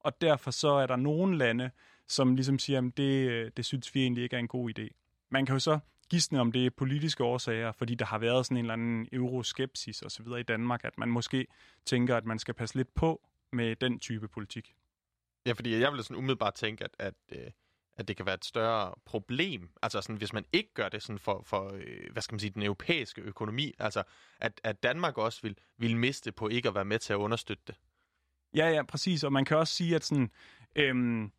Og 0.00 0.20
derfor 0.20 0.50
så 0.50 0.68
er 0.68 0.86
der 0.86 0.96
nogle 0.96 1.38
lande, 1.38 1.70
som 2.08 2.34
ligesom 2.34 2.58
siger, 2.58 2.78
at 2.78 2.96
det, 2.96 3.56
det 3.56 3.64
synes 3.64 3.94
vi 3.94 4.02
egentlig 4.02 4.24
ikke 4.24 4.36
er 4.36 4.40
en 4.40 4.48
god 4.48 4.78
idé. 4.78 4.88
Man 5.30 5.46
kan 5.46 5.52
jo 5.52 5.58
så 5.58 5.78
gisne 6.10 6.40
om 6.40 6.52
det 6.52 6.66
er 6.66 6.70
politiske 6.70 7.24
årsager, 7.24 7.72
fordi 7.72 7.94
der 7.94 8.04
har 8.04 8.18
været 8.18 8.46
sådan 8.46 8.56
en 8.56 8.64
eller 8.64 8.72
anden 8.72 9.08
euroskepsis 9.12 10.02
osv. 10.02 10.26
i 10.38 10.42
Danmark, 10.42 10.84
at 10.84 10.98
man 10.98 11.08
måske 11.08 11.46
tænker, 11.84 12.16
at 12.16 12.24
man 12.24 12.38
skal 12.38 12.54
passe 12.54 12.76
lidt 12.76 12.94
på 12.94 13.28
med 13.52 13.76
den 13.76 13.98
type 13.98 14.28
politik. 14.28 14.74
Ja, 15.46 15.52
fordi 15.52 15.80
jeg 15.80 15.92
vil 15.92 16.02
sådan 16.02 16.16
umiddelbart 16.16 16.54
tænke, 16.54 16.84
at, 16.84 16.90
at, 16.98 17.14
øh, 17.32 17.50
at 17.96 18.08
det 18.08 18.16
kan 18.16 18.26
være 18.26 18.34
et 18.34 18.44
større 18.44 18.94
problem, 19.04 19.70
altså 19.82 20.00
sådan, 20.00 20.16
hvis 20.16 20.32
man 20.32 20.44
ikke 20.52 20.74
gør 20.74 20.88
det 20.88 21.02
sådan 21.02 21.18
for, 21.18 21.42
for 21.46 21.72
øh, 21.74 22.12
hvad 22.12 22.22
skal 22.22 22.34
man 22.34 22.40
sige, 22.40 22.50
den 22.50 22.62
europæiske 22.62 23.22
økonomi, 23.22 23.74
altså 23.78 24.02
at, 24.40 24.60
at 24.64 24.82
Danmark 24.82 25.18
også 25.18 25.42
vil, 25.42 25.56
vil 25.76 25.96
miste 25.96 26.32
på 26.32 26.48
ikke 26.48 26.68
at 26.68 26.74
være 26.74 26.84
med 26.84 26.98
til 26.98 27.12
at 27.12 27.16
understøtte 27.16 27.62
det. 27.66 27.74
Ja, 28.54 28.70
ja, 28.70 28.82
præcis, 28.82 29.24
og 29.24 29.32
man 29.32 29.44
kan 29.44 29.56
også 29.56 29.74
sige, 29.74 29.94
at 29.94 30.04
sådan, 30.04 30.30
øhm, 30.76 31.32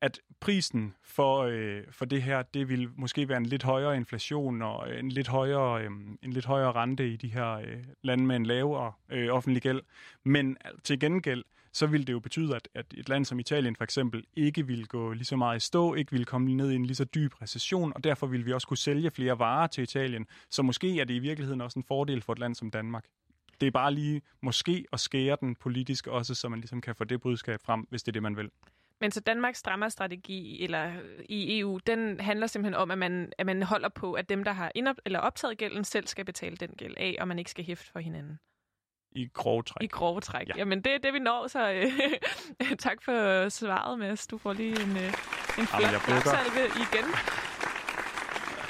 at 0.00 0.20
prisen 0.40 0.94
for, 1.02 1.38
øh, 1.38 1.82
for 1.90 2.04
det 2.04 2.22
her, 2.22 2.42
det 2.42 2.68
vil 2.68 2.90
måske 2.96 3.28
være 3.28 3.38
en 3.38 3.46
lidt 3.46 3.62
højere 3.62 3.96
inflation 3.96 4.62
og 4.62 4.98
en 4.98 5.08
lidt 5.08 5.28
højere, 5.28 5.82
øh, 5.82 5.90
en 6.22 6.32
lidt 6.32 6.44
højere 6.44 6.72
rente 6.72 7.08
i 7.08 7.16
de 7.16 7.28
her 7.28 7.50
øh, 7.52 7.84
lande 8.02 8.24
med 8.24 8.36
en 8.36 8.46
lavere 8.46 8.92
øh, 9.08 9.34
offentlig 9.34 9.62
gæld. 9.62 9.82
Men 10.24 10.56
altså, 10.60 10.82
til 10.82 11.00
gengæld, 11.00 11.44
så 11.72 11.86
vil 11.86 12.06
det 12.06 12.12
jo 12.12 12.20
betyde, 12.20 12.56
at, 12.56 12.68
at 12.74 12.86
et 12.94 13.08
land 13.08 13.24
som 13.24 13.38
Italien 13.38 13.76
for 13.76 13.84
eksempel 13.84 14.24
ikke 14.36 14.66
vil 14.66 14.86
gå 14.86 15.12
lige 15.12 15.24
så 15.24 15.36
meget 15.36 15.56
i 15.56 15.66
stå, 15.66 15.94
ikke 15.94 16.12
vil 16.12 16.24
komme 16.24 16.54
ned 16.54 16.70
i 16.70 16.74
en 16.74 16.86
lige 16.86 16.96
så 16.96 17.04
dyb 17.04 17.42
recession, 17.42 17.92
og 17.94 18.04
derfor 18.04 18.26
vil 18.26 18.46
vi 18.46 18.52
også 18.52 18.66
kunne 18.66 18.78
sælge 18.78 19.10
flere 19.10 19.38
varer 19.38 19.66
til 19.66 19.82
Italien. 19.82 20.26
Så 20.50 20.62
måske 20.62 21.00
er 21.00 21.04
det 21.04 21.14
i 21.14 21.18
virkeligheden 21.18 21.60
også 21.60 21.78
en 21.78 21.84
fordel 21.84 22.22
for 22.22 22.32
et 22.32 22.38
land 22.38 22.54
som 22.54 22.70
Danmark. 22.70 23.04
Det 23.60 23.66
er 23.66 23.70
bare 23.70 23.94
lige 23.94 24.22
måske 24.40 24.84
at 24.92 25.00
skære 25.00 25.36
den 25.40 25.54
politisk 25.54 26.06
også, 26.06 26.34
så 26.34 26.48
man 26.48 26.60
ligesom 26.60 26.80
kan 26.80 26.94
få 26.94 27.04
det 27.04 27.20
budskab 27.20 27.60
frem, 27.62 27.86
hvis 27.90 28.02
det 28.02 28.08
er 28.08 28.12
det, 28.12 28.22
man 28.22 28.36
vil. 28.36 28.50
Men 29.00 29.10
så 29.10 29.20
Danmarks 29.20 29.58
strammerstrategi 29.58 30.64
eller 30.64 30.92
i 31.28 31.58
EU, 31.58 31.78
den 31.86 32.20
handler 32.20 32.46
simpelthen 32.46 32.74
om, 32.74 32.90
at 32.90 32.98
man, 32.98 33.32
at 33.38 33.46
man 33.46 33.62
holder 33.62 33.88
på, 33.88 34.12
at 34.12 34.28
dem, 34.28 34.44
der 34.44 34.52
har 34.52 34.72
indop, 34.74 34.96
eller 35.04 35.18
optaget 35.18 35.58
gælden, 35.58 35.84
selv 35.84 36.06
skal 36.06 36.24
betale 36.24 36.56
den 36.56 36.70
gæld 36.78 36.94
af, 36.96 37.16
og 37.20 37.28
man 37.28 37.38
ikke 37.38 37.50
skal 37.50 37.64
hæfte 37.64 37.90
for 37.90 37.98
hinanden. 37.98 38.38
I 39.14 39.28
grove 39.34 39.62
træk. 39.62 39.82
I 39.82 39.86
grove 39.86 40.20
træk. 40.20 40.48
Ja. 40.48 40.52
Ja. 40.54 40.58
Jamen, 40.58 40.84
det 40.84 40.94
er 40.94 40.98
det, 40.98 41.12
vi 41.12 41.18
når, 41.18 41.46
så 41.46 41.70
øh, 41.72 41.92
tak 42.86 43.02
for 43.04 43.48
svaret, 43.48 43.98
Mads. 43.98 44.26
Du 44.26 44.38
får 44.38 44.52
lige 44.52 44.82
en, 44.82 44.96
øh, 44.96 45.04
en 45.58 45.66
flot 45.66 46.02
klapsalve 46.02 46.66
igen. 46.66 47.04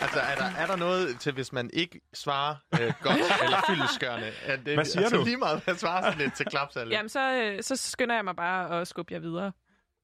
Altså, 0.00 0.20
er 0.20 0.34
der, 0.34 0.50
er 0.58 0.66
der 0.66 0.76
noget 0.76 1.20
til, 1.20 1.32
hvis 1.32 1.52
man 1.52 1.70
ikke 1.72 2.00
svarer 2.14 2.54
øh, 2.80 2.92
godt 3.02 3.16
eller 3.44 3.58
fyldeskørende? 3.68 4.32
Er 4.44 4.56
det, 4.56 4.74
Hvad 4.74 4.84
siger 4.84 5.02
altså, 5.02 5.16
du? 5.16 5.24
lige 5.24 5.36
meget, 5.36 5.64
hvad 5.64 5.74
svarer 5.74 6.02
sådan 6.02 6.18
lidt 6.18 6.34
til 6.34 6.46
klapsalve? 6.46 6.90
Jamen, 6.92 7.08
så, 7.08 7.32
øh, 7.32 7.62
så 7.62 7.76
skynder 7.76 8.14
jeg 8.14 8.24
mig 8.24 8.36
bare 8.36 8.80
at 8.80 8.88
skubbe 8.88 9.12
jer 9.14 9.20
videre. 9.20 9.52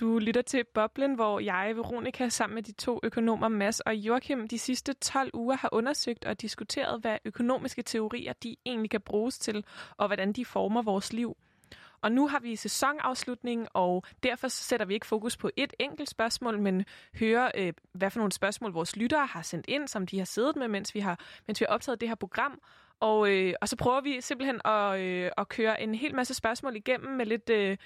Du 0.00 0.18
lytter 0.18 0.42
til 0.42 0.64
Boblen, 0.64 1.14
hvor 1.14 1.40
jeg, 1.40 1.76
Veronika, 1.76 2.28
sammen 2.28 2.54
med 2.54 2.62
de 2.62 2.72
to 2.72 3.00
økonomer, 3.02 3.48
Mads 3.48 3.80
og 3.80 3.96
Joachim, 3.96 4.48
de 4.48 4.58
sidste 4.58 4.92
12 4.92 5.30
uger 5.34 5.56
har 5.56 5.68
undersøgt 5.72 6.24
og 6.24 6.40
diskuteret, 6.40 7.00
hvad 7.00 7.18
økonomiske 7.24 7.82
teorier 7.82 8.32
de 8.32 8.56
egentlig 8.66 8.90
kan 8.90 9.00
bruges 9.00 9.38
til, 9.38 9.64
og 9.96 10.06
hvordan 10.06 10.32
de 10.32 10.44
former 10.44 10.82
vores 10.82 11.12
liv. 11.12 11.36
Og 12.00 12.12
nu 12.12 12.28
har 12.28 12.40
vi 12.40 12.56
sæsonafslutning, 12.56 13.68
og 13.72 14.04
derfor 14.22 14.48
sætter 14.48 14.86
vi 14.86 14.94
ikke 14.94 15.06
fokus 15.06 15.36
på 15.36 15.50
et 15.56 15.72
enkelt 15.78 16.10
spørgsmål, 16.10 16.58
men 16.58 16.84
hører, 17.18 17.50
øh, 17.54 17.72
hvad 17.92 18.10
for 18.10 18.18
nogle 18.18 18.32
spørgsmål 18.32 18.72
vores 18.72 18.96
lyttere 18.96 19.26
har 19.26 19.42
sendt 19.42 19.66
ind, 19.68 19.88
som 19.88 20.06
de 20.06 20.18
har 20.18 20.24
siddet 20.24 20.56
med, 20.56 20.68
mens 20.68 20.94
vi 20.94 21.00
har, 21.00 21.20
mens 21.46 21.60
vi 21.60 21.66
har 21.68 21.74
optaget 21.74 22.00
det 22.00 22.08
her 22.08 22.14
program. 22.14 22.60
Og, 23.00 23.30
øh, 23.30 23.54
og 23.60 23.68
så 23.68 23.76
prøver 23.76 24.00
vi 24.00 24.20
simpelthen 24.20 24.60
at, 24.64 25.00
øh, 25.00 25.30
at 25.38 25.48
køre 25.48 25.82
en 25.82 25.94
hel 25.94 26.14
masse 26.14 26.34
spørgsmål 26.34 26.76
igennem 26.76 27.16
med 27.16 27.26
lidt... 27.26 27.50
Øh, 27.50 27.76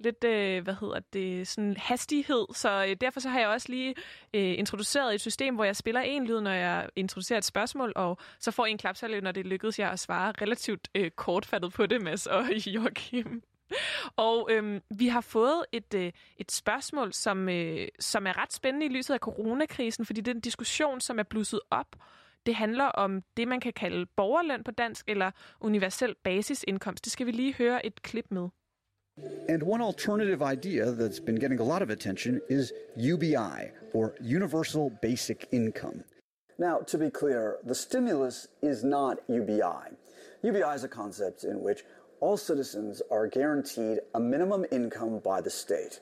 lidt, 0.00 0.24
øh, 0.24 0.64
hvad 0.64 0.74
hedder 0.80 1.00
det, 1.12 1.48
sådan 1.48 1.76
hastighed. 1.76 2.46
Så 2.54 2.84
øh, 2.88 2.96
derfor 3.00 3.20
så 3.20 3.28
har 3.28 3.40
jeg 3.40 3.48
også 3.48 3.68
lige 3.68 3.94
øh, 4.34 4.58
introduceret 4.58 5.14
et 5.14 5.20
system, 5.20 5.54
hvor 5.54 5.64
jeg 5.64 5.76
spiller 5.76 6.00
en 6.00 6.26
lyd, 6.26 6.40
når 6.40 6.50
jeg 6.50 6.88
introducerer 6.96 7.38
et 7.38 7.44
spørgsmål, 7.44 7.92
og 7.96 8.18
så 8.40 8.50
får 8.50 8.66
en 8.66 8.78
klapsalve, 8.78 9.20
når 9.20 9.32
det 9.32 9.46
lykkedes 9.46 9.78
jer 9.78 9.90
at 9.90 9.98
svare 9.98 10.32
relativt 10.42 10.88
øh, 10.94 11.10
kortfattet 11.10 11.72
på 11.72 11.86
det, 11.86 12.02
Mads 12.02 12.26
og 12.26 12.44
Joachim. 12.74 13.42
Og 14.16 14.48
øhm, 14.50 14.80
vi 14.90 15.08
har 15.08 15.20
fået 15.20 15.64
et, 15.72 15.94
øh, 15.94 16.12
et 16.36 16.52
spørgsmål, 16.52 17.12
som, 17.12 17.48
øh, 17.48 17.88
som 18.00 18.26
er 18.26 18.42
ret 18.42 18.52
spændende 18.52 18.86
i 18.86 18.88
lyset 18.88 19.14
af 19.14 19.20
coronakrisen, 19.20 20.06
fordi 20.06 20.20
den 20.20 20.40
diskussion, 20.40 21.00
som 21.00 21.18
er 21.18 21.22
blusset 21.22 21.60
op. 21.70 21.96
Det 22.46 22.54
handler 22.54 22.84
om 22.84 23.22
det, 23.36 23.48
man 23.48 23.60
kan 23.60 23.72
kalde 23.72 24.06
borgerløn 24.06 24.64
på 24.64 24.70
dansk, 24.70 25.08
eller 25.08 25.30
universel 25.60 26.14
basisindkomst. 26.24 27.04
Det 27.04 27.12
skal 27.12 27.26
vi 27.26 27.32
lige 27.32 27.54
høre 27.54 27.86
et 27.86 28.02
klip 28.02 28.26
med. 28.30 28.48
And 29.48 29.62
one 29.62 29.80
alternative 29.80 30.42
idea 30.42 30.90
that's 30.90 31.20
been 31.20 31.36
getting 31.36 31.58
a 31.58 31.64
lot 31.64 31.82
of 31.82 31.90
attention 31.90 32.40
is 32.48 32.72
UBI, 32.96 33.70
or 33.92 34.14
Universal 34.20 34.92
Basic 35.00 35.48
Income. 35.52 36.04
Now, 36.58 36.80
to 36.80 36.98
be 36.98 37.08
clear, 37.08 37.58
the 37.64 37.74
stimulus 37.74 38.48
is 38.62 38.84
not 38.84 39.18
UBI. 39.28 39.96
UBI 40.42 40.74
is 40.74 40.84
a 40.84 40.88
concept 40.88 41.44
in 41.44 41.62
which 41.62 41.84
all 42.20 42.36
citizens 42.36 43.00
are 43.10 43.26
guaranteed 43.26 43.98
a 44.14 44.20
minimum 44.20 44.66
income 44.72 45.20
by 45.24 45.40
the 45.40 45.50
state. 45.50 46.00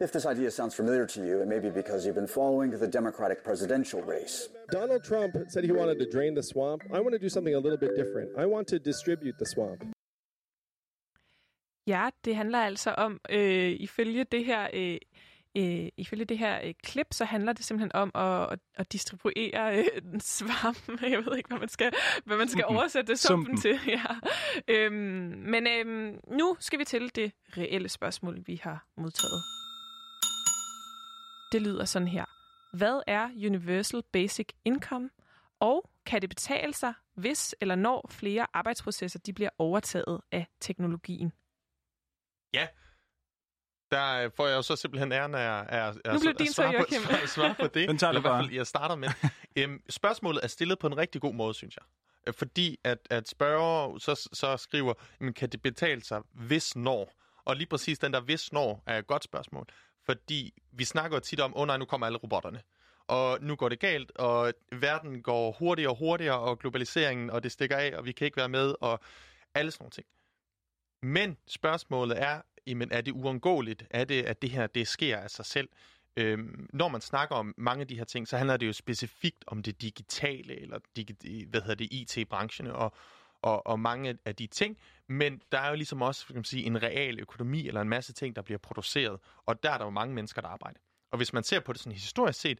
If 0.00 0.10
this 0.10 0.26
idea 0.26 0.50
sounds 0.50 0.74
familiar 0.74 1.06
to 1.06 1.24
you, 1.24 1.42
it 1.42 1.46
may 1.46 1.60
be 1.60 1.70
because 1.70 2.04
you've 2.04 2.16
been 2.16 2.26
following 2.26 2.70
the 2.70 2.88
Democratic 2.88 3.44
presidential 3.44 4.02
race. 4.02 4.48
Donald 4.70 5.04
Trump 5.04 5.36
said 5.48 5.62
he 5.62 5.70
wanted 5.70 5.98
to 5.98 6.10
drain 6.10 6.34
the 6.34 6.42
swamp. 6.42 6.82
I 6.92 6.98
want 6.98 7.12
to 7.12 7.18
do 7.18 7.28
something 7.28 7.54
a 7.54 7.58
little 7.58 7.78
bit 7.78 7.94
different. 7.94 8.30
I 8.36 8.46
want 8.46 8.66
to 8.68 8.78
distribute 8.78 9.38
the 9.38 9.46
swamp. 9.46 9.84
Ja, 11.86 12.08
det 12.24 12.36
handler 12.36 12.60
altså 12.60 12.90
om, 12.90 13.20
øh, 13.30 13.70
ifølge 13.70 14.24
det 14.24 14.44
her 14.44 14.68
øh, 14.74 14.98
øh, 15.56 15.88
ifølge 15.96 16.24
det 16.24 16.38
her 16.38 16.60
øh, 16.64 16.74
klip, 16.82 17.06
så 17.10 17.24
handler 17.24 17.52
det 17.52 17.64
simpelthen 17.64 17.92
om 17.94 18.10
at, 18.14 18.52
at, 18.52 18.58
at 18.74 18.92
distribuere 18.92 19.78
øh, 19.78 20.20
svamp. 20.20 21.02
Jeg 21.02 21.26
ved 21.26 21.36
ikke, 21.36 21.48
hvad 21.48 21.58
man 21.58 21.68
skal, 21.68 21.92
hvad 22.24 22.36
man 22.36 22.48
skal 22.48 22.64
oversætte 22.64 23.16
sumpen 23.16 23.60
til. 23.60 23.80
Ja. 23.86 24.04
Øhm, 24.68 24.94
men 25.46 25.66
øhm, 25.66 26.18
nu 26.28 26.56
skal 26.60 26.78
vi 26.78 26.84
til 26.84 27.14
det 27.14 27.32
reelle 27.56 27.88
spørgsmål, 27.88 28.42
vi 28.46 28.60
har 28.62 28.86
modtaget. 28.96 29.42
Det 31.52 31.62
lyder 31.62 31.84
sådan 31.84 32.08
her. 32.08 32.24
Hvad 32.76 33.00
er 33.06 33.28
Universal 33.46 34.02
Basic 34.12 34.48
Income? 34.64 35.10
Og 35.60 35.90
kan 36.06 36.22
det 36.22 36.28
betale 36.28 36.74
sig, 36.74 36.94
hvis 37.14 37.54
eller 37.60 37.74
når 37.74 38.08
flere 38.10 38.46
arbejdsprocesser 38.54 39.18
de 39.18 39.32
bliver 39.32 39.50
overtaget 39.58 40.20
af 40.32 40.46
teknologien? 40.60 41.32
Ja, 42.54 42.66
der 43.92 44.30
får 44.36 44.46
jeg 44.46 44.56
jo 44.56 44.62
så 44.62 44.76
simpelthen 44.76 45.12
æren 45.12 45.34
af, 45.34 45.64
af, 45.68 45.94
af 46.04 46.14
Nu 46.14 46.20
blev 46.20 46.34
din 46.34 46.52
så, 46.52 46.62
på, 46.78 46.84
svar, 46.90 47.26
svar 47.36 47.56
på 47.60 47.66
det. 47.66 47.88
Den 47.88 47.98
tager 47.98 48.12
hvert 48.12 48.22
bare. 48.22 48.42
fald, 48.42 48.54
jeg 48.54 48.66
starter 48.66 48.94
med. 48.94 49.08
Øhm, 49.56 49.82
spørgsmålet 49.90 50.44
er 50.44 50.48
stillet 50.48 50.78
på 50.78 50.86
en 50.86 50.96
rigtig 50.96 51.20
god 51.20 51.34
måde, 51.34 51.54
synes 51.54 51.76
jeg. 51.76 51.84
Øh, 52.26 52.34
Fordi 52.34 52.78
at, 52.84 52.98
at 53.10 53.28
spørger 53.28 53.98
så, 53.98 54.28
så 54.32 54.56
skriver, 54.56 54.94
jamen, 55.20 55.34
kan 55.34 55.48
det 55.48 55.62
betale 55.62 56.04
sig, 56.04 56.22
hvis 56.32 56.76
når? 56.76 57.12
Og 57.44 57.56
lige 57.56 57.66
præcis 57.66 57.98
den 57.98 58.12
der 58.12 58.20
hvis 58.20 58.52
når 58.52 58.82
er 58.86 58.98
et 58.98 59.06
godt 59.06 59.24
spørgsmål. 59.24 59.66
Fordi 60.06 60.54
vi 60.72 60.84
snakker 60.84 61.16
jo 61.16 61.20
tit 61.20 61.40
om, 61.40 61.56
åh 61.56 61.60
oh, 61.60 61.66
nej, 61.66 61.76
nu 61.76 61.84
kommer 61.84 62.06
alle 62.06 62.18
robotterne. 62.18 62.62
Og 63.06 63.38
nu 63.40 63.56
går 63.56 63.68
det 63.68 63.80
galt, 63.80 64.10
og 64.16 64.52
verden 64.72 65.22
går 65.22 65.52
hurtigere 65.52 65.90
og 65.90 65.96
hurtigere, 65.96 66.38
og 66.38 66.58
globaliseringen, 66.58 67.30
og 67.30 67.42
det 67.42 67.52
stikker 67.52 67.76
af, 67.76 67.92
og 67.96 68.04
vi 68.04 68.12
kan 68.12 68.24
ikke 68.24 68.36
være 68.36 68.48
med, 68.48 68.74
og 68.80 69.00
alle 69.54 69.70
sådan 69.70 69.82
nogle 69.82 69.90
ting. 69.90 70.06
Men 71.02 71.36
spørgsmålet 71.46 72.22
er, 72.22 72.42
jamen, 72.66 72.92
er 72.92 73.00
det 73.00 73.12
uundgåeligt? 73.12 73.86
Er 73.90 74.04
det, 74.04 74.22
at 74.22 74.42
det 74.42 74.50
her 74.50 74.66
det 74.66 74.88
sker 74.88 75.18
af 75.18 75.30
sig 75.30 75.46
selv? 75.46 75.68
Øhm, 76.16 76.68
når 76.72 76.88
man 76.88 77.00
snakker 77.00 77.34
om 77.34 77.54
mange 77.56 77.80
af 77.80 77.88
de 77.88 77.96
her 77.96 78.04
ting, 78.04 78.28
så 78.28 78.36
handler 78.36 78.56
det 78.56 78.66
jo 78.66 78.72
specifikt 78.72 79.44
om 79.46 79.62
det 79.62 79.82
digitale, 79.82 80.60
eller 80.60 80.78
digi- 80.98 81.46
hvad 81.50 81.60
hedder 81.60 81.74
det, 81.74 81.92
IT-branchen, 81.92 82.66
og, 82.66 82.92
og, 83.42 83.66
og 83.66 83.80
mange 83.80 84.18
af 84.24 84.36
de 84.36 84.46
ting. 84.46 84.78
Men 85.08 85.40
der 85.52 85.58
er 85.58 85.68
jo 85.68 85.74
ligesom 85.74 86.02
også 86.02 86.26
kan 86.26 86.34
man 86.34 86.44
sige, 86.44 86.64
en 86.64 86.82
real 86.82 87.20
økonomi, 87.20 87.68
eller 87.68 87.80
en 87.80 87.88
masse 87.88 88.12
ting, 88.12 88.36
der 88.36 88.42
bliver 88.42 88.58
produceret. 88.58 89.20
Og 89.46 89.62
der 89.62 89.70
er 89.70 89.78
der 89.78 89.84
jo 89.84 89.90
mange 89.90 90.14
mennesker, 90.14 90.40
der 90.40 90.48
arbejder. 90.48 90.80
Og 91.10 91.16
hvis 91.16 91.32
man 91.32 91.44
ser 91.44 91.60
på 91.60 91.72
det 91.72 91.80
sådan 91.80 91.92
historisk 91.92 92.40
set, 92.40 92.58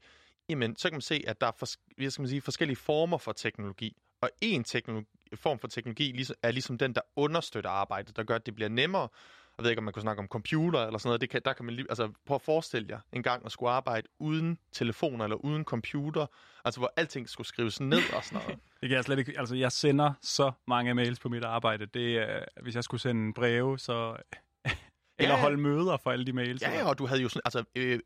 jamen, 0.49 0.77
så 0.77 0.89
kan 0.89 0.95
man 0.95 1.03
se, 1.03 1.25
at 1.27 1.41
der 1.41 1.47
er 1.47 1.53
for, 1.59 1.67
skal 1.67 2.23
man 2.23 2.29
sige, 2.29 2.41
forskellige 2.41 2.77
former 2.77 3.19
for 3.19 3.33
teknologi. 3.33 4.02
Og 4.23 4.31
en 4.41 4.65
teknologi, 4.65 5.07
form 5.35 5.59
for 5.59 5.69
teknologi 5.69 6.13
ligesom- 6.13 6.37
er 6.43 6.51
ligesom 6.51 6.79
den, 6.79 6.95
der 6.95 7.01
understøtter 7.17 7.71
arbejdet, 7.71 8.17
der 8.17 8.23
gør, 8.23 8.35
at 8.35 8.47
det 8.47 8.55
bliver 8.55 8.69
nemmere. 8.69 9.09
Jeg 9.59 9.65
ved 9.65 9.71
ikke, 9.71 9.81
om 9.81 9.85
man 9.85 9.93
kunne 9.95 10.03
snakke 10.03 10.21
om 10.21 10.29
computer 10.29 10.81
eller 10.87 10.99
sådan 10.99 11.09
noget. 11.09 11.21
Det 11.21 11.31
kan, 11.31 11.41
der 11.45 11.53
kan 11.53 11.65
man 11.65 11.75
lige, 11.75 11.87
altså, 11.91 12.13
prøv 12.27 12.35
at 12.35 12.43
forestille 12.43 12.87
jer 12.91 13.01
en 13.13 13.23
gang 13.23 13.47
at 13.47 13.53
skulle 13.53 13.71
arbejde 13.73 14.09
uden 14.19 14.59
telefoner 14.73 15.25
eller 15.25 15.37
uden 15.37 15.65
computer. 15.65 16.27
Altså, 16.65 16.81
hvor 16.81 16.93
alting 16.97 17.29
skulle 17.29 17.47
skrives 17.47 17.81
ned 17.81 18.03
og 18.17 18.25
sådan 18.25 18.43
noget. 18.43 18.59
Det 18.81 18.89
kan 18.89 18.97
jeg 18.97 19.05
slet 19.05 19.19
ikke. 19.19 19.39
Altså, 19.39 19.55
jeg 19.57 19.73
sender 19.73 20.13
så 20.23 20.53
mange 20.67 20.95
mails 20.95 21.19
på 21.21 21.29
mit 21.29 21.45
arbejde. 21.45 21.87
Det 21.87 22.19
er, 22.19 22.45
hvis 22.63 22.75
jeg 22.75 22.85
skulle 22.85 23.01
sende 23.01 23.35
breve, 23.35 23.79
så... 23.79 24.17
Eller 25.19 25.35
Ja. 25.35 25.41
holde 25.41 25.57
møder 25.57 25.97
for 25.97 26.11
alle 26.11 26.27
de 26.27 26.33
mails. 26.33 26.63
Ja, 26.63 26.71
ja, 26.79 26.89
og 26.89 26.99
du 26.99 27.07
havde 27.07 27.23
jo 27.23 27.29
sådan, 27.29 27.43
altså, 27.45 27.65
øh, 27.77 28.01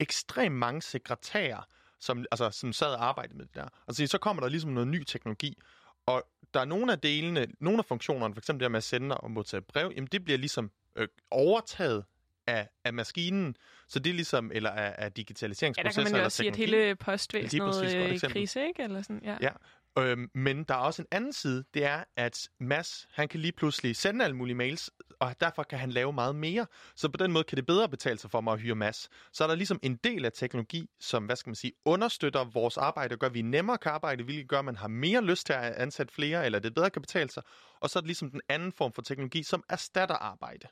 ekstremt 0.00 0.54
mange 0.54 0.82
sekretærer, 0.82 1.66
som, 2.00 2.24
altså, 2.30 2.50
som 2.50 2.72
sad 2.72 2.94
og 2.94 3.04
arbejdede 3.04 3.36
med 3.36 3.46
det 3.46 3.54
der. 3.54 3.68
Altså, 3.88 4.06
så 4.06 4.18
kommer 4.18 4.42
der 4.42 4.48
ligesom 4.48 4.70
noget 4.70 4.88
ny 4.88 5.04
teknologi, 5.04 5.58
og 6.06 6.22
der 6.54 6.60
er 6.60 6.64
nogle 6.64 6.92
af 6.92 6.98
delene, 6.98 7.46
nogle 7.60 7.78
af 7.78 7.84
funktionerne, 7.84 8.34
for 8.34 8.40
eksempel 8.40 8.60
det 8.60 8.64
her 8.64 8.70
med 8.70 8.78
at 8.78 8.84
sende 8.84 9.16
og 9.18 9.30
modtage 9.30 9.60
brev, 9.60 9.92
jamen 9.96 10.08
det 10.12 10.24
bliver 10.24 10.38
ligesom 10.38 10.70
øh, 10.96 11.08
overtaget 11.30 12.04
af, 12.46 12.68
af 12.84 12.92
maskinen, 12.92 13.56
så 13.88 13.98
det 13.98 14.10
er 14.10 14.14
ligesom, 14.14 14.50
eller 14.54 14.70
af, 14.70 14.94
af 14.98 14.98
Ja, 14.98 15.04
der 15.04 15.08
digitaliseringsprocesser 15.08 16.02
kan 16.02 16.12
man 16.12 16.20
jo 16.20 16.24
også 16.24 16.36
sige, 16.36 16.48
at 16.48 16.56
hele 16.56 16.96
postvæsenet 16.96 17.62
er 17.62 18.06
i 18.06 18.12
eksempel. 18.12 18.32
krise, 18.32 18.66
ikke? 18.66 18.82
Eller 18.82 19.02
sådan, 19.02 19.20
ja. 19.24 19.36
Ja. 19.40 19.50
Øhm, 19.98 20.30
men 20.34 20.64
der 20.64 20.74
er 20.74 20.78
også 20.78 21.02
en 21.02 21.08
anden 21.10 21.32
side, 21.32 21.64
det 21.74 21.84
er, 21.84 22.04
at 22.16 22.48
Mads, 22.60 23.06
han 23.12 23.28
kan 23.28 23.40
lige 23.40 23.52
pludselig 23.52 23.96
sende 23.96 24.24
alle 24.24 24.36
mulige 24.36 24.54
mails, 24.54 24.90
og 25.20 25.40
derfor 25.40 25.62
kan 25.62 25.78
han 25.78 25.90
lave 25.90 26.12
meget 26.12 26.36
mere. 26.36 26.66
Så 26.96 27.08
på 27.08 27.16
den 27.16 27.32
måde 27.32 27.44
kan 27.44 27.56
det 27.56 27.66
bedre 27.66 27.88
betale 27.88 28.18
sig 28.18 28.30
for 28.30 28.40
mig 28.40 28.52
at 28.52 28.60
hyre 28.60 28.74
Mads. 28.74 29.08
Så 29.32 29.44
er 29.44 29.48
der 29.48 29.54
ligesom 29.54 29.78
en 29.82 29.96
del 29.96 30.24
af 30.24 30.32
teknologi, 30.32 30.90
som, 31.00 31.24
hvad 31.24 31.36
skal 31.36 31.50
man 31.50 31.54
sige, 31.54 31.72
understøtter 31.84 32.44
vores 32.44 32.76
arbejde, 32.76 33.12
og 33.12 33.18
gør, 33.18 33.26
at 33.26 33.34
vi 33.34 33.42
nemmere 33.42 33.78
kan 33.78 33.92
arbejde, 33.92 34.24
hvilket 34.24 34.48
gør, 34.48 34.58
at 34.58 34.64
man 34.64 34.76
har 34.76 34.88
mere 34.88 35.24
lyst 35.24 35.46
til 35.46 35.52
at 35.52 35.74
ansætte 35.74 36.14
flere, 36.14 36.46
eller 36.46 36.58
det 36.58 36.74
bedre 36.74 36.90
kan 36.90 37.02
betale 37.02 37.30
sig. 37.30 37.42
Og 37.80 37.90
så 37.90 37.98
er 37.98 38.00
det 38.00 38.08
ligesom 38.08 38.30
den 38.30 38.40
anden 38.48 38.72
form 38.72 38.92
for 38.92 39.02
teknologi, 39.02 39.42
som 39.42 39.64
erstatter 39.68 40.14
arbejde. 40.14 40.68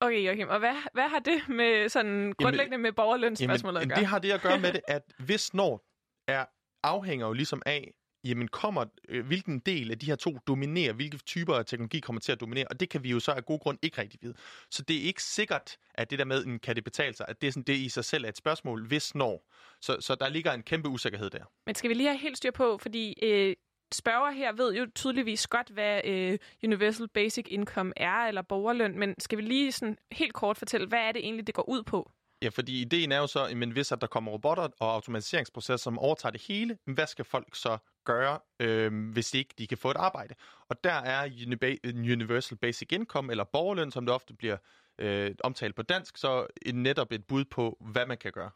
Okay, 0.00 0.26
Joachim, 0.26 0.48
og 0.48 0.58
hvad, 0.58 0.74
hvad 0.94 1.08
har 1.08 1.18
det 1.18 1.48
med 1.48 1.88
sådan 1.88 2.32
grundlæggende 2.38 2.78
med 2.78 2.92
borgerlønsspørgsmålet 2.92 3.76
at 3.76 3.82
Jamen, 3.82 3.88
gøre? 3.88 3.98
det 3.98 4.06
har 4.06 4.18
det 4.18 4.32
at 4.32 4.42
gøre 4.42 4.58
med 4.58 4.72
det, 4.72 4.80
at 4.88 5.02
hvis 5.18 5.54
når 5.54 5.84
er 6.28 6.44
afhænger 6.82 7.26
jo 7.26 7.32
ligesom 7.32 7.62
af, 7.66 7.92
jamen 8.24 8.48
kommer, 8.48 8.84
øh, 9.08 9.26
hvilken 9.26 9.58
del 9.58 9.90
af 9.90 9.98
de 9.98 10.06
her 10.06 10.16
to 10.16 10.38
dominerer, 10.46 10.92
hvilke 10.92 11.18
typer 11.18 11.54
af 11.54 11.66
teknologi 11.66 12.00
kommer 12.00 12.20
til 12.20 12.32
at 12.32 12.40
dominere, 12.40 12.66
og 12.70 12.80
det 12.80 12.88
kan 12.88 13.02
vi 13.02 13.10
jo 13.10 13.20
så 13.20 13.32
af 13.32 13.44
god 13.44 13.60
grund 13.60 13.78
ikke 13.82 14.00
rigtig 14.00 14.20
vide. 14.22 14.34
Så 14.70 14.82
det 14.82 14.96
er 14.96 15.02
ikke 15.02 15.22
sikkert, 15.22 15.76
at 15.94 16.10
det 16.10 16.18
der 16.18 16.24
med, 16.24 16.46
en, 16.46 16.58
kan 16.58 16.76
det 16.76 16.84
betale 16.84 17.14
sig, 17.14 17.26
at 17.28 17.40
det, 17.40 17.46
er 17.46 17.52
sådan, 17.52 17.62
det 17.62 17.76
i 17.76 17.88
sig 17.88 18.04
selv 18.04 18.24
er 18.24 18.28
et 18.28 18.36
spørgsmål, 18.36 18.86
hvis 18.86 19.14
når. 19.14 19.48
Så, 19.80 19.96
så 20.00 20.14
der 20.14 20.28
ligger 20.28 20.52
en 20.52 20.62
kæmpe 20.62 20.88
usikkerhed 20.88 21.30
der. 21.30 21.44
Men 21.66 21.74
skal 21.74 21.88
vi 21.90 21.94
lige 21.94 22.08
have 22.08 22.18
helt 22.18 22.36
styr 22.36 22.50
på, 22.50 22.78
fordi 22.78 23.14
øh, 23.22 23.56
spørger 23.92 24.30
her 24.30 24.52
ved 24.52 24.74
jo 24.74 24.86
tydeligvis 24.94 25.46
godt, 25.46 25.68
hvad 25.68 26.00
øh, 26.04 26.38
Universal 26.64 27.08
Basic 27.08 27.46
Income 27.48 27.92
er, 27.96 28.26
eller 28.28 28.42
borgerløn, 28.42 28.98
men 28.98 29.14
skal 29.18 29.38
vi 29.38 29.42
lige 29.42 29.72
sådan 29.72 29.98
helt 30.12 30.34
kort 30.34 30.56
fortælle, 30.56 30.86
hvad 30.86 30.98
er 30.98 31.12
det 31.12 31.24
egentlig, 31.24 31.46
det 31.46 31.54
går 31.54 31.68
ud 31.68 31.82
på? 31.82 32.10
Ja, 32.42 32.48
fordi 32.48 32.80
ideen 32.80 33.12
er 33.12 33.18
jo 33.18 33.26
så, 33.26 33.52
men 33.56 33.70
hvis 33.70 33.92
at 33.92 34.00
der 34.00 34.06
kommer 34.06 34.32
robotter 34.32 34.68
og 34.80 34.94
automatiseringsprocesser, 34.94 35.76
som 35.76 35.98
overtager 35.98 36.30
det 36.30 36.42
hele, 36.48 36.78
hvad 36.84 37.06
skal 37.06 37.24
folk 37.24 37.56
så 37.56 37.78
gøre, 38.04 38.38
øh, 38.60 39.10
hvis 39.12 39.34
ikke 39.34 39.54
de 39.58 39.66
kan 39.66 39.78
få 39.78 39.90
et 39.90 39.96
arbejde? 39.96 40.34
Og 40.68 40.84
der 40.84 40.92
er 40.92 41.28
Universal 41.84 42.58
Basic 42.58 42.88
Income, 42.92 43.30
eller 43.30 43.44
borgerløn, 43.44 43.90
som 43.90 44.06
det 44.06 44.14
ofte 44.14 44.34
bliver 44.34 44.56
øh, 44.98 45.34
omtalt 45.44 45.74
på 45.74 45.82
dansk, 45.82 46.16
så 46.16 46.46
et, 46.62 46.74
netop 46.74 47.12
et 47.12 47.24
bud 47.24 47.44
på, 47.44 47.76
hvad 47.80 48.06
man 48.06 48.18
kan 48.18 48.32
gøre. 48.32 48.50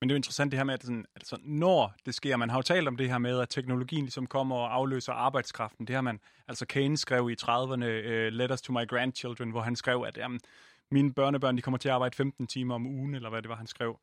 Men 0.00 0.08
det 0.08 0.12
er 0.12 0.16
jo 0.16 0.18
interessant 0.18 0.52
det 0.52 0.58
her 0.58 0.64
med, 0.64 0.74
at 0.74 0.82
sådan, 0.82 1.04
altså, 1.16 1.36
når 1.42 1.94
det 2.06 2.14
sker, 2.14 2.36
man 2.36 2.50
har 2.50 2.58
jo 2.58 2.62
talt 2.62 2.88
om 2.88 2.96
det 2.96 3.08
her 3.08 3.18
med, 3.18 3.40
at 3.40 3.48
teknologien 3.48 4.04
ligesom 4.04 4.26
kommer 4.26 4.56
og 4.56 4.74
afløser 4.74 5.12
arbejdskraften. 5.12 5.86
Det 5.86 5.94
har 5.94 6.02
man, 6.02 6.20
altså 6.48 6.66
Keynes 6.66 7.00
skrev 7.00 7.30
i 7.30 7.36
30'erne, 7.42 7.84
uh, 7.84 8.12
øh, 8.12 8.32
Letters 8.32 8.62
to 8.62 8.72
my 8.72 8.88
grandchildren, 8.88 9.50
hvor 9.50 9.60
han 9.60 9.76
skrev, 9.76 10.04
at 10.08 10.16
jamen, 10.16 10.40
mine 10.90 11.12
børnebørn 11.12 11.56
de 11.56 11.62
kommer 11.62 11.78
til 11.78 11.88
at 11.88 11.94
arbejde 11.94 12.16
15 12.16 12.46
timer 12.46 12.74
om 12.74 12.86
ugen, 12.86 13.14
eller 13.14 13.30
hvad 13.30 13.42
det 13.42 13.48
var, 13.48 13.56
han 13.56 13.66
skrev. 13.66 14.00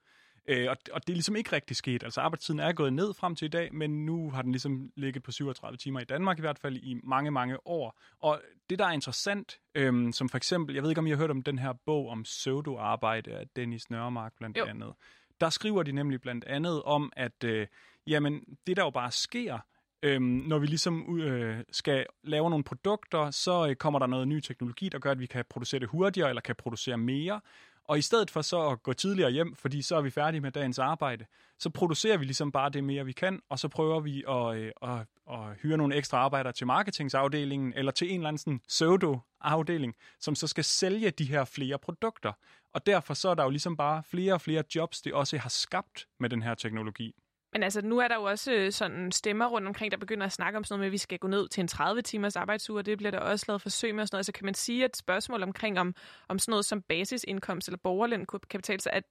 Øh, 0.49 0.69
og, 0.69 0.77
og 0.93 1.07
det 1.07 1.13
er 1.13 1.15
ligesom 1.15 1.35
ikke 1.35 1.51
rigtig 1.51 1.77
sket. 1.77 2.03
Altså 2.03 2.21
arbejdstiden 2.21 2.59
er 2.59 2.73
gået 2.73 2.93
ned 2.93 3.13
frem 3.13 3.35
til 3.35 3.45
i 3.45 3.49
dag, 3.49 3.73
men 3.73 4.05
nu 4.05 4.31
har 4.31 4.41
den 4.41 4.51
ligesom 4.51 4.91
ligget 4.95 5.23
på 5.23 5.31
37 5.31 5.77
timer 5.77 5.99
i 5.99 6.03
Danmark 6.03 6.37
i 6.37 6.41
hvert 6.41 6.59
fald 6.59 6.75
i 6.75 6.99
mange, 7.03 7.31
mange 7.31 7.67
år. 7.67 7.99
Og 8.19 8.41
det, 8.69 8.79
der 8.79 8.85
er 8.85 8.91
interessant, 8.91 9.59
øhm, 9.75 10.11
som 10.11 10.29
for 10.29 10.37
eksempel, 10.37 10.75
jeg 10.75 10.83
ved 10.83 10.89
ikke, 10.89 10.99
om 10.99 11.07
I 11.07 11.09
har 11.09 11.17
hørt 11.17 11.31
om 11.31 11.41
den 11.41 11.59
her 11.59 11.73
bog 11.85 12.09
om 12.09 12.23
pseudo-arbejde 12.23 13.31
af 13.31 13.47
Dennis 13.55 13.89
Nørremark 13.89 14.33
blandt 14.37 14.57
Jo. 14.57 14.65
andet. 14.65 14.93
Der 15.41 15.49
skriver 15.49 15.83
de 15.83 15.91
nemlig 15.91 16.21
blandt 16.21 16.45
andet 16.45 16.83
om, 16.83 17.11
at 17.15 17.43
øh, 17.43 17.67
jamen, 18.07 18.43
det 18.67 18.77
der 18.77 18.83
jo 18.83 18.89
bare 18.89 19.11
sker, 19.11 19.59
Øhm, 20.03 20.23
når 20.23 20.59
vi 20.59 20.67
ligesom 20.67 21.19
øh, 21.19 21.63
skal 21.71 22.05
lave 22.23 22.49
nogle 22.49 22.63
produkter, 22.63 23.31
så 23.31 23.67
øh, 23.69 23.75
kommer 23.75 23.99
der 23.99 24.07
noget 24.07 24.27
ny 24.27 24.39
teknologi, 24.39 24.89
der 24.89 24.99
gør, 24.99 25.11
at 25.11 25.19
vi 25.19 25.25
kan 25.25 25.45
producere 25.49 25.79
det 25.79 25.89
hurtigere 25.89 26.29
eller 26.29 26.41
kan 26.41 26.55
producere 26.55 26.97
mere. 26.97 27.41
Og 27.87 27.97
i 27.97 28.01
stedet 28.01 28.31
for 28.31 28.41
så 28.41 28.69
at 28.69 28.83
gå 28.83 28.93
tidligere 28.93 29.31
hjem, 29.31 29.55
fordi 29.55 29.81
så 29.81 29.95
er 29.95 30.01
vi 30.01 30.09
færdige 30.09 30.41
med 30.41 30.51
dagens 30.51 30.79
arbejde, 30.79 31.25
så 31.59 31.69
producerer 31.69 32.17
vi 32.17 32.25
ligesom 32.25 32.51
bare 32.51 32.69
det 32.69 32.83
mere, 32.83 33.05
vi 33.05 33.11
kan, 33.11 33.39
og 33.49 33.59
så 33.59 33.67
prøver 33.67 33.99
vi 33.99 34.23
at, 34.29 34.57
øh, 34.57 34.71
at, 34.81 35.05
at 35.29 35.55
hyre 35.61 35.77
nogle 35.77 35.95
ekstra 35.95 36.17
arbejdere 36.17 36.53
til 36.53 36.67
marketingsafdelingen, 36.67 37.73
eller 37.75 37.91
til 37.91 38.11
en 38.11 38.19
eller 38.19 38.27
anden 38.27 38.37
sådan 38.37 38.61
pseudo-afdeling, 38.67 39.95
som 40.19 40.35
så 40.35 40.47
skal 40.47 40.63
sælge 40.63 41.11
de 41.11 41.25
her 41.25 41.45
flere 41.45 41.79
produkter. 41.79 42.33
Og 42.73 42.85
derfor 42.85 43.13
så 43.13 43.29
er 43.29 43.35
der 43.35 43.43
jo 43.43 43.49
ligesom 43.49 43.77
bare 43.77 44.03
flere 44.03 44.33
og 44.33 44.41
flere 44.41 44.63
jobs, 44.75 45.01
det 45.01 45.13
også 45.13 45.37
har 45.37 45.49
skabt 45.49 46.07
med 46.19 46.29
den 46.29 46.43
her 46.43 46.55
teknologi. 46.55 47.15
Men 47.53 47.63
altså, 47.63 47.81
nu 47.81 47.99
er 47.99 48.07
der 48.07 48.15
jo 48.15 48.23
også 48.23 48.51
øh, 48.51 48.71
sådan 48.71 49.11
stemmer 49.11 49.47
rundt 49.47 49.67
omkring, 49.67 49.91
der 49.91 49.97
begynder 49.97 50.25
at 50.25 50.31
snakke 50.31 50.57
om 50.57 50.63
sådan 50.63 50.73
noget 50.73 50.79
med, 50.79 50.87
at 50.87 50.91
vi 50.91 50.97
skal 50.97 51.19
gå 51.19 51.27
ned 51.27 51.47
til 51.47 51.61
en 51.61 51.69
30-timers 51.71 52.35
arbejdsuge, 52.35 52.79
og 52.79 52.85
det 52.85 52.97
bliver 52.97 53.11
der 53.11 53.19
også 53.19 53.45
lavet 53.47 53.61
forsøg 53.61 53.95
med 53.95 54.01
og 54.01 54.07
sådan 54.07 54.15
noget. 54.15 54.25
Så 54.25 54.31
kan 54.31 54.45
man 54.45 54.53
sige, 54.53 54.85
at 54.85 54.97
spørgsmål 54.97 55.43
omkring, 55.43 55.79
om, 55.79 55.95
om 56.27 56.39
sådan 56.39 56.51
noget 56.51 56.65
som 56.65 56.81
basisindkomst 56.81 57.67
eller 57.67 57.79
borgerløn 57.83 58.25
kan 58.49 58.59
betale 58.59 58.81
sig, 58.81 58.93
at, 58.93 59.03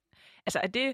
altså, 0.46 0.61
er 0.62 0.66
det, 0.66 0.92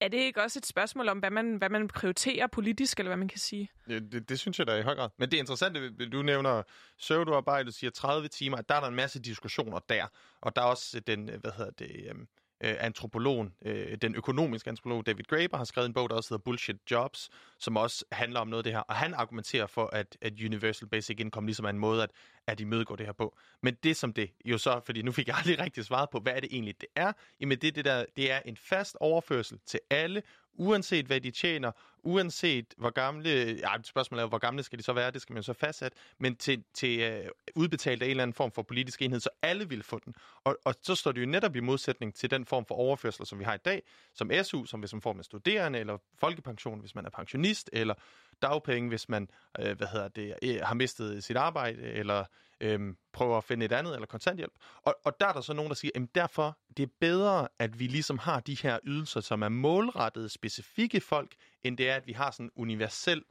er 0.00 0.08
det 0.08 0.18
ikke 0.18 0.42
også 0.42 0.58
et 0.58 0.66
spørgsmål 0.66 1.08
om, 1.08 1.18
hvad 1.18 1.30
man, 1.30 1.56
hvad 1.56 1.68
man 1.68 1.88
prioriterer 1.88 2.46
politisk, 2.46 2.98
eller 2.98 3.08
hvad 3.08 3.16
man 3.16 3.28
kan 3.28 3.38
sige? 3.38 3.70
Det, 3.88 4.12
det, 4.12 4.28
det 4.28 4.38
synes 4.38 4.58
jeg 4.58 4.66
da 4.66 4.76
i 4.76 4.82
høj 4.82 4.94
grad. 4.94 5.08
Men 5.18 5.30
det 5.30 5.36
interessante, 5.36 6.08
du 6.08 6.22
nævner 6.22 6.62
pseudoarbejde, 6.98 7.66
du 7.66 7.72
siger 7.72 7.90
30 7.90 8.28
timer, 8.28 8.56
at 8.56 8.68
der 8.68 8.74
er 8.74 8.80
der 8.80 8.88
en 8.88 8.94
masse 8.94 9.20
diskussioner 9.22 9.78
der. 9.88 10.06
Og 10.40 10.56
der 10.56 10.62
er 10.62 10.66
også 10.66 11.00
den, 11.00 11.30
øh, 11.30 11.40
hvad 11.40 11.50
hedder 11.56 11.70
det, 11.70 12.06
Øh, 12.08 12.14
øh, 12.60 12.74
antropologen, 12.80 13.54
øh, 13.64 13.96
den 14.02 14.14
økonomiske 14.14 14.70
antropolog 14.70 15.06
David 15.06 15.24
Graeber 15.24 15.56
har 15.56 15.64
skrevet 15.64 15.86
en 15.86 15.94
bog, 15.94 16.10
der 16.10 16.16
også 16.16 16.34
hedder 16.34 16.42
Bullshit 16.42 16.76
Jobs, 16.90 17.30
som 17.58 17.76
også 17.76 18.04
handler 18.12 18.40
om 18.40 18.48
noget 18.48 18.58
af 18.58 18.64
det 18.64 18.72
her. 18.72 18.80
Og 18.80 18.94
han 18.94 19.14
argumenterer 19.14 19.66
for, 19.66 19.86
at, 19.86 20.16
at 20.20 20.32
Universal 20.44 20.88
Basic 20.88 21.20
Income 21.20 21.46
ligesom 21.46 21.64
er 21.64 21.70
en 21.70 21.78
måde 21.78 22.02
at, 22.02 22.10
at 22.46 22.60
imødegå 22.60 22.96
det 22.96 23.06
her 23.06 23.12
på. 23.12 23.36
Men 23.62 23.74
det 23.74 23.96
som 23.96 24.12
det 24.12 24.30
jo 24.44 24.58
så, 24.58 24.80
fordi 24.86 25.02
nu 25.02 25.12
fik 25.12 25.28
jeg 25.28 25.36
aldrig 25.38 25.58
rigtig 25.58 25.84
svaret 25.84 26.10
på, 26.10 26.18
hvad 26.18 26.32
er 26.32 26.40
det 26.40 26.48
egentlig, 26.52 26.80
det 26.80 26.88
er? 26.96 27.12
Jamen 27.40 27.58
det, 27.58 27.74
det, 27.74 27.84
der, 27.84 28.04
det 28.16 28.32
er 28.32 28.40
en 28.44 28.56
fast 28.56 28.96
overførsel 29.00 29.58
til 29.66 29.80
alle, 29.90 30.22
uanset 30.54 31.06
hvad 31.06 31.20
de 31.20 31.30
tjener, 31.30 31.72
uanset 32.02 32.74
hvor 32.76 32.90
gamle, 32.90 33.30
ja, 33.30 33.82
spørgsmålet 33.82 34.22
er, 34.22 34.26
hvor 34.26 34.38
gamle 34.38 34.62
skal 34.62 34.78
de 34.78 34.84
så 34.84 34.92
være, 34.92 35.10
det 35.10 35.22
skal 35.22 35.32
man 35.32 35.38
jo 35.38 35.42
så 35.42 35.52
fastsætte, 35.52 35.96
men 36.18 36.36
til, 36.36 36.64
til 36.74 37.20
uh, 37.20 37.26
udbetalt 37.54 38.02
af 38.02 38.06
en 38.06 38.10
eller 38.10 38.22
anden 38.22 38.34
form 38.34 38.52
for 38.52 38.62
politisk 38.62 39.02
enhed, 39.02 39.20
så 39.20 39.30
alle 39.42 39.68
vil 39.68 39.82
få 39.82 40.00
den. 40.04 40.14
Og, 40.44 40.56
og 40.64 40.74
så 40.82 40.94
står 40.94 41.12
det 41.12 41.20
jo 41.20 41.26
netop 41.26 41.56
i 41.56 41.60
modsætning 41.60 42.14
til 42.14 42.30
den 42.30 42.46
form 42.46 42.66
for 42.66 42.74
overførsel, 42.74 43.26
som 43.26 43.38
vi 43.38 43.44
har 43.44 43.54
i 43.54 43.58
dag, 43.64 43.82
som 44.14 44.30
SU, 44.42 44.64
som 44.64 44.80
hvis 44.80 44.92
man 44.92 45.02
får 45.02 45.12
med 45.12 45.24
studerende, 45.24 45.78
eller 45.78 45.98
folkepension, 46.18 46.80
hvis 46.80 46.94
man 46.94 47.06
er 47.06 47.10
pensionist, 47.10 47.70
eller 47.72 47.94
dagpenge, 48.42 48.88
hvis 48.88 49.08
man 49.08 49.28
øh, 49.58 49.76
hvad 49.76 49.86
hedder 49.86 50.08
det, 50.08 50.34
øh, 50.42 50.60
har 50.62 50.74
mistet 50.74 51.24
sit 51.24 51.36
arbejde, 51.36 51.82
eller 51.82 52.24
øhm, 52.60 52.96
prøver 53.12 53.38
at 53.38 53.44
finde 53.44 53.66
et 53.66 53.72
andet, 53.72 53.94
eller 53.94 54.06
kontanthjælp. 54.06 54.52
Og, 54.82 54.96
og 55.04 55.20
der 55.20 55.26
er 55.26 55.32
der 55.32 55.40
så 55.40 55.52
nogen, 55.52 55.68
der 55.68 55.74
siger, 55.74 55.90
at 55.94 56.14
derfor 56.14 56.58
det 56.76 56.82
er 56.82 56.92
bedre, 57.00 57.48
at 57.58 57.78
vi 57.78 57.86
ligesom 57.86 58.18
har 58.18 58.40
de 58.40 58.56
her 58.62 58.78
ydelser, 58.84 59.20
som 59.20 59.42
er 59.42 59.48
målrettet 59.48 60.30
specifikke 60.30 61.00
folk, 61.00 61.34
end 61.62 61.78
det 61.78 61.90
er, 61.90 61.96
at 61.96 62.06
vi 62.06 62.12
har 62.12 62.30
sådan 62.30 62.46
en 62.46 62.52
universel 62.56 63.22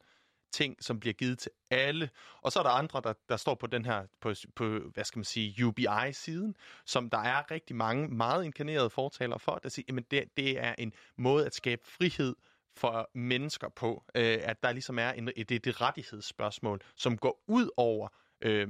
ting, 0.54 0.84
som 0.84 1.00
bliver 1.00 1.14
givet 1.14 1.40
til 1.40 1.52
alle. 1.70 2.10
Og 2.42 2.52
så 2.52 2.60
er 2.60 2.64
der 2.64 2.70
andre, 2.70 3.02
der, 3.04 3.14
der 3.30 3.38
står 3.38 3.56
på 3.56 3.68
den 3.68 3.86
her, 3.86 4.06
på, 4.22 4.34
på 4.56 4.80
hvad 4.94 5.04
skal 5.04 5.20
man 5.20 5.26
sige, 5.26 5.66
UBI-siden, 5.66 6.56
som 6.86 7.10
der 7.10 7.18
er 7.18 7.52
rigtig 7.52 7.76
mange 7.76 8.08
meget 8.08 8.46
inkarnerede 8.46 8.90
fortalere 8.90 9.40
for, 9.40 9.60
der 9.64 9.70
siger, 9.70 9.98
at 9.98 10.12
det, 10.12 10.24
det 10.38 10.60
er 10.60 10.76
en 10.78 10.94
måde 11.18 11.46
at 11.46 11.56
skabe 11.56 11.82
frihed 11.86 12.36
for 12.76 13.10
mennesker 13.14 13.70
på, 13.70 14.04
øh, 14.16 14.40
at 14.42 14.64
der 14.64 14.72
ligesom 14.72 15.00
er 15.00 15.12
en, 15.12 15.28
det, 15.28 15.66
det 15.66 15.82
rettighedsspørgsmål, 15.82 16.82
som 16.96 17.18
går 17.18 17.44
ud 17.48 17.70
over 17.78 18.08
øh, 18.44 18.68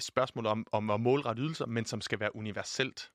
spørgsmålet 0.00 0.50
om, 0.50 0.66
om 0.72 0.90
at 0.90 1.00
målrette 1.00 1.42
ydelser, 1.42 1.66
men 1.66 1.84
som 1.84 2.00
skal 2.00 2.20
være 2.20 2.36
universelt. 2.36 3.10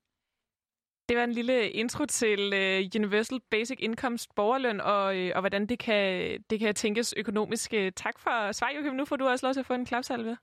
Det 1.10 1.18
var 1.18 1.24
en 1.24 1.32
lille 1.32 1.70
intro 1.70 2.06
til 2.06 2.40
uh, 2.40 3.00
Universal 3.02 3.40
Basic 3.52 3.78
Income 3.80 4.18
borgerløn, 4.36 4.82
og, 4.82 5.18
uh, 5.18 5.30
og 5.36 5.40
hvordan 5.40 5.66
det 5.66 5.80
kan, 5.80 6.38
det 6.50 6.60
kan 6.60 6.76
tænkes 6.76 7.14
økonomisk. 7.18 7.74
Uh, 7.78 7.90
tak 7.96 8.20
for 8.20 8.52
svar, 8.52 8.72
Joachim. 8.76 8.94
Nu 8.94 9.06
får 9.06 9.16
du 9.16 9.28
også 9.28 9.46
lov 9.46 9.54
til 9.54 9.60
at 9.60 9.66
få 9.66 9.74
en 9.74 9.86
klapsalve. 9.86 10.38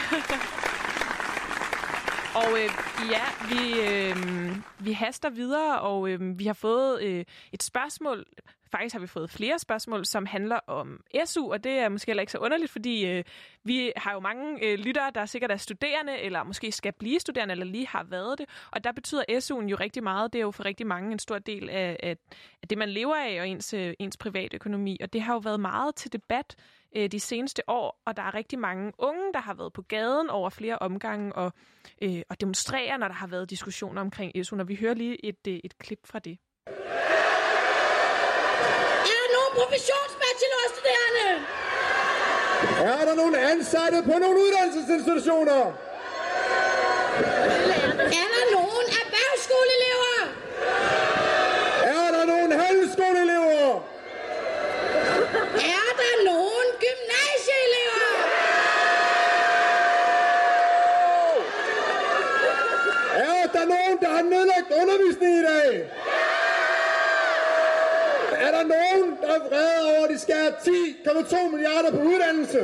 og 2.40 2.50
øh, 2.62 2.70
ja, 3.10 3.24
vi, 3.50 3.62
øh, 3.80 4.16
vi 4.84 4.92
haster 4.92 5.30
videre, 5.30 5.80
og 5.80 6.10
øh, 6.10 6.38
vi 6.38 6.46
har 6.46 6.52
fået 6.52 7.02
øh, 7.02 7.24
et 7.52 7.62
spørgsmål. 7.62 8.26
Faktisk 8.72 8.92
har 8.92 9.00
vi 9.00 9.06
fået 9.06 9.30
flere 9.30 9.58
spørgsmål, 9.58 10.06
som 10.06 10.26
handler 10.26 10.60
om 10.66 11.00
SU, 11.24 11.52
og 11.52 11.64
det 11.64 11.72
er 11.72 11.88
måske 11.88 12.08
heller 12.08 12.20
ikke 12.20 12.32
så 12.32 12.38
underligt, 12.38 12.70
fordi 12.70 13.06
øh, 13.06 13.24
vi 13.64 13.92
har 13.96 14.12
jo 14.12 14.20
mange 14.20 14.64
øh, 14.64 14.78
lyttere, 14.78 15.10
der 15.14 15.26
sikkert 15.26 15.50
er 15.50 15.56
studerende, 15.56 16.18
eller 16.18 16.42
måske 16.42 16.72
skal 16.72 16.92
blive 16.92 17.20
studerende, 17.20 17.52
eller 17.52 17.64
lige 17.64 17.86
har 17.86 18.04
været 18.04 18.38
det. 18.38 18.46
Og 18.70 18.84
der 18.84 18.92
betyder 18.92 19.22
SU'en 19.30 19.68
jo 19.68 19.76
rigtig 19.76 20.02
meget. 20.02 20.32
Det 20.32 20.38
er 20.38 20.42
jo 20.42 20.50
for 20.50 20.64
rigtig 20.64 20.86
mange 20.86 21.12
en 21.12 21.18
stor 21.18 21.38
del 21.38 21.70
af, 21.70 21.96
af, 22.02 22.16
af 22.62 22.68
det, 22.68 22.78
man 22.78 22.88
lever 22.88 23.16
af, 23.16 23.40
og 23.40 23.48
ens, 23.48 23.74
øh, 23.74 23.94
ens 23.98 24.16
privatøkonomi. 24.16 24.98
Og 25.02 25.12
det 25.12 25.22
har 25.22 25.32
jo 25.32 25.38
været 25.38 25.60
meget 25.60 25.94
til 25.94 26.12
debat 26.12 26.56
øh, 26.96 27.08
de 27.12 27.20
seneste 27.20 27.62
år, 27.68 28.02
og 28.06 28.16
der 28.16 28.22
er 28.22 28.34
rigtig 28.34 28.58
mange 28.58 28.92
unge, 28.98 29.32
der 29.34 29.40
har 29.40 29.54
været 29.54 29.72
på 29.72 29.82
gaden 29.82 30.30
over 30.30 30.50
flere 30.50 30.78
omgange 30.78 31.32
og, 31.32 31.52
øh, 32.02 32.22
og 32.30 32.40
demonstrerer, 32.40 32.96
når 32.96 33.08
der 33.08 33.14
har 33.14 33.26
været 33.26 33.50
diskussioner 33.50 34.00
omkring 34.00 34.32
SU'en. 34.36 34.60
Og 34.60 34.68
vi 34.70 34.76
hører 34.76 34.94
lige 34.94 35.24
et, 35.30 35.46
øh, 35.48 35.58
et 35.64 35.78
klip 35.78 35.98
fra 36.10 36.18
det. 36.18 36.38
Er 39.12 39.18
der 39.22 39.30
nogen 39.36 39.52
professionsbachelorstuderende? 39.60 41.28
Er 42.92 43.02
der 43.08 43.14
nogen 43.14 43.34
ansatte 43.34 43.98
på 44.10 44.14
nogle 44.22 44.36
uddannelsesinstitutioner? 44.44 45.62
Er 48.20 48.28
der 48.36 48.44
nogen 48.58 48.86
erhvervsskoleelever? 49.00 50.16
Er 51.96 52.08
der 52.16 52.24
nogen 52.32 52.52
handelsskoleelever? 52.60 53.70
Er 55.76 55.90
der 56.00 56.14
nogen 56.30 56.68
gymnasieelever? 56.84 58.00
Er 63.20 63.46
der 63.52 63.64
nogen, 63.64 63.98
der 64.00 64.08
har 64.08 64.22
nedlagt 64.22 64.70
undervisning 64.82 65.32
i 65.38 65.42
dag? 65.42 65.90
Er 68.32 68.50
der 68.50 68.62
nogen, 68.62 69.18
der 69.22 69.34
er 69.34 69.40
skære 70.24 70.48
10,2 70.48 71.50
milliarder 71.50 71.90
på 71.90 72.00
uddannelse? 72.10 72.60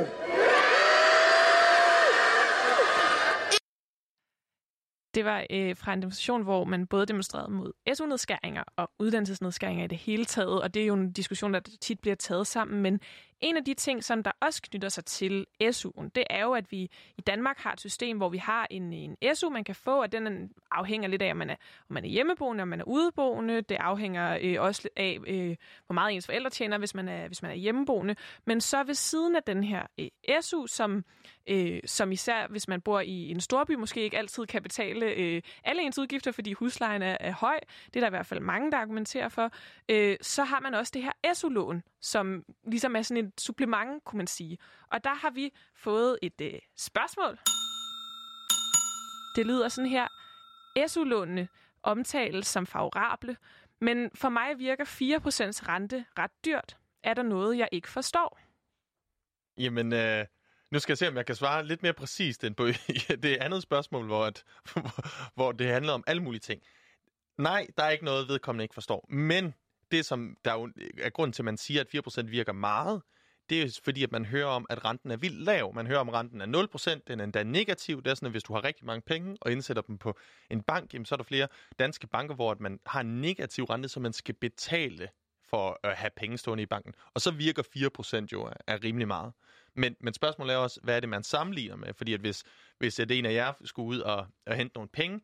Det 5.15 5.25
var 5.25 5.45
øh, 5.49 5.77
fra 5.77 5.93
en 5.93 6.01
demonstration, 6.01 6.43
hvor 6.43 6.63
man 6.63 6.87
både 6.87 7.05
demonstrerede 7.05 7.51
mod 7.51 7.71
SU-nedskæringer 7.93 8.63
og 8.75 8.91
uddannelsesnedskæringer 8.99 9.83
i 9.83 9.87
det 9.87 9.97
hele 9.97 10.25
taget, 10.25 10.61
og 10.61 10.73
det 10.73 10.81
er 10.81 10.85
jo 10.85 10.93
en 10.93 11.11
diskussion, 11.11 11.53
der 11.53 11.59
tit 11.81 11.99
bliver 11.99 12.15
taget 12.15 12.47
sammen, 12.47 12.81
men 12.81 12.99
en 13.41 13.57
af 13.57 13.65
de 13.65 13.73
ting, 13.73 14.03
som 14.03 14.23
der 14.23 14.31
også 14.39 14.61
knytter 14.61 14.89
sig 14.89 15.05
til 15.05 15.45
SU'en, 15.63 16.09
det 16.15 16.23
er 16.29 16.43
jo, 16.43 16.53
at 16.53 16.71
vi 16.71 16.91
i 17.17 17.21
Danmark 17.21 17.57
har 17.57 17.73
et 17.73 17.79
system, 17.79 18.17
hvor 18.17 18.29
vi 18.29 18.37
har 18.37 18.67
en, 18.69 18.93
en 18.93 19.15
SU, 19.35 19.49
man 19.49 19.63
kan 19.63 19.75
få, 19.75 20.01
og 20.01 20.11
den 20.11 20.51
afhænger 20.71 21.09
lidt 21.09 21.21
af, 21.21 21.31
om 21.31 21.37
man 21.37 21.49
er, 21.49 21.55
om 21.89 21.93
man 21.93 22.03
er 22.03 22.09
hjemmeboende, 22.09 22.61
om 22.61 22.67
man 22.67 22.79
er 22.79 22.83
udeboende. 22.83 23.61
Det 23.61 23.75
afhænger 23.75 24.37
øh, 24.41 24.55
også 24.59 24.81
lidt 24.83 24.93
af, 24.97 25.19
øh, 25.27 25.55
hvor 25.85 25.93
meget 25.93 26.15
ens 26.15 26.25
forældre 26.25 26.49
tjener, 26.49 26.77
hvis 26.77 26.95
man, 26.95 27.07
er, 27.07 27.27
hvis 27.27 27.41
man 27.41 27.51
er 27.51 27.55
hjemmeboende. 27.55 28.15
Men 28.45 28.61
så 28.61 28.83
ved 28.83 28.93
siden 28.93 29.35
af 29.35 29.43
den 29.43 29.63
her 29.63 29.83
øh, 29.99 30.07
SU, 30.41 30.67
som, 30.67 31.03
øh, 31.47 31.79
som 31.85 32.11
især 32.11 32.47
hvis 32.47 32.67
man 32.67 32.81
bor 32.81 32.99
i 32.99 33.31
en 33.31 33.41
storby, 33.41 33.71
måske 33.71 34.01
ikke 34.01 34.17
altid 34.17 34.45
kan 34.45 34.63
betale 34.63 35.05
øh, 35.05 35.41
alle 35.63 35.81
ens 35.81 35.99
udgifter, 35.99 36.31
fordi 36.31 36.53
huslejen 36.53 37.01
er, 37.01 37.17
er 37.19 37.31
høj. 37.31 37.59
Det 37.85 37.95
er 37.95 37.99
der 37.99 38.07
i 38.07 38.09
hvert 38.09 38.25
fald 38.25 38.39
mange, 38.39 38.71
der 38.71 38.77
argumenterer 38.77 39.29
for. 39.29 39.51
Øh, 39.89 40.17
så 40.21 40.43
har 40.43 40.59
man 40.59 40.73
også 40.73 40.91
det 40.95 41.03
her 41.03 41.33
SU-lån, 41.33 41.83
som 42.01 42.43
ligesom 42.67 42.95
er 42.95 43.01
sådan 43.01 43.25
et 43.25 43.41
supplement, 43.41 44.03
kunne 44.03 44.17
man 44.17 44.27
sige. 44.27 44.57
Og 44.91 45.03
der 45.03 45.13
har 45.13 45.29
vi 45.29 45.53
fået 45.75 46.19
et 46.21 46.41
øh, 46.41 46.59
spørgsmål. 46.77 47.39
Det 49.35 49.45
lyder 49.45 49.67
sådan 49.69 49.89
her. 49.89 50.07
SU-lånene 50.87 51.47
omtales 51.83 52.47
som 52.47 52.65
favorable, 52.65 53.37
men 53.81 54.11
for 54.15 54.29
mig 54.29 54.59
virker 54.59 54.85
4% 54.85 54.89
rente 55.69 56.05
ret 56.17 56.31
dyrt. 56.45 56.77
Er 57.03 57.13
der 57.13 57.23
noget, 57.23 57.57
jeg 57.57 57.69
ikke 57.71 57.89
forstår? 57.89 58.39
Jamen, 59.57 59.93
øh, 59.93 60.25
Nu 60.71 60.79
skal 60.79 60.91
jeg 60.91 60.97
se, 60.97 61.07
om 61.07 61.15
jeg 61.17 61.25
kan 61.25 61.35
svare 61.35 61.65
lidt 61.65 61.83
mere 61.83 61.93
præcist 61.93 62.43
end 62.43 62.55
på 62.55 62.65
det 63.23 63.37
andet 63.37 63.63
spørgsmål, 63.63 64.05
hvor, 64.05 64.25
at, 64.25 64.43
hvor 65.35 65.51
det 65.51 65.67
handler 65.67 65.93
om 65.93 66.03
alle 66.07 66.23
mulige 66.23 66.39
ting. 66.39 66.61
Nej, 67.37 67.67
der 67.77 67.83
er 67.83 67.89
ikke 67.89 68.05
noget, 68.05 68.27
vedkommende 68.27 68.63
ikke 68.63 68.73
forstår. 68.73 69.05
Men 69.09 69.53
det, 69.91 70.05
som 70.05 70.37
der 70.45 70.69
er 70.97 71.09
grund 71.09 71.33
til, 71.33 71.41
at 71.41 71.45
man 71.45 71.57
siger, 71.57 71.81
at 71.81 71.87
4% 71.95 72.25
virker 72.25 72.53
meget, 72.53 73.01
det 73.49 73.61
er 73.61 73.79
fordi, 73.83 74.03
at 74.03 74.11
man 74.11 74.25
hører 74.25 74.47
om, 74.47 74.65
at 74.69 74.85
renten 74.85 75.11
er 75.11 75.17
vildt 75.17 75.43
lav. 75.43 75.75
Man 75.75 75.87
hører 75.87 75.99
om, 75.99 76.09
at 76.09 76.15
renten 76.15 76.41
er 76.41 76.67
0%, 76.95 76.99
den 77.07 77.19
er 77.19 77.23
endda 77.23 77.43
negativ. 77.43 78.03
Det 78.03 78.11
er 78.11 78.15
sådan, 78.15 78.25
at 78.25 78.31
hvis 78.31 78.43
du 78.43 78.53
har 78.53 78.63
rigtig 78.63 78.85
mange 78.85 79.01
penge 79.01 79.37
og 79.41 79.51
indsætter 79.51 79.81
dem 79.81 79.97
på 79.97 80.17
en 80.49 80.61
bank, 80.61 80.93
jamen, 80.93 81.05
så 81.05 81.15
er 81.15 81.17
der 81.17 81.23
flere 81.23 81.47
danske 81.79 82.07
banker, 82.07 82.35
hvor 82.35 82.51
at 82.51 82.59
man 82.59 82.79
har 82.85 83.01
en 83.01 83.21
negativ 83.21 83.63
rente, 83.63 83.89
som 83.89 84.03
man 84.03 84.13
skal 84.13 84.35
betale 84.35 85.09
for 85.49 85.79
at 85.83 85.97
have 85.97 86.11
penge 86.17 86.37
stående 86.37 86.63
i 86.63 86.65
banken. 86.65 86.93
Og 87.13 87.21
så 87.21 87.31
virker 87.31 87.63
4% 88.23 88.27
jo 88.31 88.51
er 88.67 88.83
rimelig 88.83 89.07
meget. 89.07 89.33
Men, 89.75 89.95
men 89.99 90.13
spørgsmålet 90.13 90.53
er 90.53 90.57
også, 90.57 90.79
hvad 90.83 90.95
er 90.95 90.99
det, 90.99 91.09
man 91.09 91.23
sammenligner 91.23 91.75
med? 91.75 91.93
Fordi 91.93 92.13
at 92.13 92.19
hvis, 92.19 92.43
hvis 92.77 92.95
det 92.95 93.11
en 93.11 93.25
af 93.25 93.33
jer 93.33 93.53
skulle 93.65 93.87
ud 93.87 93.99
og, 93.99 94.27
og 94.45 94.55
hente 94.55 94.75
nogle 94.75 94.89
penge, 94.89 95.21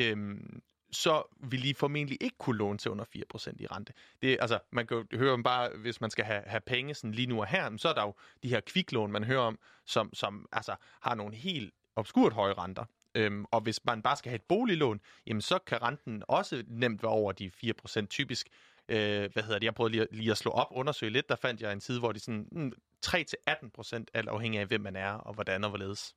øhm, 0.00 0.62
så 0.94 1.36
vil 1.40 1.64
I 1.64 1.72
formentlig 1.72 2.18
ikke 2.20 2.38
kunne 2.38 2.58
låne 2.58 2.78
til 2.78 2.90
under 2.90 3.04
4% 3.04 3.52
i 3.58 3.66
rente. 3.66 3.92
Det, 4.22 4.38
altså, 4.40 4.58
man 4.70 4.86
kan 4.86 4.96
jo 4.96 5.18
høre 5.18 5.32
om 5.32 5.42
bare, 5.42 5.70
hvis 5.76 6.00
man 6.00 6.10
skal 6.10 6.24
have, 6.24 6.42
have 6.46 6.60
penge 6.60 6.94
sådan 6.94 7.12
lige 7.12 7.26
nu 7.26 7.40
og 7.40 7.46
her, 7.46 7.76
så 7.76 7.88
er 7.88 7.92
der 7.92 8.02
jo 8.02 8.14
de 8.42 8.48
her 8.48 8.60
kviklån, 8.60 9.12
man 9.12 9.24
hører 9.24 9.40
om, 9.40 9.58
som, 9.84 10.14
som 10.14 10.48
altså, 10.52 10.74
har 11.00 11.14
nogle 11.14 11.34
helt 11.34 11.74
obskurt 11.96 12.32
høje 12.32 12.52
renter. 12.52 12.84
Øhm, 13.14 13.44
og 13.50 13.60
hvis 13.60 13.84
man 13.84 14.02
bare 14.02 14.16
skal 14.16 14.30
have 14.30 14.36
et 14.36 14.42
boliglån, 14.42 15.00
jamen 15.26 15.40
så 15.40 15.58
kan 15.58 15.82
renten 15.82 16.22
også 16.28 16.64
nemt 16.68 17.02
være 17.02 17.12
over 17.12 17.32
de 17.32 17.50
4% 17.64 18.06
typisk. 18.06 18.48
Øh, 18.88 19.32
hvad 19.32 19.42
hedder 19.42 19.58
det? 19.58 19.64
Jeg 19.64 19.74
prøvede 19.74 19.92
lige, 19.92 20.06
lige 20.10 20.30
at 20.30 20.38
slå 20.38 20.50
op, 20.50 20.66
undersøge 20.70 21.12
lidt. 21.12 21.28
Der 21.28 21.36
fandt 21.36 21.60
jeg 21.60 21.72
en 21.72 21.80
side, 21.80 21.98
hvor 21.98 22.12
de 22.12 22.18
sådan 22.18 22.48
mm, 22.52 22.72
3-18% 23.06 24.04
alt 24.14 24.28
afhængig 24.28 24.60
af, 24.60 24.66
hvem 24.66 24.80
man 24.80 24.96
er 24.96 25.12
og 25.12 25.34
hvordan 25.34 25.64
og 25.64 25.70
hvorledes. 25.70 26.14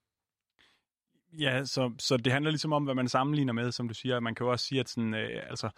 Ja, 1.33 1.65
så, 1.65 1.91
så 1.99 2.17
det 2.17 2.33
handler 2.33 2.51
ligesom 2.51 2.73
om, 2.73 2.83
hvad 2.83 2.95
man 2.95 3.07
sammenligner 3.07 3.53
med, 3.53 3.71
som 3.71 3.87
du 3.87 3.93
siger. 3.93 4.19
Man 4.19 4.35
kan 4.35 4.45
jo 4.45 4.51
også 4.51 4.65
sige, 4.65 4.79
at 4.79 4.89
sådan, 4.89 5.13
øh, 5.13 5.43
altså, 5.49 5.69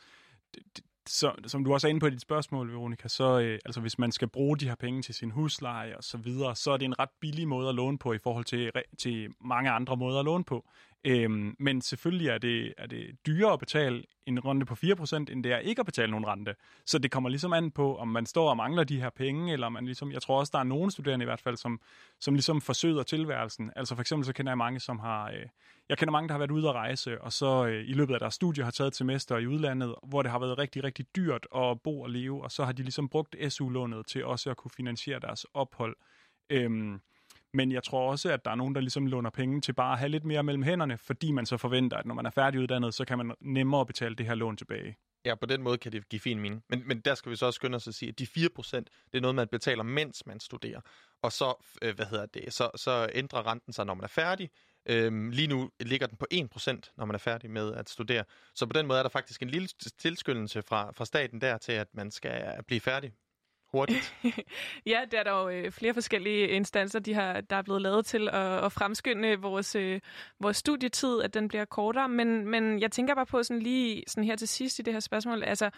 så, 1.06 1.32
som 1.48 1.64
du 1.64 1.74
også 1.74 1.88
er 1.88 1.90
inde 1.90 2.00
på 2.00 2.08
i 2.08 2.10
dit 2.10 2.22
spørgsmål, 2.22 2.72
Veronica, 2.72 3.08
så 3.08 3.40
øh, 3.40 3.60
altså, 3.66 3.82
hvis 3.82 4.00
man 4.00 4.12
skal 4.12 4.28
bruge 4.28 4.58
de 4.58 4.68
her 4.68 4.76
penge 4.76 5.02
til 5.02 5.16
sin 5.16 5.32
husleje 5.32 5.98
og 5.98 6.04
så 6.04 6.18
videre, 6.18 6.56
så 6.56 6.72
er 6.72 6.78
det 6.78 6.86
en 6.86 7.00
ret 7.00 7.10
billig 7.20 7.48
måde 7.48 7.70
at 7.70 7.76
låne 7.76 7.98
på 7.98 8.14
i 8.14 8.18
forhold 8.18 8.46
til, 8.46 8.72
til 8.98 9.30
mange 9.42 9.70
andre 9.70 9.98
måder 9.98 10.20
at 10.20 10.26
låne 10.26 10.44
på. 10.44 10.66
Øhm, 11.04 11.56
men 11.60 11.82
selvfølgelig 11.82 12.28
er 12.28 12.38
det, 12.38 12.74
er 12.78 12.88
det 12.88 13.16
dyrere 13.26 13.54
at 13.54 13.60
betale 13.60 14.04
en 14.26 14.46
rente 14.46 14.66
på 14.66 14.74
4%, 14.74 15.16
end 15.16 15.44
det 15.44 15.52
er 15.52 15.58
ikke 15.58 15.80
at 15.80 15.86
betale 15.86 16.12
nogen 16.12 16.28
rente. 16.28 16.56
Så 16.86 17.00
det 17.00 17.12
kommer 17.12 17.30
ligesom 17.30 17.54
an 17.54 17.72
på, 17.72 17.98
om 17.98 18.08
man 18.08 18.26
står 18.26 18.50
og 18.50 18.58
mangler 18.58 18.84
de 18.84 19.02
her 19.02 19.10
penge, 19.10 19.54
eller 19.54 19.70
man 19.70 19.86
ligesom, 19.86 20.12
jeg 20.12 20.22
tror 20.22 20.40
også, 20.40 20.52
der 20.54 20.60
er 20.60 20.64
nogle 20.64 20.92
studerende 20.92 21.24
i 21.24 21.26
hvert 21.26 21.42
fald, 21.42 21.58
som, 21.58 21.82
som 22.20 22.34
ligesom 22.34 22.62
forsøger 22.62 23.04
tilværelsen. 23.04 23.72
Altså 23.76 23.96
for 23.96 24.02
eksempel 24.02 24.26
så 24.26 24.34
kender 24.34 24.52
jeg 24.52 24.58
mange, 24.58 24.80
som 24.80 25.00
har, 25.00 25.32
øh, 25.32 25.46
jeg 25.90 25.98
kender 25.98 26.12
mange, 26.12 26.28
der 26.28 26.34
har 26.34 26.40
været 26.40 26.52
ude 26.52 26.70
at 26.70 26.76
rejse, 26.76 27.22
og 27.22 27.34
så 27.34 27.66
øh, 27.66 27.90
i 27.90 27.94
løbet 27.94 28.14
af 28.14 28.20
deres 28.20 28.34
studie 28.34 28.64
har 28.64 28.72
taget 28.72 28.88
et 28.88 28.96
semester 28.96 29.38
i 29.38 29.48
udlandet, 29.48 29.96
hvor 30.04 30.22
det 30.22 30.32
har 30.32 30.40
været 30.40 30.58
rigtig, 30.58 30.84
rigtig 30.84 31.06
dyrt 31.16 31.48
at 31.56 31.82
bo 31.82 32.02
og 32.02 32.10
leve, 32.10 32.44
og 32.44 32.52
så 32.52 32.66
har 32.66 32.72
de 32.72 32.84
ligesom 32.84 33.10
brugt 33.10 33.36
SU-lånet 33.50 34.08
til 34.08 34.26
også 34.26 34.50
at 34.50 34.58
kunne 34.58 34.72
finansiere 34.72 35.20
deres 35.20 35.46
ophold. 35.54 35.96
Øhm, 36.50 37.02
men 37.54 37.72
jeg 37.72 37.84
tror 37.84 38.12
også, 38.12 38.30
at 38.32 38.46
der 38.46 38.52
er 38.52 38.56
nogen, 38.56 38.76
der 38.76 38.82
ligesom 38.82 39.06
låner 39.06 39.30
penge 39.30 39.62
til 39.62 39.74
bare 39.74 39.94
at 39.94 40.00
have 40.00 40.10
lidt 40.10 40.24
mere 40.24 40.44
mellem 40.44 40.64
hænderne, 40.64 40.98
fordi 40.98 41.32
man 41.32 41.46
så 41.46 41.58
forventer, 41.58 41.98
at 41.98 42.06
når 42.06 42.16
man 42.16 42.26
er 42.26 42.30
færdiguddannet, 42.30 42.94
så 42.94 43.06
kan 43.06 43.18
man 43.18 43.32
nemmere 43.42 43.86
betale 43.86 44.16
det 44.16 44.26
her 44.26 44.36
lån 44.36 44.58
tilbage. 44.58 44.98
Ja, 45.26 45.36
på 45.36 45.46
den 45.46 45.62
måde 45.62 45.78
kan 45.78 45.92
det 45.92 46.10
give 46.10 46.20
fin 46.20 46.40
mening. 46.40 46.64
Men, 46.70 46.88
men 46.88 47.00
der 47.00 47.16
skal 47.16 47.30
vi 47.30 47.36
så 47.36 47.46
også 47.46 47.56
skynde 47.56 47.76
os 47.76 47.88
at 47.88 47.94
sige, 47.94 48.10
at 48.10 48.20
de 48.20 48.24
4%, 48.24 48.76
det 48.76 48.86
er 49.14 49.22
noget, 49.22 49.36
man 49.36 49.48
betaler, 49.48 49.84
mens 49.84 50.26
man 50.26 50.40
studerer. 50.40 50.82
Og 51.22 51.32
så, 51.32 51.66
øh, 51.82 51.96
hvad 51.96 52.06
hedder 52.06 52.26
det, 52.26 52.54
så, 52.54 52.70
så 52.76 53.10
ændrer 53.14 53.48
renten 53.48 53.74
sig, 53.74 53.86
når 53.86 53.94
man 53.94 54.04
er 54.04 54.08
færdig. 54.08 54.50
Øhm, 54.86 55.30
lige 55.30 55.48
nu 55.48 55.70
ligger 55.80 56.08
den 56.08 56.18
på 56.18 56.26
1%, 56.34 56.94
når 56.98 57.06
man 57.06 57.14
er 57.14 57.20
færdig 57.20 57.52
med 57.52 57.74
at 57.74 57.90
studere. 57.90 58.24
Så 58.56 58.66
på 58.66 58.74
den 58.74 58.88
måde 58.88 59.00
er 59.00 59.04
der 59.04 59.10
faktisk 59.10 59.42
en 59.42 59.50
lille 59.50 59.68
tilskyndelse 59.98 60.62
fra, 60.62 60.92
fra 60.92 61.06
staten 61.06 61.42
der 61.42 61.58
til, 61.58 61.72
at 61.72 61.88
man 61.94 62.12
skal 62.12 62.64
blive 62.68 62.82
færdig 62.82 63.14
hurtigt? 63.72 64.16
ja, 64.86 65.00
der 65.12 65.20
er 65.20 65.24
der 65.24 65.32
jo 65.32 65.50
øh, 65.50 65.72
flere 65.72 65.94
forskellige 65.94 66.48
instanser, 66.48 67.00
de 67.00 67.14
har, 67.14 67.42
der 67.42 67.56
er 67.56 67.62
blevet 67.62 67.82
lavet 67.82 68.06
til 68.06 68.30
at, 68.30 68.66
at 68.66 68.72
fremskynde 68.72 69.36
vores, 69.36 69.76
øh, 69.76 70.00
vores 70.40 70.58
studietid, 70.58 71.22
at 71.22 71.34
den 71.34 71.48
bliver 71.48 71.66
kortere. 71.66 72.10
Men, 72.10 72.48
men 72.48 72.82
jeg 72.82 72.92
tænker 72.92 73.16
bare 73.16 73.26
på 73.26 73.44
sådan 73.44 73.62
lige 73.62 74.04
sådan 74.08 74.24
her 74.24 74.36
til 74.36 74.48
sidst 74.48 74.80
i 74.80 74.82
det 74.82 74.94
her 74.94 75.00
spørgsmål, 75.00 75.44
altså 75.44 75.70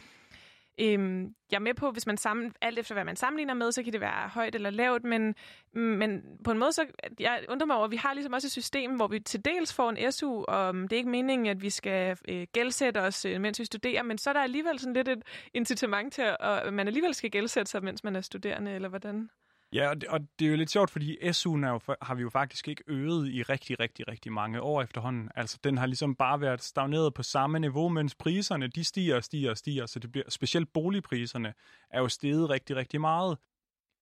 Øhm, 0.82 1.36
jeg 1.52 1.58
er 1.58 1.62
med 1.62 1.74
på, 1.74 1.92
hvis 1.92 2.08
man 2.08 2.18
sammen, 2.18 2.54
alt 2.62 2.80
efter 2.80 2.96
hvad 2.96 3.06
man 3.06 3.16
sammenligner 3.16 3.54
med, 3.54 3.72
så 3.72 3.84
kan 3.84 3.94
det 3.94 4.02
være 4.02 4.28
højt 4.28 4.56
eller 4.56 4.70
lavt, 4.70 5.04
men, 5.04 5.36
mm, 5.74 5.82
men 5.82 6.22
på 6.44 6.52
en 6.52 6.60
måde, 6.60 6.72
så 6.72 6.86
jeg 7.20 7.46
undrer 7.50 7.66
mig 7.66 7.76
over, 7.76 7.86
at 7.86 7.92
vi 7.92 7.96
har 7.96 8.14
ligesom 8.14 8.34
også 8.34 8.48
et 8.48 8.52
system, 8.52 8.96
hvor 8.96 9.08
vi 9.08 9.20
til 9.20 9.46
dels 9.46 9.74
får 9.74 9.90
en 9.90 10.12
SU, 10.12 10.44
og 10.44 10.76
mm, 10.76 10.88
det 10.88 10.96
er 10.96 10.98
ikke 10.98 11.10
meningen, 11.10 11.48
at 11.48 11.62
vi 11.62 11.70
skal 11.70 12.18
øh, 12.30 12.48
gældsætte 12.54 12.98
os, 12.98 13.26
øh, 13.26 13.42
mens 13.42 13.60
vi 13.60 13.66
studerer, 13.66 14.04
men 14.04 14.18
så 14.18 14.30
er 14.30 14.34
der 14.34 14.42
alligevel 14.42 14.80
sådan 14.80 14.94
lidt 14.94 15.08
et 15.08 15.24
incitament 15.54 16.14
til, 16.14 16.36
at 16.40 16.74
man 16.74 16.88
alligevel 16.88 17.14
skal 17.14 17.32
gældsætte 17.32 17.72
sig, 17.72 17.84
mens 17.84 18.04
man 18.04 18.16
er 18.16 18.22
studerende, 18.22 18.72
eller 18.72 18.90
hvordan? 18.90 19.30
Ja, 19.74 19.90
og 19.90 20.02
det, 20.02 20.10
og 20.10 20.20
det 20.40 20.46
er 20.46 20.50
jo 20.50 20.56
lidt 20.56 20.70
sjovt, 20.70 20.92
fordi 20.92 21.18
SU'en 21.18 21.66
er 21.66 21.70
jo, 21.70 21.96
har 22.02 22.16
vi 22.16 22.22
jo 22.22 22.30
faktisk 22.30 22.68
ikke 22.68 22.84
øget 22.88 23.28
i 23.28 23.44
rigtig, 23.44 23.80
rigtig, 23.80 24.08
rigtig 24.08 24.32
mange 24.32 24.62
år 24.62 24.82
efterhånden. 24.82 25.30
Altså, 25.36 25.60
den 25.64 25.78
har 25.78 25.86
ligesom 25.86 26.16
bare 26.16 26.42
været 26.42 26.64
stagneret 26.64 27.14
på 27.14 27.24
samme 27.24 27.60
niveau, 27.60 27.90
mens 27.90 28.16
priserne, 28.16 28.68
de 28.68 28.84
stiger 28.84 29.16
og 29.16 29.24
stiger 29.24 29.52
og 29.52 29.58
stiger, 29.58 29.86
så 29.86 30.00
det 30.00 30.12
bliver, 30.12 30.30
specielt 30.30 30.74
boligpriserne 30.74 31.54
er 31.90 32.00
jo 32.00 32.08
steget 32.08 32.50
rigtig, 32.50 32.76
rigtig 32.76 33.02
meget. 33.02 33.38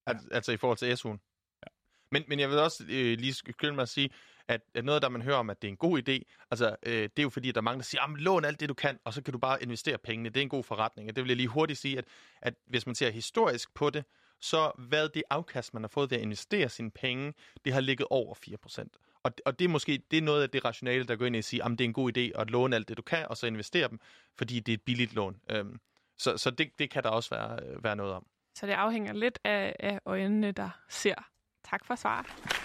Al- 0.06 0.28
altså 0.32 0.52
i 0.52 0.56
forhold 0.56 0.78
til 0.78 0.94
SU'en? 0.94 1.18
Ja. 1.62 1.68
Men, 2.12 2.24
men 2.28 2.40
jeg 2.40 2.50
vil 2.50 2.58
også 2.58 2.84
øh, 2.88 3.18
lige 3.18 3.34
skylde 3.34 3.74
mig 3.74 3.82
at 3.82 3.88
sige, 3.88 4.10
at, 4.48 4.60
at 4.74 4.84
noget, 4.84 5.02
der 5.02 5.08
man 5.08 5.22
hører 5.22 5.36
om, 5.36 5.50
at 5.50 5.62
det 5.62 5.68
er 5.68 5.72
en 5.72 5.76
god 5.76 5.98
idé, 5.98 6.46
altså 6.50 6.76
øh, 6.86 7.02
det 7.02 7.18
er 7.18 7.22
jo 7.22 7.30
fordi, 7.30 7.48
at 7.48 7.54
der 7.54 7.60
er 7.60 7.62
mange, 7.62 7.78
der 7.78 7.84
siger, 7.84 8.16
lån 8.16 8.44
alt 8.44 8.60
det, 8.60 8.68
du 8.68 8.74
kan, 8.74 8.98
og 9.04 9.14
så 9.14 9.22
kan 9.22 9.32
du 9.32 9.38
bare 9.38 9.62
investere 9.62 9.98
pengene. 9.98 10.28
Det 10.28 10.36
er 10.36 10.42
en 10.42 10.48
god 10.48 10.64
forretning. 10.64 11.08
Og 11.08 11.16
det 11.16 11.24
vil 11.24 11.28
jeg 11.28 11.36
lige 11.36 11.48
hurtigt 11.48 11.78
sige, 11.78 11.98
at, 11.98 12.04
at 12.42 12.54
hvis 12.66 12.86
man 12.86 12.94
ser 12.94 13.10
historisk 13.10 13.74
på 13.74 13.90
det, 13.90 14.04
så 14.40 14.72
hvad 14.78 15.08
det 15.08 15.22
afkast, 15.30 15.74
man 15.74 15.82
har 15.82 15.88
fået 15.88 16.10
ved 16.10 16.18
at 16.18 16.22
investere 16.22 16.68
sine 16.68 16.90
penge, 16.90 17.34
det 17.64 17.72
har 17.72 17.80
ligget 17.80 18.06
over 18.10 18.34
4%. 18.34 18.84
Og, 19.22 19.32
og 19.46 19.58
det 19.58 19.64
er 19.64 19.68
måske 19.68 20.02
det 20.10 20.18
er 20.18 20.22
noget 20.22 20.42
af 20.42 20.50
det 20.50 20.64
rationale, 20.64 21.04
der 21.04 21.16
går 21.16 21.26
ind 21.26 21.36
i 21.36 21.38
at 21.38 21.44
sige, 21.44 21.64
at 21.64 21.70
det 21.70 21.80
er 21.80 21.84
en 21.84 21.92
god 21.92 22.16
idé 22.18 22.40
at 22.40 22.50
låne 22.50 22.76
alt 22.76 22.88
det, 22.88 22.96
du 22.96 23.02
kan, 23.02 23.26
og 23.30 23.36
så 23.36 23.46
investere 23.46 23.88
dem, 23.88 24.00
fordi 24.38 24.60
det 24.60 24.72
er 24.72 24.76
et 24.76 24.82
billigt 24.82 25.14
lån. 25.14 25.40
Øhm, 25.50 25.80
så 26.18 26.36
så 26.36 26.50
det, 26.50 26.78
det 26.78 26.90
kan 26.90 27.02
der 27.02 27.08
også 27.08 27.30
være, 27.30 27.58
øh, 27.62 27.84
være 27.84 27.96
noget 27.96 28.12
om. 28.12 28.26
Så 28.54 28.66
det 28.66 28.72
afhænger 28.72 29.12
lidt 29.12 29.38
af, 29.44 29.76
af 29.78 30.00
øjnene, 30.04 30.52
der 30.52 30.70
ser. 30.88 31.14
Tak 31.64 31.84
for 31.84 31.94
svaret. 31.94 32.59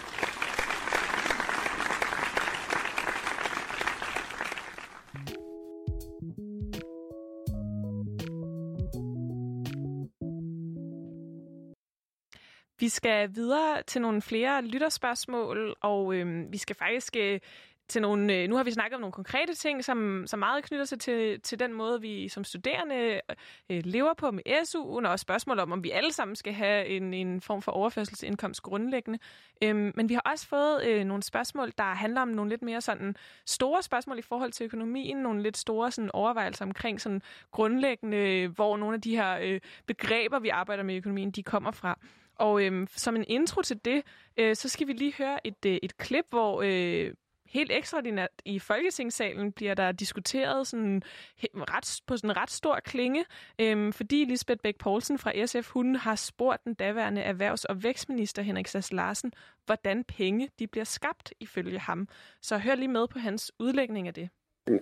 Vi 12.85 12.89
skal 12.89 13.35
videre 13.35 13.83
til 13.87 14.01
nogle 14.01 14.21
flere 14.21 14.61
lytterspørgsmål, 14.61 15.75
og 15.81 16.15
øh, 16.15 16.51
vi 16.51 16.57
skal 16.57 16.75
faktisk 16.75 17.15
øh, 17.15 17.39
til 17.87 18.01
nogle... 18.01 18.33
Øh, 18.33 18.49
nu 18.49 18.55
har 18.55 18.63
vi 18.63 18.71
snakket 18.71 18.95
om 18.95 19.01
nogle 19.01 19.11
konkrete 19.11 19.53
ting, 19.53 19.85
som, 19.85 20.23
som 20.27 20.39
meget 20.39 20.63
knytter 20.63 20.85
sig 20.85 20.99
til, 20.99 21.41
til 21.41 21.59
den 21.59 21.73
måde, 21.73 22.01
vi 22.01 22.29
som 22.29 22.43
studerende 22.43 23.21
øh, 23.69 23.81
lever 23.85 24.13
på 24.13 24.31
med 24.31 24.41
SU'en, 24.47 25.05
og 25.05 25.11
også 25.11 25.21
spørgsmål 25.21 25.59
om, 25.59 25.71
om 25.71 25.83
vi 25.83 25.91
alle 25.91 26.13
sammen 26.13 26.35
skal 26.35 26.53
have 26.53 26.87
en, 26.87 27.13
en 27.13 27.41
form 27.41 27.61
for 27.61 27.71
overførselsindkomst 27.71 28.61
grundlæggende. 28.61 29.19
Øh, 29.61 29.75
men 29.75 30.09
vi 30.09 30.13
har 30.13 30.31
også 30.31 30.47
fået 30.47 30.85
øh, 30.85 31.05
nogle 31.05 31.23
spørgsmål, 31.23 31.73
der 31.77 31.83
handler 31.83 32.21
om 32.21 32.27
nogle 32.27 32.49
lidt 32.49 32.61
mere 32.61 32.81
sådan 32.81 33.15
store 33.45 33.81
spørgsmål 33.83 34.19
i 34.19 34.21
forhold 34.21 34.51
til 34.51 34.63
økonomien, 34.63 35.17
nogle 35.17 35.43
lidt 35.43 35.57
store 35.57 35.91
sådan, 35.91 36.11
overvejelser 36.13 36.65
omkring 36.65 37.01
sådan 37.01 37.21
grundlæggende, 37.51 38.47
hvor 38.47 38.77
nogle 38.77 38.95
af 38.95 39.01
de 39.01 39.15
her 39.15 39.37
øh, 39.41 39.59
begreber, 39.85 40.39
vi 40.39 40.49
arbejder 40.49 40.83
med 40.83 40.95
i 40.95 40.97
økonomien, 40.97 41.31
de 41.31 41.43
kommer 41.43 41.71
fra. 41.71 41.99
Og 42.35 42.63
øhm, 42.63 42.87
som 42.95 43.15
en 43.15 43.25
intro 43.27 43.61
til 43.61 43.85
det, 43.85 44.03
øh, 44.37 44.55
så 44.55 44.69
skal 44.69 44.87
vi 44.87 44.93
lige 44.93 45.13
høre 45.17 45.47
et, 45.47 45.65
øh, 45.65 45.77
et 45.83 45.97
klip, 45.97 46.25
hvor 46.29 46.61
øh, 46.65 47.13
helt 47.55 47.71
ekstraordinært 47.71 48.29
i 48.45 48.59
Folketingssalen 48.59 49.51
bliver 49.51 49.73
der 49.73 49.91
diskuteret 49.91 50.67
sådan, 50.67 51.03
ret, 51.43 52.01
på 52.07 52.17
sådan 52.17 52.29
en 52.29 52.37
ret 52.37 52.51
stor 52.51 52.79
klinge, 52.85 53.25
øh, 53.59 53.93
fordi 53.93 54.25
Lisbeth 54.25 54.61
Bæk 54.63 54.77
Poulsen 54.77 55.17
fra 55.17 55.45
SF, 55.45 55.69
hun 55.69 55.95
har 55.95 56.15
spurgt 56.15 56.63
den 56.63 56.73
daværende 56.73 57.21
erhvervs- 57.21 57.65
og 57.65 57.83
vækstminister 57.83 58.41
Henrik 58.41 58.67
Sass 58.67 58.93
Larsen, 58.93 59.33
hvordan 59.65 60.03
penge 60.03 60.49
de 60.59 60.67
bliver 60.67 60.85
skabt 60.85 61.33
ifølge 61.39 61.79
ham. 61.79 62.07
Så 62.41 62.57
hør 62.57 62.75
lige 62.75 62.87
med 62.87 63.07
på 63.07 63.19
hans 63.19 63.51
udlægning 63.59 64.07
af 64.07 64.13
det. 64.13 64.29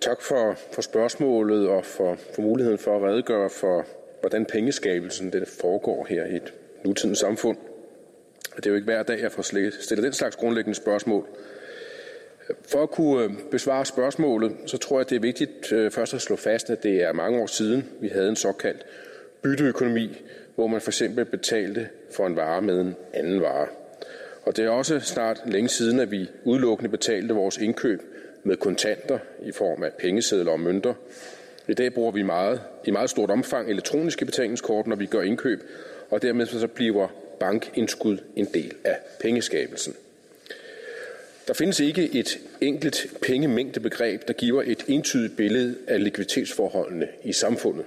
Tak 0.02 0.22
for, 0.22 0.56
for 0.74 0.82
spørgsmålet 0.82 1.70
og 1.70 1.86
for, 1.86 2.16
for 2.36 2.42
muligheden 2.42 2.80
for 2.80 2.96
at 2.96 3.04
redegøre 3.04 3.50
for, 3.50 3.86
hvordan 4.20 4.46
pengeskabelsen 4.46 5.34
den 5.34 5.46
foregår 5.62 6.06
her 6.10 6.26
i 6.26 6.36
et 6.36 6.54
nutidens 6.86 7.20
samfund. 7.20 7.58
Det 8.56 8.66
er 8.66 8.70
jo 8.70 8.76
ikke 8.76 8.86
hver 8.86 9.04
dag, 9.04 9.22
jeg 9.22 9.32
får 9.32 9.42
stillet 9.82 10.04
den 10.04 10.14
slags 10.14 10.36
grundlæggende 10.36 10.76
spørgsmål. 10.76 11.28
For 12.68 12.84
at 12.84 12.92
kunne 12.92 13.24
øh, 13.24 13.32
besvare 13.52 13.86
spørgsmålet, 13.86 14.52
så 14.66 14.78
tror 14.78 15.00
jeg, 15.00 15.10
det 15.10 15.16
er 15.16 15.20
vigtigt 15.20 15.72
øh, 15.72 15.92
først 15.92 16.14
at 16.14 16.22
slå 16.22 16.36
fast, 16.36 16.70
at 16.70 16.84
det 16.84 17.04
er 17.04 17.14
mange 17.14 17.42
år 17.42 17.48
siden, 17.48 17.90
vi 18.02 18.08
havde 18.08 18.30
en 18.30 18.36
såkaldt 18.36 18.86
bytteøkonomi, 19.42 20.22
hvor 20.56 20.68
man 20.68 20.82
for 20.82 20.90
eksempel 20.90 21.26
betalte 21.26 21.90
for 22.12 22.28
en 22.28 22.36
vare 22.36 22.62
med 22.62 22.82
en 22.82 22.96
anden 23.14 23.42
vare. 23.42 23.68
Og 24.44 24.58
det 24.58 24.66
er 24.66 24.70
også 24.70 25.00
snart 25.00 25.42
længe 25.46 25.70
siden, 25.70 26.00
at 26.00 26.12
vi 26.12 26.30
udelukkende 26.44 26.90
betalte 26.90 27.34
vores 27.34 27.58
indkøb 27.58 28.02
med 28.44 28.58
kontanter 28.58 29.20
i 29.42 29.52
form 29.52 29.84
af 29.84 29.94
pengesedler 29.94 30.52
og 30.52 30.60
mønter. 30.60 30.94
I 31.68 31.74
dag 31.74 31.94
bruger 31.94 32.12
vi 32.12 32.22
meget, 32.22 32.62
i 32.86 32.92
meget 32.92 33.10
stort 33.10 33.32
omfang 33.32 33.70
elektroniske 33.70 34.26
betalingskort, 34.26 34.88
når 34.88 34.96
vi 34.96 35.06
gør 35.06 35.22
indkøb, 35.22 35.64
og 36.14 36.22
dermed 36.22 36.46
så 36.46 36.68
bliver 36.68 37.08
bankindskud 37.40 38.18
en 38.36 38.46
del 38.54 38.74
af 38.84 38.98
pengeskabelsen. 39.20 39.96
Der 41.48 41.54
findes 41.54 41.80
ikke 41.80 42.10
et 42.14 42.40
enkelt 42.62 43.08
pengemængdebegreb, 43.22 44.28
der 44.28 44.34
giver 44.34 44.64
et 44.66 44.84
entydigt 44.88 45.38
billede 45.38 45.76
af 45.88 46.04
likviditetsforholdene 46.04 47.08
i 47.24 47.34
samfundet. 47.34 47.86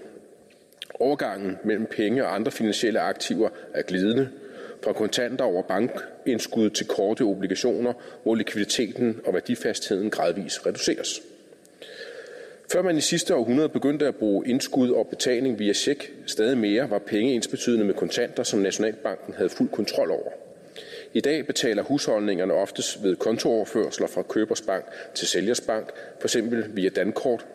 Overgangen 0.95 1.57
mellem 1.65 1.87
penge 1.87 2.25
og 2.25 2.35
andre 2.35 2.53
finansielle 2.53 3.01
aktiver 3.01 3.49
er 3.75 3.83
glidende, 3.83 4.29
fra 4.83 4.93
kontanter 4.93 5.45
over 5.45 5.63
bankindskud 5.63 6.71
til 6.71 6.87
korte 6.87 7.23
obligationer, 7.23 7.93
hvor 8.23 8.35
likviditeten 8.35 9.21
og 9.25 9.35
værdifastheden 9.35 10.11
gradvist 10.11 10.67
reduceres. 10.67 11.23
Før 12.73 12.83
man 12.83 12.97
i 12.97 13.01
sidste 13.01 13.35
århundrede 13.35 13.69
begyndte 13.69 14.07
at 14.07 14.17
bruge 14.17 14.49
indskud 14.49 14.91
og 14.91 15.07
betaling 15.07 15.59
via 15.59 15.73
check 15.73 16.13
stadig 16.27 16.59
mere, 16.59 16.91
var 16.91 16.99
penge 16.99 17.35
ensbetydende 17.35 17.85
med 17.85 17.95
kontanter, 17.95 18.43
som 18.43 18.59
Nationalbanken 18.59 19.35
havde 19.35 19.51
fuld 19.51 19.69
kontrol 19.69 20.11
over. 20.11 20.31
I 21.13 21.21
dag 21.21 21.47
betaler 21.47 21.83
husholdningerne 21.83 22.55
oftest 22.55 23.03
ved 23.03 23.17
kontooverførsler 23.17 24.07
fra 24.07 24.23
købers 24.23 24.61
bank 24.61 24.85
til 25.15 25.29
sælgers 25.29 25.61
bank, 25.61 25.91
f.eks. 26.21 26.37
via 26.69 26.89
Dankort 26.89 27.47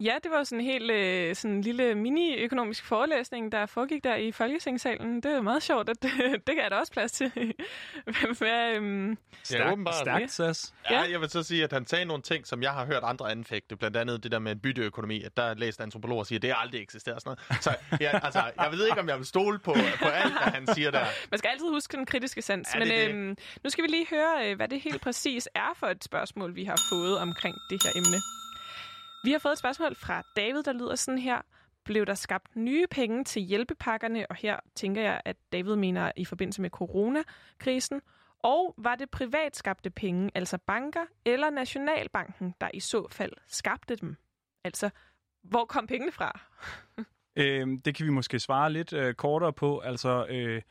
Ja, 0.00 0.14
det 0.22 0.30
var 0.30 0.44
sådan 0.44 0.60
en 0.60 0.66
helt 0.66 0.90
øh, 0.90 1.36
sådan 1.36 1.56
en 1.56 1.60
lille 1.62 1.94
mini-økonomisk 1.94 2.84
forelæsning, 2.84 3.52
der 3.52 3.66
foregik 3.66 4.04
der 4.04 4.16
i 4.16 4.32
Folketingssalen. 4.32 5.16
Det 5.16 5.26
er 5.32 5.36
jo 5.36 5.42
meget 5.42 5.62
sjovt, 5.62 5.88
at 5.88 6.02
det, 6.02 6.10
det 6.46 6.54
kan 6.54 6.62
jeg 6.62 6.70
da 6.70 6.76
også 6.76 6.92
plads 6.92 7.12
til. 7.12 7.32
Hvad, 8.38 8.74
øhm... 8.76 9.18
Ja, 9.52 9.72
åbenbart. 9.72 9.94
Stærkt, 9.94 10.30
Sas. 10.30 10.74
Ja, 10.90 11.00
jeg 11.10 11.20
vil 11.20 11.30
så 11.30 11.42
sige, 11.42 11.64
at 11.64 11.72
han 11.72 11.86
sagde 11.86 12.04
nogle 12.04 12.22
ting, 12.22 12.46
som 12.46 12.62
jeg 12.62 12.72
har 12.72 12.86
hørt 12.86 13.02
andre 13.02 13.30
anfægte. 13.30 13.76
Blandt 13.76 13.96
andet 13.96 14.22
det 14.22 14.32
der 14.32 14.38
med 14.38 14.56
bytteøkonomi, 14.56 15.22
at 15.22 15.36
der 15.36 15.54
læste 15.54 15.82
antropologer 15.82 16.24
siger, 16.24 16.38
at 16.38 16.42
det 16.42 16.54
aldrig 16.56 16.82
eksisterer. 16.82 17.18
Sådan 17.18 17.36
noget. 17.50 17.62
Så 17.62 17.74
ja, 18.00 18.20
altså, 18.24 18.42
jeg 18.60 18.72
ved 18.72 18.86
ikke, 18.86 19.00
om 19.00 19.08
jeg 19.08 19.18
vil 19.18 19.26
stole 19.26 19.58
på, 19.58 19.72
på 20.02 20.08
alt, 20.08 20.32
hvad 20.32 20.52
han 20.52 20.66
siger 20.74 20.90
der. 20.90 21.04
Man 21.30 21.38
skal 21.38 21.48
altid 21.48 21.68
huske 21.68 21.96
den 21.96 22.06
kritiske 22.06 22.42
sans. 22.42 22.68
Ja, 22.74 22.78
Men 22.78 22.88
det 22.88 23.02
er 23.02 23.06
det. 23.06 23.14
øhm, 23.14 23.36
nu 23.64 23.70
skal 23.70 23.84
vi 23.84 23.88
lige 23.88 24.06
høre, 24.10 24.50
øh, 24.50 24.56
hvad 24.56 24.68
det 24.68 24.80
helt 24.80 25.00
præcis 25.02 25.48
er 25.54 25.72
for 25.76 25.86
et 25.86 26.04
spørgsmål, 26.04 26.54
vi 26.56 26.64
har 26.64 26.80
fået 26.90 27.18
omkring 27.18 27.56
det 27.70 27.82
her 27.84 27.90
emne. 27.96 28.18
Vi 29.24 29.32
har 29.32 29.38
fået 29.38 29.52
et 29.52 29.58
spørgsmål 29.58 29.94
fra 29.96 30.22
David, 30.36 30.62
der 30.62 30.72
lyder 30.72 30.94
sådan 30.94 31.18
her. 31.18 31.40
Blev 31.84 32.06
der 32.06 32.14
skabt 32.14 32.56
nye 32.56 32.86
penge 32.86 33.24
til 33.24 33.42
hjælpepakkerne? 33.42 34.26
Og 34.30 34.36
her 34.36 34.60
tænker 34.74 35.02
jeg, 35.02 35.20
at 35.24 35.36
David 35.52 35.76
mener 35.76 36.12
i 36.16 36.24
forbindelse 36.24 36.62
med 36.62 36.70
coronakrisen. 36.70 38.00
Og 38.42 38.74
var 38.78 38.94
det 38.94 39.10
privat 39.10 39.56
skabte 39.56 39.90
penge, 39.90 40.30
altså 40.34 40.58
banker 40.58 41.06
eller 41.24 41.50
Nationalbanken, 41.50 42.54
der 42.60 42.70
i 42.74 42.80
så 42.80 43.06
fald 43.10 43.32
skabte 43.46 43.96
dem? 43.96 44.16
Altså, 44.64 44.90
hvor 45.42 45.64
kom 45.64 45.86
pengene 45.86 46.12
fra? 46.12 46.40
Øh, 47.36 47.66
det 47.84 47.94
kan 47.94 48.06
vi 48.06 48.10
måske 48.10 48.40
svare 48.40 48.72
lidt 48.72 48.92
øh, 48.92 49.14
kortere 49.14 49.52
på. 49.52 49.78
Altså, 49.78 50.26
øh, 50.26 50.62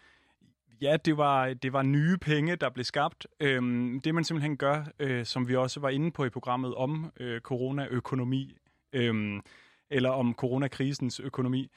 ja, 0.84 0.98
det 0.98 1.18
var, 1.18 1.54
det 1.54 1.74
var 1.74 1.82
nye 1.82 2.18
penge, 2.18 2.56
der 2.56 2.70
blev 2.70 2.84
skabt. 2.84 3.28
Øhm, 3.40 4.02
det 4.02 4.16
man 4.16 4.24
simpelthen 4.24 4.58
gør, 4.58 4.86
øh, 5.00 5.26
som 5.26 5.48
vi 5.48 5.56
også 5.56 5.80
var 5.80 5.90
inde 5.90 6.12
på 6.12 6.26
i 6.26 6.30
programmet 6.30 6.76
om 6.76 7.12
øh, 7.20 7.42
coronaøkonomi, 7.42 8.58
øh, 8.94 9.42
eller 9.90 10.10
om 10.10 10.34
coronakrisens 10.34 11.20
økonomi, 11.20 11.72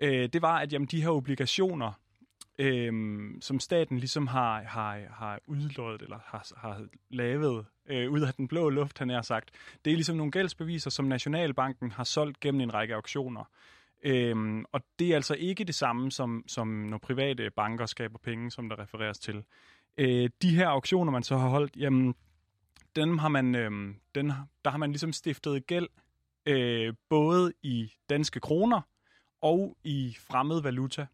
øh, 0.00 0.28
det 0.32 0.42
var, 0.42 0.58
at 0.58 0.72
jamen, 0.72 0.86
de 0.86 1.02
her 1.02 1.08
obligationer, 1.08 1.92
øh, 2.58 2.92
som 3.40 3.60
staten 3.60 3.98
ligesom 3.98 4.26
har, 4.26 4.62
har, 4.62 5.00
har 5.10 5.38
udlået 5.46 6.02
eller 6.02 6.18
har, 6.24 6.52
har 6.56 6.86
lavet 7.10 7.66
øh, 7.86 8.10
ud 8.10 8.20
af 8.20 8.34
den 8.34 8.48
blå 8.48 8.68
luft, 8.68 8.98
han 8.98 9.08
har 9.08 9.22
sagt, 9.22 9.50
det 9.84 9.90
er 9.90 9.94
ligesom 9.94 10.16
nogle 10.16 10.32
gældsbeviser, 10.32 10.90
som 10.90 11.04
Nationalbanken 11.04 11.90
har 11.90 12.04
solgt 12.04 12.40
gennem 12.40 12.60
en 12.60 12.74
række 12.74 12.94
auktioner. 12.94 13.44
Øhm, 14.04 14.64
og 14.72 14.80
det 14.98 15.10
er 15.10 15.14
altså 15.14 15.34
ikke 15.34 15.64
det 15.64 15.74
samme, 15.74 16.12
som, 16.12 16.44
som 16.46 16.68
når 16.68 16.98
private 16.98 17.50
banker 17.50 17.86
skaber 17.86 18.18
penge, 18.18 18.50
som 18.50 18.68
der 18.68 18.78
refereres 18.78 19.18
til. 19.18 19.44
Øh, 19.98 20.30
de 20.42 20.56
her 20.56 20.68
auktioner, 20.68 21.12
man 21.12 21.22
så 21.22 21.36
har 21.36 21.48
holdt, 21.48 21.76
jamen, 21.76 22.14
den 22.96 23.18
har 23.18 23.28
man, 23.28 23.54
øhm, 23.54 23.96
den, 24.14 24.32
der 24.64 24.70
har 24.70 24.78
man 24.78 24.90
ligesom 24.90 25.12
stiftet 25.12 25.66
gæld, 25.66 25.88
øh, 26.46 26.94
både 27.08 27.52
i 27.62 27.92
danske 28.10 28.40
kroner 28.40 28.80
og 29.40 29.76
i 29.84 30.16
fremmed 30.20 30.62
valuta. 30.62 31.06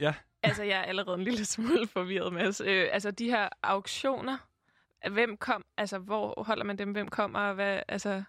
Ja, 0.00 0.14
Altså, 0.42 0.62
jeg 0.62 0.78
er 0.78 0.82
allerede 0.82 1.18
en 1.18 1.24
lille 1.24 1.44
smule 1.44 1.86
forvirret, 1.86 2.32
Mads. 2.32 2.60
Øh, 2.60 2.88
altså, 2.92 3.10
de 3.10 3.30
her 3.30 3.48
auktioner, 3.62 4.36
hvem 5.10 5.36
kom, 5.36 5.64
altså, 5.76 5.98
hvor 5.98 6.42
holder 6.42 6.64
man 6.64 6.78
dem, 6.78 6.92
hvem 6.92 7.08
kommer, 7.08 7.40
og 7.40 7.54
hvad, 7.54 7.80
altså... 7.88 8.22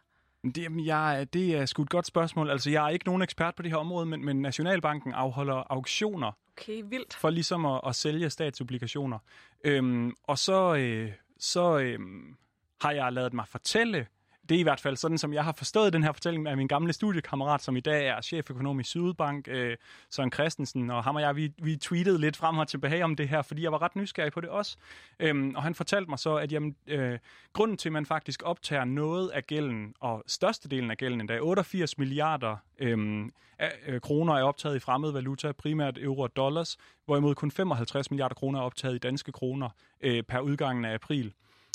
Det, 0.44 0.58
jamen, 0.58 0.86
jeg, 0.86 1.28
det 1.34 1.56
er 1.56 1.66
sgu 1.66 1.82
et 1.82 1.90
godt 1.90 2.06
spørgsmål. 2.06 2.50
Altså, 2.50 2.70
jeg 2.70 2.86
er 2.86 2.90
ikke 2.90 3.06
nogen 3.06 3.22
ekspert 3.22 3.56
på 3.56 3.62
det 3.62 3.72
her 3.72 3.78
område, 3.78 4.06
men, 4.06 4.26
men 4.26 4.42
Nationalbanken 4.42 5.14
afholder 5.14 5.64
auktioner 5.70 6.32
Okay, 6.58 6.82
vildt. 6.86 7.14
for 7.14 7.30
ligesom 7.30 7.66
at, 7.66 7.82
at 7.88 7.96
sælge 7.96 8.30
statsobligationer. 8.30 9.20
Øhm, 9.64 10.14
og 10.24 10.38
så, 10.38 10.76
øh, 10.76 11.12
så 11.40 11.80
øhm, 11.80 12.36
har 12.82 12.92
jeg 12.92 13.14
lavet 13.14 13.34
mig 13.34 13.48
fortælle, 13.48 14.08
det 14.52 14.58
er 14.58 14.60
i 14.60 14.64
hvert 14.64 14.80
fald 14.80 14.98
sådan, 14.98 15.18
som 15.18 15.34
jeg 15.34 15.44
har 15.44 15.54
forstået 15.58 15.94
den 15.94 16.04
her 16.04 16.12
fortælling 16.12 16.48
af 16.48 16.58
min 16.58 16.68
gamle 16.68 16.94
studiekammerat, 16.94 17.62
som 17.62 17.78
i 17.78 17.80
dag 17.80 18.08
er 18.08 18.22
cheføkonom 18.22 18.80
i 18.80 18.84
Sydbank, 18.84 19.48
øh, 19.48 19.78
Søren 20.10 20.32
Christensen, 20.32 20.90
og 20.90 21.04
ham 21.04 21.16
og 21.16 21.22
jeg, 21.22 21.36
vi, 21.36 21.54
vi 21.64 21.76
tweetede 21.76 22.20
lidt 22.20 22.38
frem 22.38 22.58
og 22.58 22.68
tilbage 22.68 23.04
om 23.04 23.16
det 23.16 23.30
her, 23.30 23.42
fordi 23.42 23.64
jeg 23.64 23.72
var 23.72 23.82
ret 23.82 23.96
nysgerrig 23.96 24.32
på 24.32 24.42
det 24.42 24.50
også. 24.50 24.78
Øhm, 25.20 25.56
og 25.56 25.64
han 25.64 25.76
fortalte 25.76 26.10
mig 26.10 26.20
så, 26.20 26.36
at 26.36 26.52
jamen, 26.52 26.76
øh, 26.88 27.20
grunden 27.54 27.78
til, 27.78 27.90
at 27.90 27.94
man 27.94 28.06
faktisk 28.06 28.42
optager 28.46 28.86
noget 28.86 29.30
af 29.30 29.48
gælden, 29.48 29.94
og 30.00 30.24
størstedelen 30.28 30.92
af 30.92 30.98
gælden 30.98 31.22
endda, 31.22 31.40
88 31.40 31.98
milliarder 31.98 32.56
øh, 32.80 33.26
af, 33.60 33.72
øh, 33.88 34.02
kroner 34.02 34.34
er 34.34 34.44
optaget 34.44 34.76
i 34.76 34.80
fremmed 34.80 35.12
valuta, 35.12 35.52
primært 35.52 35.98
euro 35.98 36.22
og 36.22 36.36
dollars, 36.36 36.78
hvorimod 37.06 37.36
kun 37.36 37.52
55 37.52 38.12
milliarder 38.12 38.36
kroner 38.36 38.60
er 38.60 38.64
optaget 38.64 38.96
i 38.96 39.00
danske 39.00 39.32
kroner 39.32 39.70
øh, 40.02 40.24
per 40.24 40.40
udgangen 40.40 40.86
af 40.86 40.94
april. 40.94 41.34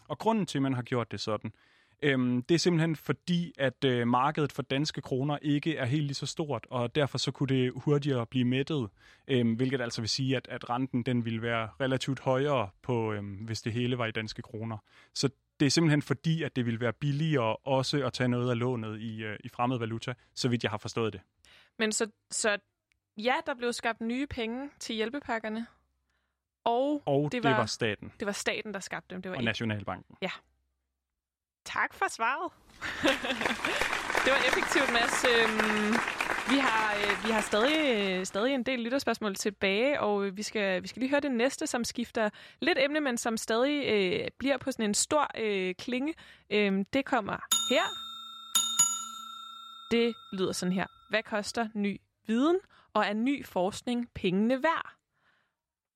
Og 0.09 0.19
grunden 0.19 0.47
til, 0.47 0.59
at 0.59 0.63
man 0.63 0.75
har 0.75 0.83
gjort 0.83 1.13
det 1.13 1.21
sådan, 1.21 1.53
øhm, 2.03 2.43
det 2.43 2.55
er 2.55 2.59
simpelthen 2.59 2.97
fordi, 2.97 3.53
at 3.59 3.85
øh, 3.85 4.09
markedet 4.09 4.53
for 4.53 4.63
danske 4.63 5.01
kroner 5.01 5.39
ikke 5.43 5.77
er 5.77 5.85
helt 5.85 6.05
lige 6.05 6.15
så 6.15 6.27
stort, 6.27 6.67
og 6.71 6.95
derfor 6.95 7.19
så 7.19 7.31
kunne 7.31 7.49
det 7.49 7.73
hurtigere 7.77 8.27
blive 8.27 8.45
mættet, 8.45 8.89
øhm, 9.29 9.55
hvilket 9.55 9.81
altså 9.81 10.01
vil 10.01 10.09
sige, 10.09 10.37
at, 10.37 10.49
at 10.51 10.71
renten 10.71 11.03
den 11.03 11.25
ville 11.25 11.43
være 11.43 11.69
relativt 11.81 12.21
højere, 12.21 12.69
på, 12.83 13.13
øhm, 13.13 13.35
hvis 13.35 13.63
det 13.63 13.73
hele 13.73 13.99
var 13.99 14.07
i 14.07 14.11
danske 14.11 14.43
kroner. 14.43 14.79
Så 15.15 15.29
det 15.61 15.67
er 15.67 15.71
simpelthen 15.71 16.03
fordi, 16.03 16.43
at 16.43 16.57
det 16.57 16.67
ville 16.67 16.81
være 16.81 16.93
billigere 16.93 17.57
også 17.57 18.07
at 18.07 18.13
tage 18.13 18.29
noget 18.29 18.51
af 18.51 18.59
lånet 18.59 19.01
i, 19.01 19.23
øh, 19.23 19.39
i 19.45 19.49
fremmed 19.49 19.79
valuta, 19.79 20.15
så 20.35 20.49
vidt 20.49 20.63
jeg 20.63 20.71
har 20.71 20.79
forstået 20.79 21.13
det. 21.13 21.21
Men 21.79 21.93
så, 21.93 22.11
så 22.31 22.59
ja, 23.17 23.35
der 23.47 23.55
blev 23.55 23.73
skabt 23.73 24.01
nye 24.01 24.27
penge 24.27 24.71
til 24.79 24.95
hjælpepakkerne. 24.95 25.67
Og, 26.65 27.03
Og 27.07 27.33
det 27.33 27.45
var, 27.45 27.51
det 27.51 27.59
var 27.59 27.67
staten 27.67 28.13
det 28.19 28.27
var 28.27 28.33
staten, 28.33 28.75
der 28.75 28.81
skabte 28.81 29.15
dem. 29.15 29.23
Det 29.23 29.31
var 29.31 29.37
og 29.37 29.43
ikke 29.43 29.47
Nationalbanken. 29.47 30.17
Ja. 30.23 30.31
Tak 31.67 31.95
for 31.95 32.07
svaret. 32.11 32.53
det 34.25 34.33
var 34.33 34.43
effektivt, 34.49 34.93
Mads. 34.93 35.25
Øhm, 35.25 35.93
vi 36.51 36.59
har, 36.59 36.95
øh, 36.95 37.27
vi 37.27 37.31
har 37.31 37.41
stadig, 37.41 38.27
stadig 38.27 38.55
en 38.55 38.63
del 38.63 38.79
lytterspørgsmål 38.81 39.35
tilbage, 39.35 40.01
og 40.01 40.37
vi 40.37 40.43
skal, 40.43 40.83
vi 40.83 40.89
skal 40.89 41.01
lige 41.01 41.11
høre 41.11 41.21
det 41.21 41.31
næste, 41.33 41.67
som 41.67 41.85
skifter 41.85 42.31
lidt 42.61 42.79
emne, 42.79 43.01
men 43.01 43.19
som 43.19 43.37
stadig 43.37 43.87
øh, 43.87 44.29
bliver 44.39 44.57
på 44.57 44.73
sådan 44.73 44.85
en 44.85 44.95
stor 44.95 45.31
øh, 45.39 45.75
klinge. 45.75 46.15
Øhm, 46.51 46.85
det 46.85 47.05
kommer 47.05 47.37
her. 47.71 47.85
Det 49.91 50.15
lyder 50.33 50.53
sådan 50.53 50.73
her. 50.73 50.87
Hvad 51.11 51.23
koster 51.23 51.69
ny 51.75 52.01
viden, 52.27 52.59
og 52.95 53.07
er 53.07 53.13
ny 53.13 53.47
forskning 53.47 54.09
pengene 54.15 54.63
værd? 54.63 54.93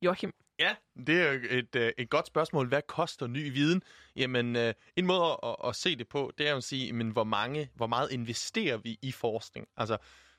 Joachim, 0.03 0.33
Ja, 0.61 0.75
det 1.07 1.23
er 1.23 1.33
jo 1.33 1.41
et, 1.51 1.77
øh, 1.77 1.93
et 1.99 2.11
godt 2.11 2.27
spørgsmål. 2.27 2.69
Hvad 2.69 2.83
koster 2.83 3.27
ny 3.27 3.53
viden? 3.53 3.83
Jamen, 4.17 4.57
øh, 4.57 4.75
en 4.97 5.07
måde 5.07 5.39
at, 5.43 5.57
at, 5.65 5.77
se 5.77 5.97
det 5.97 6.09
på, 6.09 6.33
det 6.39 6.47
er 6.47 6.51
jo 6.51 6.57
at 6.57 6.65
sige, 6.65 6.93
men 6.93 7.11
hvor, 7.11 7.25
mange, 7.25 7.71
hvor 7.75 7.87
meget 7.87 8.13
investerer 8.13 8.77
vi 8.77 8.99
i 9.03 9.13
forskning? 9.13 9.69
Altså, 9.77 9.97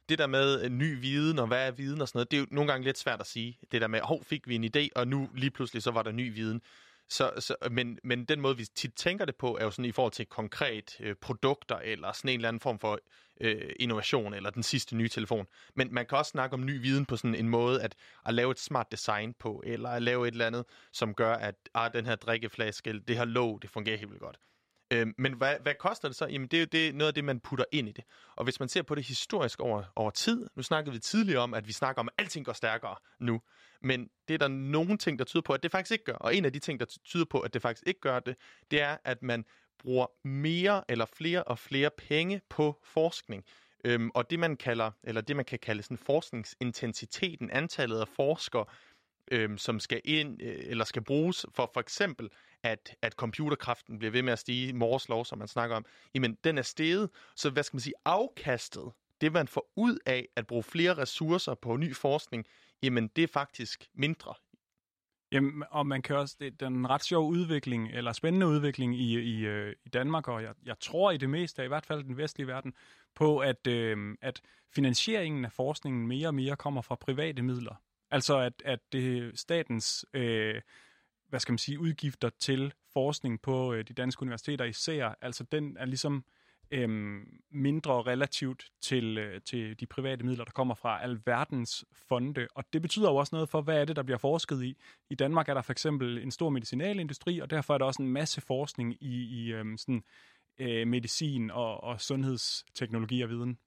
det 0.09 0.19
der 0.19 0.27
med 0.27 0.63
øh, 0.63 0.69
ny 0.69 0.99
viden, 1.01 1.39
og 1.39 1.47
hvad 1.47 1.67
er 1.67 1.71
viden 1.71 2.01
og 2.01 2.07
sådan 2.07 2.17
noget, 2.17 2.31
det 2.31 2.37
er 2.37 2.41
jo 2.41 2.47
nogle 2.51 2.71
gange 2.71 2.85
lidt 2.85 2.97
svært 2.97 3.19
at 3.19 3.27
sige. 3.27 3.57
Det 3.71 3.81
der 3.81 3.87
med, 3.87 3.99
hov, 4.01 4.23
fik 4.23 4.47
vi 4.47 4.55
en 4.55 4.63
idé, 4.63 4.87
og 4.95 5.07
nu 5.07 5.29
lige 5.35 5.51
pludselig 5.51 5.83
så 5.83 5.91
var 5.91 6.03
der 6.03 6.11
ny 6.11 6.33
viden. 6.33 6.61
Så, 7.11 7.31
så, 7.39 7.55
men, 7.71 7.99
men 8.03 8.25
den 8.25 8.41
måde, 8.41 8.57
vi 8.57 8.65
tit 8.65 8.93
tænker 8.95 9.25
det 9.25 9.35
på, 9.35 9.57
er 9.57 9.63
jo 9.63 9.71
sådan 9.71 9.85
i 9.85 9.91
forhold 9.91 10.11
til 10.11 10.25
konkret 10.25 10.97
øh, 10.99 11.15
produkter, 11.21 11.75
eller 11.75 12.11
sådan 12.11 12.29
en 12.29 12.35
eller 12.35 12.47
anden 12.47 12.59
form 12.59 12.79
for 12.79 12.99
øh, 13.41 13.73
innovation, 13.79 14.33
eller 14.33 14.49
den 14.49 14.63
sidste 14.63 14.95
nye 14.95 15.09
telefon. 15.09 15.47
Men 15.75 15.93
man 15.93 16.05
kan 16.05 16.17
også 16.17 16.29
snakke 16.29 16.53
om 16.53 16.65
ny 16.65 16.81
viden 16.81 17.05
på 17.05 17.17
sådan 17.17 17.35
en 17.35 17.49
måde, 17.49 17.81
at, 17.81 17.95
at 18.25 18.33
lave 18.33 18.51
et 18.51 18.59
smart 18.59 18.91
design 18.91 19.33
på, 19.33 19.63
eller 19.65 19.89
at 19.89 20.01
lave 20.01 20.27
et 20.27 20.31
eller 20.31 20.47
andet, 20.47 20.65
som 20.91 21.13
gør, 21.13 21.33
at 21.33 21.55
ah, 21.73 21.93
den 21.93 22.05
her 22.05 22.15
drikkeflaske, 22.15 22.99
det 22.99 23.17
her 23.17 23.25
låg, 23.25 23.61
det 23.61 23.69
fungerer 23.69 23.97
helt 23.97 24.09
vildt 24.09 24.23
godt. 24.23 24.37
Øh, 24.91 25.07
men 25.17 25.33
hvad, 25.33 25.55
hvad 25.61 25.73
koster 25.79 26.07
det 26.07 26.17
så? 26.17 26.25
Jamen, 26.25 26.47
det 26.47 26.57
er 26.57 26.61
jo 26.61 26.67
det, 26.71 26.95
noget 26.95 27.07
af 27.07 27.13
det, 27.13 27.23
man 27.23 27.39
putter 27.39 27.65
ind 27.71 27.89
i 27.89 27.91
det. 27.91 28.03
Og 28.35 28.43
hvis 28.43 28.59
man 28.59 28.69
ser 28.69 28.81
på 28.81 28.95
det 28.95 29.03
historisk 29.03 29.59
over, 29.59 29.83
over 29.95 30.11
tid, 30.11 30.47
nu 30.55 30.63
snakkede 30.63 30.93
vi 30.93 30.99
tidligere 30.99 31.41
om, 31.41 31.53
at 31.53 31.67
vi 31.67 31.73
snakker 31.73 31.99
om, 31.99 32.07
at 32.07 32.13
alting 32.23 32.45
går 32.45 32.53
stærkere 32.53 32.95
nu. 33.19 33.41
Men 33.81 34.09
det 34.27 34.33
er 34.33 34.37
der 34.37 34.47
nogle 34.47 34.97
ting, 34.97 35.19
der 35.19 35.25
tyder 35.25 35.41
på, 35.41 35.53
at 35.53 35.63
det 35.63 35.71
faktisk 35.71 35.91
ikke 35.91 36.03
gør. 36.03 36.13
Og 36.13 36.35
en 36.35 36.45
af 36.45 36.53
de 36.53 36.59
ting, 36.59 36.79
der 36.79 36.85
tyder 36.85 37.25
på, 37.25 37.39
at 37.39 37.53
det 37.53 37.61
faktisk 37.61 37.83
ikke 37.87 37.99
gør 37.99 38.19
det, 38.19 38.35
det 38.71 38.81
er, 38.81 38.97
at 39.03 39.23
man 39.23 39.45
bruger 39.79 40.27
mere 40.27 40.83
eller 40.89 41.05
flere 41.05 41.43
og 41.43 41.59
flere 41.59 41.89
penge 41.97 42.41
på 42.49 42.79
forskning. 42.83 43.45
Øhm, 43.85 44.11
og 44.13 44.29
det 44.29 44.39
man 44.39 44.57
kalder, 44.57 44.91
eller 45.03 45.21
det 45.21 45.35
man 45.35 45.45
kan 45.45 45.59
kalde 45.59 45.83
sådan 45.83 45.97
forskningsintensiteten, 45.97 47.49
antallet 47.49 47.99
af 47.99 48.07
forskere, 48.07 48.65
øhm, 49.31 49.57
som 49.57 49.79
skal 49.79 50.01
ind 50.03 50.41
øh, 50.41 50.59
eller 50.59 50.85
skal 50.85 51.03
bruges 51.03 51.45
for 51.53 51.71
for 51.73 51.79
eksempel 51.79 52.29
at, 52.63 52.95
at 53.01 53.13
computerkraften 53.13 53.99
bliver 53.99 54.11
ved 54.11 54.21
med 54.21 54.33
at 54.33 54.39
stige, 54.39 54.73
Moore's 54.73 55.05
lov, 55.09 55.25
som 55.25 55.37
man 55.37 55.47
snakker 55.47 55.75
om, 55.75 55.85
jamen 56.13 56.37
den 56.43 56.57
er 56.57 56.61
steget, 56.61 57.09
så 57.35 57.49
hvad 57.49 57.63
skal 57.63 57.75
man 57.75 57.81
sige, 57.81 57.93
afkastet, 58.05 58.91
det 59.21 59.31
man 59.31 59.47
får 59.47 59.71
ud 59.75 59.97
af 60.05 60.27
at 60.35 60.47
bruge 60.47 60.63
flere 60.63 60.97
ressourcer 60.97 61.53
på 61.53 61.77
ny 61.77 61.95
forskning, 61.95 62.45
jamen 62.83 63.07
det 63.07 63.23
er 63.23 63.27
faktisk 63.27 63.89
mindre. 63.93 64.33
Jamen, 65.31 65.63
og 65.69 65.87
man 65.87 66.01
kan 66.01 66.15
også, 66.15 66.35
det, 66.39 66.59
den 66.59 66.89
ret 66.89 67.03
sjov 67.03 67.29
udvikling, 67.29 67.91
eller 67.91 68.13
spændende 68.13 68.47
udvikling 68.47 68.95
i, 68.95 69.19
i, 69.19 69.45
øh, 69.45 69.75
i 69.85 69.89
Danmark, 69.89 70.27
og 70.27 70.43
jeg, 70.43 70.53
jeg 70.65 70.79
tror 70.79 71.11
i 71.11 71.17
det 71.17 71.29
meste, 71.29 71.65
i 71.65 71.67
hvert 71.67 71.85
fald 71.85 72.03
den 72.03 72.17
vestlige 72.17 72.47
verden, 72.47 72.73
på 73.15 73.39
at, 73.39 73.67
øh, 73.67 74.15
at 74.21 74.41
finansieringen 74.75 75.45
af 75.45 75.51
forskningen 75.51 76.07
mere 76.07 76.27
og 76.27 76.35
mere 76.35 76.55
kommer 76.55 76.81
fra 76.81 76.95
private 76.95 77.41
midler. 77.41 77.75
Altså 78.11 78.37
at, 78.37 78.53
at 78.65 78.79
det 78.91 79.39
statens 79.39 80.05
øh, 80.13 80.61
hvad 81.31 81.39
skal 81.39 81.51
man 81.51 81.57
sige, 81.57 81.79
udgifter 81.79 82.29
til 82.39 82.73
forskning 82.93 83.41
på 83.41 83.73
øh, 83.73 83.87
de 83.87 83.93
danske 83.93 84.21
universiteter 84.21 84.65
især, 84.65 85.15
altså 85.21 85.43
den 85.43 85.77
er 85.79 85.85
ligesom 85.85 86.25
øhm, 86.71 87.41
mindre 87.51 88.01
relativt 88.01 88.71
til, 88.81 89.17
øh, 89.17 89.41
til 89.41 89.79
de 89.79 89.85
private 89.85 90.23
midler, 90.23 90.45
der 90.45 90.51
kommer 90.51 90.75
fra 90.75 91.03
alverdens 91.03 91.85
fonde. 91.93 92.47
Og 92.55 92.63
det 92.73 92.81
betyder 92.81 93.09
jo 93.09 93.15
også 93.15 93.35
noget 93.35 93.49
for, 93.49 93.61
hvad 93.61 93.81
er 93.81 93.85
det, 93.85 93.95
der 93.95 94.03
bliver 94.03 94.17
forsket 94.17 94.63
i. 94.63 94.77
I 95.09 95.15
Danmark 95.15 95.49
er 95.49 95.53
der 95.53 95.61
for 95.61 95.71
eksempel 95.71 96.17
en 96.17 96.31
stor 96.31 96.49
medicinalindustri, 96.49 97.39
og 97.39 97.49
derfor 97.49 97.73
er 97.73 97.77
der 97.77 97.85
også 97.85 98.01
en 98.01 98.09
masse 98.09 98.41
forskning 98.41 99.03
i, 99.03 99.43
i 99.43 99.53
øhm, 99.53 99.77
sådan, 99.77 100.03
øh, 100.57 100.87
medicin 100.87 101.51
og, 101.51 101.83
og 101.83 102.01
sundhedsteknologi 102.01 103.21
og 103.21 103.29
viden. 103.29 103.57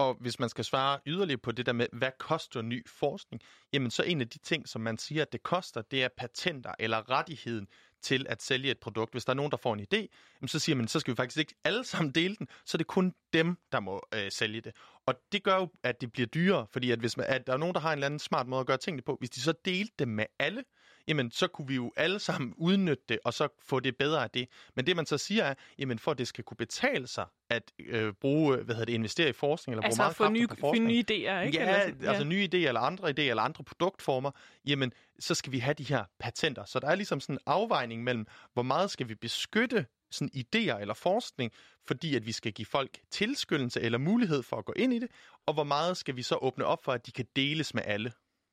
Og 0.00 0.16
hvis 0.20 0.38
man 0.38 0.48
skal 0.48 0.64
svare 0.64 0.98
yderligere 1.06 1.38
på 1.38 1.52
det 1.52 1.66
der 1.66 1.72
med, 1.72 1.86
hvad 1.92 2.10
koster 2.18 2.62
ny 2.62 2.88
forskning, 2.88 3.42
jamen 3.72 3.90
så 3.90 4.02
en 4.02 4.20
af 4.20 4.28
de 4.28 4.38
ting, 4.38 4.68
som 4.68 4.80
man 4.80 4.98
siger, 4.98 5.22
at 5.22 5.32
det 5.32 5.42
koster, 5.42 5.82
det 5.82 6.04
er 6.04 6.08
patenter 6.16 6.74
eller 6.78 7.10
rettigheden 7.10 7.68
til 8.02 8.26
at 8.28 8.42
sælge 8.42 8.70
et 8.70 8.78
produkt. 8.78 9.14
Hvis 9.14 9.24
der 9.24 9.30
er 9.30 9.34
nogen, 9.34 9.50
der 9.50 9.56
får 9.56 9.74
en 9.74 9.80
idé, 9.80 10.06
jamen 10.40 10.48
så 10.48 10.58
siger 10.58 10.76
man, 10.76 10.88
så 10.88 11.00
skal 11.00 11.12
vi 11.12 11.16
faktisk 11.16 11.38
ikke 11.38 11.54
alle 11.64 11.84
sammen 11.84 12.12
dele 12.12 12.36
den, 12.36 12.48
så 12.64 12.76
er 12.76 12.78
det 12.78 12.86
kun 12.86 13.14
dem, 13.32 13.56
der 13.72 13.80
må 13.80 14.02
øh, 14.14 14.30
sælge 14.32 14.60
det. 14.60 14.72
Og 15.06 15.14
det 15.32 15.42
gør 15.42 15.56
jo, 15.56 15.68
at 15.82 16.00
det 16.00 16.12
bliver 16.12 16.26
dyrere, 16.26 16.66
fordi 16.70 16.90
at 16.90 16.98
hvis 16.98 17.16
man, 17.16 17.26
at 17.26 17.46
der 17.46 17.52
er 17.52 17.56
nogen, 17.56 17.74
der 17.74 17.80
har 17.80 17.92
en 17.92 17.96
eller 17.96 18.06
anden 18.06 18.20
smart 18.20 18.46
måde 18.46 18.60
at 18.60 18.66
gøre 18.66 18.76
tingene 18.76 19.02
på, 19.02 19.16
hvis 19.18 19.30
de 19.30 19.40
så 19.40 19.54
delte 19.64 19.94
det 19.98 20.08
med 20.08 20.26
alle, 20.38 20.64
jamen 21.08 21.30
så 21.30 21.46
kunne 21.46 21.68
vi 21.68 21.74
jo 21.74 21.92
alle 21.96 22.18
sammen 22.18 22.54
udnytte 22.68 23.04
det, 23.08 23.18
og 23.24 23.34
så 23.34 23.48
få 23.62 23.80
det 23.80 23.96
bedre 23.96 24.22
af 24.22 24.30
det. 24.30 24.48
Men 24.76 24.86
det 24.86 24.96
man 24.96 25.06
så 25.06 25.18
siger 25.18 25.44
er, 25.44 25.54
jamen 25.78 25.98
for 25.98 26.10
at 26.10 26.18
det 26.18 26.28
skal 26.28 26.44
kunne 26.44 26.56
betale 26.56 27.06
sig 27.06 27.26
at 27.50 27.72
øh, 27.78 28.12
bruge, 28.12 28.56
hvad 28.56 28.74
hedder 28.74 28.84
det, 28.84 28.92
investere 28.92 29.28
i 29.28 29.32
forskning, 29.32 29.74
eller 29.74 29.84
altså 29.84 29.98
bruge 29.98 30.04
meget 30.04 30.16
få 30.16 30.28
nye, 30.28 30.46
på 30.46 30.56
forskning. 30.60 30.86
nye 30.86 31.04
idéer, 31.10 31.12
ikke? 31.12 31.58
Ja, 31.58 31.84
eller 31.86 32.08
altså 32.08 32.24
nye 32.24 32.48
idéer, 32.54 32.68
eller 32.68 32.80
andre 32.80 33.08
idéer, 33.08 33.30
eller 33.30 33.42
andre 33.42 33.64
produktformer, 33.64 34.30
jamen 34.66 34.92
så 35.18 35.34
skal 35.34 35.52
vi 35.52 35.58
have 35.58 35.74
de 35.74 35.84
her 35.84 36.04
patenter. 36.18 36.64
Så 36.64 36.80
der 36.80 36.88
er 36.88 36.94
ligesom 36.94 37.20
sådan 37.20 37.34
en 37.34 37.40
afvejning 37.46 38.04
mellem, 38.04 38.26
hvor 38.52 38.62
meget 38.62 38.90
skal 38.90 39.08
vi 39.08 39.14
beskytte 39.14 39.86
sådan 40.10 40.30
idéer 40.36 40.80
eller 40.80 40.94
forskning, 40.94 41.52
fordi 41.86 42.16
at 42.16 42.26
vi 42.26 42.32
skal 42.32 42.52
give 42.52 42.66
folk 42.66 42.98
tilskyndelse 43.10 43.80
eller 43.80 43.98
mulighed 43.98 44.42
for 44.42 44.56
at 44.56 44.64
gå 44.64 44.72
ind 44.76 44.92
i 44.92 44.98
det, 44.98 45.08
og 45.46 45.54
hvor 45.54 45.64
meget 45.64 45.96
skal 45.96 46.16
vi 46.16 46.22
så 46.22 46.36
åbne 46.36 46.64
op 46.64 46.84
for, 46.84 46.92
at 46.92 47.06
de 47.06 47.12
kan 47.12 47.26
deles 47.36 47.74
med 47.74 47.82
alle. 47.86 48.12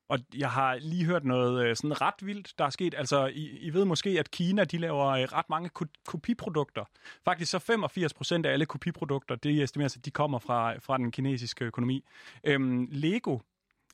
Og 0.10 0.20
jeg 0.38 0.51
har 0.51 0.76
lige 0.82 1.05
hørt 1.05 1.26
noget 1.26 1.66
øh, 1.66 1.76
sådan 1.76 2.01
ret 2.01 2.14
vildt, 2.22 2.53
der 2.58 2.66
er 2.66 2.70
sket. 2.70 2.95
Altså, 2.97 3.26
I, 3.26 3.58
I 3.62 3.74
ved 3.74 3.86
måske, 3.86 4.10
at 4.10 4.32
Kina 4.32 4.64
de 4.64 4.78
laver 4.78 5.08
øh, 5.08 5.22
ret 5.22 5.49
mange 5.49 5.70
ko- 5.70 5.86
kopiprodukter. 6.08 6.86
Faktisk 7.26 7.51
så 7.51 7.60
85 7.60 8.14
procent 8.14 8.45
af 8.45 8.53
alle 8.53 8.66
kopiprodukter, 8.66 9.36
det 9.36 9.64
estimeres, 9.64 9.97
at 9.97 10.05
de 10.05 10.12
kommer 10.12 10.39
fra, 10.39 10.78
fra 10.78 10.97
den 10.97 11.12
kinesiske 11.12 11.66
økonomi. 11.66 12.03
Øhm, 12.43 12.88
Lego 12.91 13.39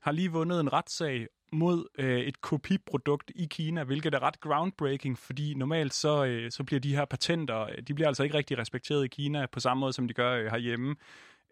har 0.01 0.11
lige 0.11 0.31
vundet 0.31 0.59
en 0.59 0.73
retssag 0.73 1.27
mod 1.51 1.85
øh, 1.97 2.19
et 2.19 2.41
kopiprodukt 2.41 3.31
i 3.35 3.45
Kina, 3.45 3.83
hvilket 3.83 4.13
er 4.13 4.23
ret 4.23 4.39
groundbreaking, 4.39 5.19
fordi 5.19 5.53
normalt 5.53 5.93
så, 5.93 6.25
øh, 6.25 6.51
så 6.51 6.63
bliver 6.63 6.79
de 6.79 6.95
her 6.95 7.05
patenter, 7.05 7.67
de 7.87 7.93
bliver 7.93 8.07
altså 8.07 8.23
ikke 8.23 8.37
rigtig 8.37 8.57
respekteret 8.57 9.05
i 9.05 9.07
Kina 9.07 9.45
på 9.45 9.59
samme 9.59 9.79
måde, 9.81 9.93
som 9.93 10.07
de 10.07 10.13
gør 10.13 10.33
øh, 10.33 10.45
herhjemme. 10.45 10.95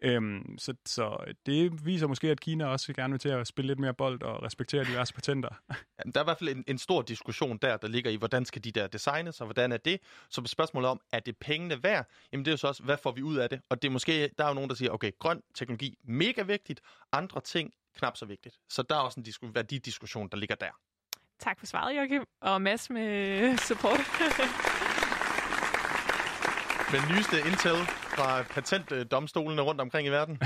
Øhm, 0.02 0.58
så, 0.58 0.74
så 0.86 1.34
det 1.45 1.86
viser 1.86 2.08
måske, 2.08 2.32
at 2.32 2.39
Kina 2.39 2.66
også 2.66 2.93
gerne 2.93 3.12
vil 3.14 3.20
til 3.20 3.30
at 3.30 3.47
spille 3.47 3.68
lidt 3.68 3.80
mere 3.80 3.93
bold 3.93 4.22
og 4.22 4.43
respektere 4.43 4.84
diverse 4.84 5.14
patenter. 5.14 5.49
Der 6.14 6.20
er 6.20 6.22
i 6.22 6.24
hvert 6.24 6.38
fald 6.38 6.49
en, 6.49 6.64
en 6.68 6.78
stor 6.78 7.02
diskussion 7.02 7.58
der, 7.58 7.78
der 7.78 7.88
ligger 7.88 8.12
i, 8.12 8.16
hvordan 8.16 8.45
skal 8.45 8.64
de 8.64 8.72
der 8.72 8.88
designes, 8.88 9.41
og 9.41 9.47
hvordan 9.47 9.72
er 9.72 9.78
det? 9.78 9.99
Så 10.30 10.41
spørgsmålet 10.45 10.89
om, 10.89 11.02
er 11.12 11.20
det 11.20 11.38
pengene 11.38 11.84
værd? 11.84 12.08
Jamen 12.32 12.45
det 12.45 12.52
er 12.52 12.54
jo 12.54 12.58
så 12.58 12.68
også, 12.68 12.84
hvad 12.84 12.97
får 12.97 13.12
vi 13.12 13.22
ud 13.22 13.36
af 13.36 13.49
det? 13.49 13.62
Og 13.70 13.82
det 13.82 13.88
er 13.88 13.91
måske, 13.91 14.30
der 14.38 14.43
er 14.43 14.47
jo 14.47 14.54
nogen, 14.54 14.70
der 14.70 14.76
siger, 14.76 14.91
okay, 14.91 15.12
grøn 15.20 15.41
teknologi, 15.56 15.97
mega 16.04 16.41
vigtigt, 16.41 16.82
andre 17.12 17.41
ting, 17.41 17.74
knap 17.97 18.18
så 18.18 18.26
vigtigt. 18.26 18.60
Så 18.70 18.82
der 18.82 18.95
er 18.95 18.99
også 18.99 19.20
en 19.20 19.26
disku- 19.28 19.52
værdidiskussion, 19.54 20.28
der 20.30 20.38
ligger 20.38 20.56
der. 20.56 20.80
Tak 21.39 21.60
for 21.60 21.66
svaret, 21.66 21.97
Joachim, 21.97 22.24
og 22.41 22.62
Mads 22.62 22.89
med 22.89 23.58
support. 23.58 23.99
Den 26.92 27.16
nyeste 27.16 27.38
intel 27.38 27.78
fra 28.16 28.44
patentdomstolene 28.44 29.62
rundt 29.62 29.82
omkring 29.82 30.08
i 30.08 30.12
verden. 30.12 30.39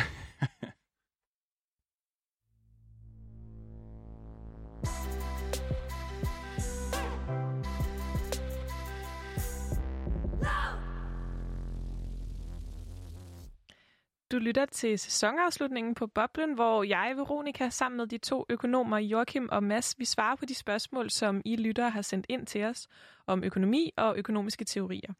Du 14.31 14.39
lytter 14.39 14.65
til 14.65 14.99
sæsonafslutningen 14.99 15.95
på 15.95 16.07
Boblen, 16.07 16.53
hvor 16.53 16.83
jeg, 16.83 17.13
Veronika, 17.15 17.69
sammen 17.69 17.97
med 17.97 18.07
de 18.07 18.17
to 18.17 18.45
økonomer, 18.49 18.97
Joachim 18.97 19.49
og 19.51 19.63
Mads, 19.63 19.95
vi 19.99 20.05
svarer 20.05 20.35
på 20.35 20.45
de 20.45 20.55
spørgsmål, 20.55 21.09
som 21.09 21.41
I 21.45 21.55
lyttere 21.55 21.89
har 21.89 22.01
sendt 22.01 22.25
ind 22.29 22.45
til 22.45 22.63
os 22.63 22.87
om 23.27 23.43
økonomi 23.43 23.91
og 23.97 24.17
økonomiske 24.17 24.65
teorier. 24.65 25.13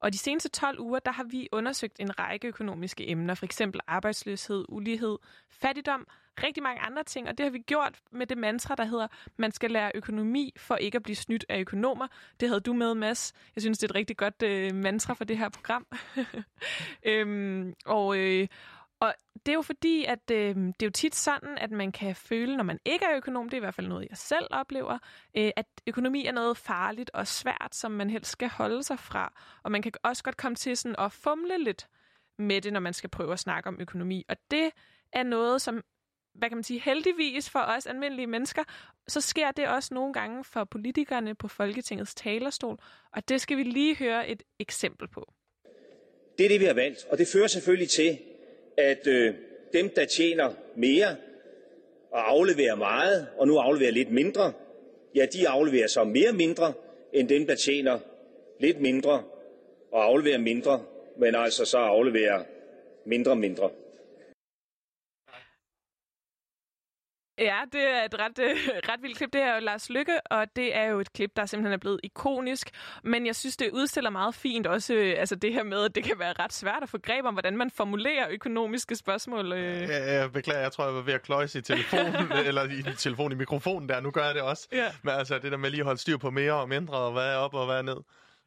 Og 0.00 0.12
de 0.12 0.18
seneste 0.18 0.48
12 0.48 0.80
uger, 0.80 0.98
der 0.98 1.12
har 1.12 1.24
vi 1.24 1.48
undersøgt 1.52 2.00
en 2.00 2.18
række 2.18 2.48
økonomiske 2.48 3.10
emner, 3.10 3.34
for 3.34 3.44
eksempel 3.44 3.80
arbejdsløshed, 3.86 4.64
ulighed, 4.68 5.18
fattigdom, 5.50 6.06
rigtig 6.42 6.62
mange 6.62 6.80
andre 6.80 7.04
ting, 7.04 7.28
og 7.28 7.38
det 7.38 7.44
har 7.44 7.50
vi 7.50 7.58
gjort 7.58 7.98
med 8.12 8.26
det 8.26 8.38
mantra, 8.38 8.74
der 8.74 8.84
hedder, 8.84 9.06
man 9.36 9.52
skal 9.52 9.70
lære 9.70 9.92
økonomi 9.94 10.52
for 10.56 10.76
ikke 10.76 10.96
at 10.96 11.02
blive 11.02 11.16
snydt 11.16 11.44
af 11.48 11.60
økonomer. 11.60 12.06
Det 12.40 12.48
havde 12.48 12.60
du 12.60 12.72
med, 12.72 12.94
Mads. 12.94 13.32
Jeg 13.56 13.62
synes, 13.62 13.78
det 13.78 13.86
er 13.86 13.92
et 13.92 13.94
rigtig 13.94 14.16
godt 14.16 14.42
øh, 14.42 14.74
mantra 14.74 15.14
for 15.14 15.24
det 15.24 15.38
her 15.38 15.48
program. 15.48 15.86
øhm, 17.10 17.74
og, 17.86 18.18
øh, 18.18 18.48
og 19.00 19.14
det 19.46 19.52
er 19.52 19.56
jo 19.56 19.62
fordi, 19.62 20.04
at 20.04 20.30
øh, 20.30 20.54
det 20.56 20.82
er 20.82 20.86
jo 20.86 20.90
tit 20.90 21.14
sådan, 21.14 21.58
at 21.58 21.70
man 21.70 21.92
kan 21.92 22.16
føle, 22.16 22.56
når 22.56 22.64
man 22.64 22.78
ikke 22.84 23.04
er 23.04 23.16
økonom, 23.16 23.48
det 23.48 23.54
er 23.54 23.56
i 23.56 23.60
hvert 23.60 23.74
fald 23.74 23.88
noget, 23.88 24.06
jeg 24.10 24.16
selv 24.16 24.46
oplever, 24.50 24.98
øh, 25.36 25.50
at 25.56 25.66
økonomi 25.86 26.26
er 26.26 26.32
noget 26.32 26.56
farligt 26.56 27.10
og 27.14 27.26
svært, 27.26 27.68
som 27.72 27.92
man 27.92 28.10
helst 28.10 28.30
skal 28.30 28.48
holde 28.48 28.82
sig 28.82 28.98
fra. 28.98 29.32
Og 29.62 29.72
man 29.72 29.82
kan 29.82 29.92
også 30.02 30.22
godt 30.22 30.36
komme 30.36 30.56
til 30.56 30.76
sådan 30.76 30.96
at 30.98 31.12
fumle 31.12 31.64
lidt 31.64 31.88
med 32.38 32.60
det, 32.60 32.72
når 32.72 32.80
man 32.80 32.92
skal 32.92 33.10
prøve 33.10 33.32
at 33.32 33.38
snakke 33.38 33.68
om 33.68 33.80
økonomi. 33.80 34.24
Og 34.28 34.36
det 34.50 34.70
er 35.12 35.22
noget, 35.22 35.62
som 35.62 35.82
hvad 36.34 36.48
kan 36.48 36.56
man 36.56 36.64
sige, 36.64 36.80
heldigvis 36.80 37.50
for 37.50 37.58
os 37.58 37.86
almindelige 37.86 38.26
mennesker, 38.26 38.64
så 39.08 39.20
sker 39.20 39.50
det 39.50 39.68
også 39.68 39.94
nogle 39.94 40.12
gange 40.12 40.44
for 40.44 40.64
politikerne 40.64 41.34
på 41.34 41.48
Folketingets 41.48 42.14
talerstol, 42.14 42.78
og 43.12 43.28
det 43.28 43.40
skal 43.40 43.56
vi 43.56 43.62
lige 43.62 43.96
høre 43.96 44.28
et 44.28 44.42
eksempel 44.58 45.08
på. 45.08 45.32
Det 46.38 46.44
er 46.44 46.48
det, 46.48 46.60
vi 46.60 46.64
har 46.64 46.74
valgt, 46.74 47.04
og 47.10 47.18
det 47.18 47.28
fører 47.32 47.46
selvfølgelig 47.46 47.88
til, 47.88 48.18
at 48.78 49.06
øh, 49.06 49.34
dem, 49.72 49.88
der 49.88 50.04
tjener 50.04 50.50
mere 50.76 51.16
og 52.10 52.30
afleverer 52.30 52.74
meget, 52.74 53.26
og 53.38 53.46
nu 53.46 53.58
afleverer 53.58 53.92
lidt 53.92 54.12
mindre, 54.12 54.52
ja, 55.14 55.26
de 55.32 55.48
afleverer 55.48 55.86
så 55.86 56.04
mere 56.04 56.32
mindre, 56.32 56.72
end 57.12 57.28
dem, 57.28 57.46
der 57.46 57.54
tjener 57.54 57.98
lidt 58.60 58.80
mindre 58.80 59.22
og 59.92 60.04
afleverer 60.04 60.38
mindre, 60.38 60.82
men 61.18 61.34
altså 61.34 61.64
så 61.64 61.78
afleverer 61.78 62.42
mindre 63.04 63.36
mindre. 63.36 63.70
Ja, 67.38 67.58
det 67.72 67.80
er 67.80 68.04
et 68.04 68.14
ret, 68.18 68.38
øh, 68.38 68.56
ret 68.90 69.02
vildt 69.02 69.16
klip. 69.16 69.32
Det 69.32 69.40
er 69.40 69.54
jo 69.54 69.60
Lars 69.60 69.90
Lykke, 69.90 70.20
og 70.30 70.46
det 70.56 70.76
er 70.76 70.84
jo 70.84 71.00
et 71.00 71.12
klip, 71.12 71.30
der 71.36 71.46
simpelthen 71.46 71.72
er 71.72 71.78
blevet 71.78 72.00
ikonisk. 72.02 72.70
Men 73.04 73.26
jeg 73.26 73.36
synes, 73.36 73.56
det 73.56 73.70
udstiller 73.72 74.10
meget 74.10 74.34
fint 74.34 74.66
også 74.66 74.94
øh, 74.94 75.14
altså 75.18 75.34
det 75.34 75.52
her 75.52 75.62
med, 75.62 75.84
at 75.84 75.94
det 75.94 76.04
kan 76.04 76.18
være 76.18 76.34
ret 76.38 76.52
svært 76.52 76.82
at 76.82 76.88
få 76.88 76.98
greb 76.98 77.24
om, 77.24 77.34
hvordan 77.34 77.56
man 77.56 77.70
formulerer 77.70 78.26
økonomiske 78.30 78.96
spørgsmål. 78.96 79.52
Øh. 79.52 79.82
Ja, 79.82 80.12
jeg 80.12 80.32
beklager, 80.32 80.60
jeg 80.60 80.72
tror, 80.72 80.84
jeg 80.84 80.94
var 80.94 81.02
ved 81.02 81.14
at 81.14 81.22
kløjse 81.22 81.58
i 81.58 81.62
telefonen, 81.62 82.32
eller 82.48 82.64
i 82.64 82.96
telefonen 82.96 83.32
i 83.32 83.38
mikrofonen 83.38 83.88
der. 83.88 84.00
Nu 84.00 84.10
gør 84.10 84.24
jeg 84.24 84.34
det 84.34 84.42
også. 84.42 84.68
Ja. 84.72 84.86
Men 85.02 85.14
altså, 85.14 85.38
det 85.38 85.52
der 85.52 85.58
med 85.58 85.70
lige 85.70 85.80
at 85.80 85.86
holde 85.86 86.00
styr 86.00 86.16
på 86.16 86.30
mere 86.30 86.52
og 86.52 86.68
mindre, 86.68 86.94
og 86.94 87.12
hvad 87.12 87.32
er 87.32 87.36
op 87.36 87.54
og 87.54 87.66
hvad 87.66 87.76
er 87.76 87.82
ned. 87.82 87.96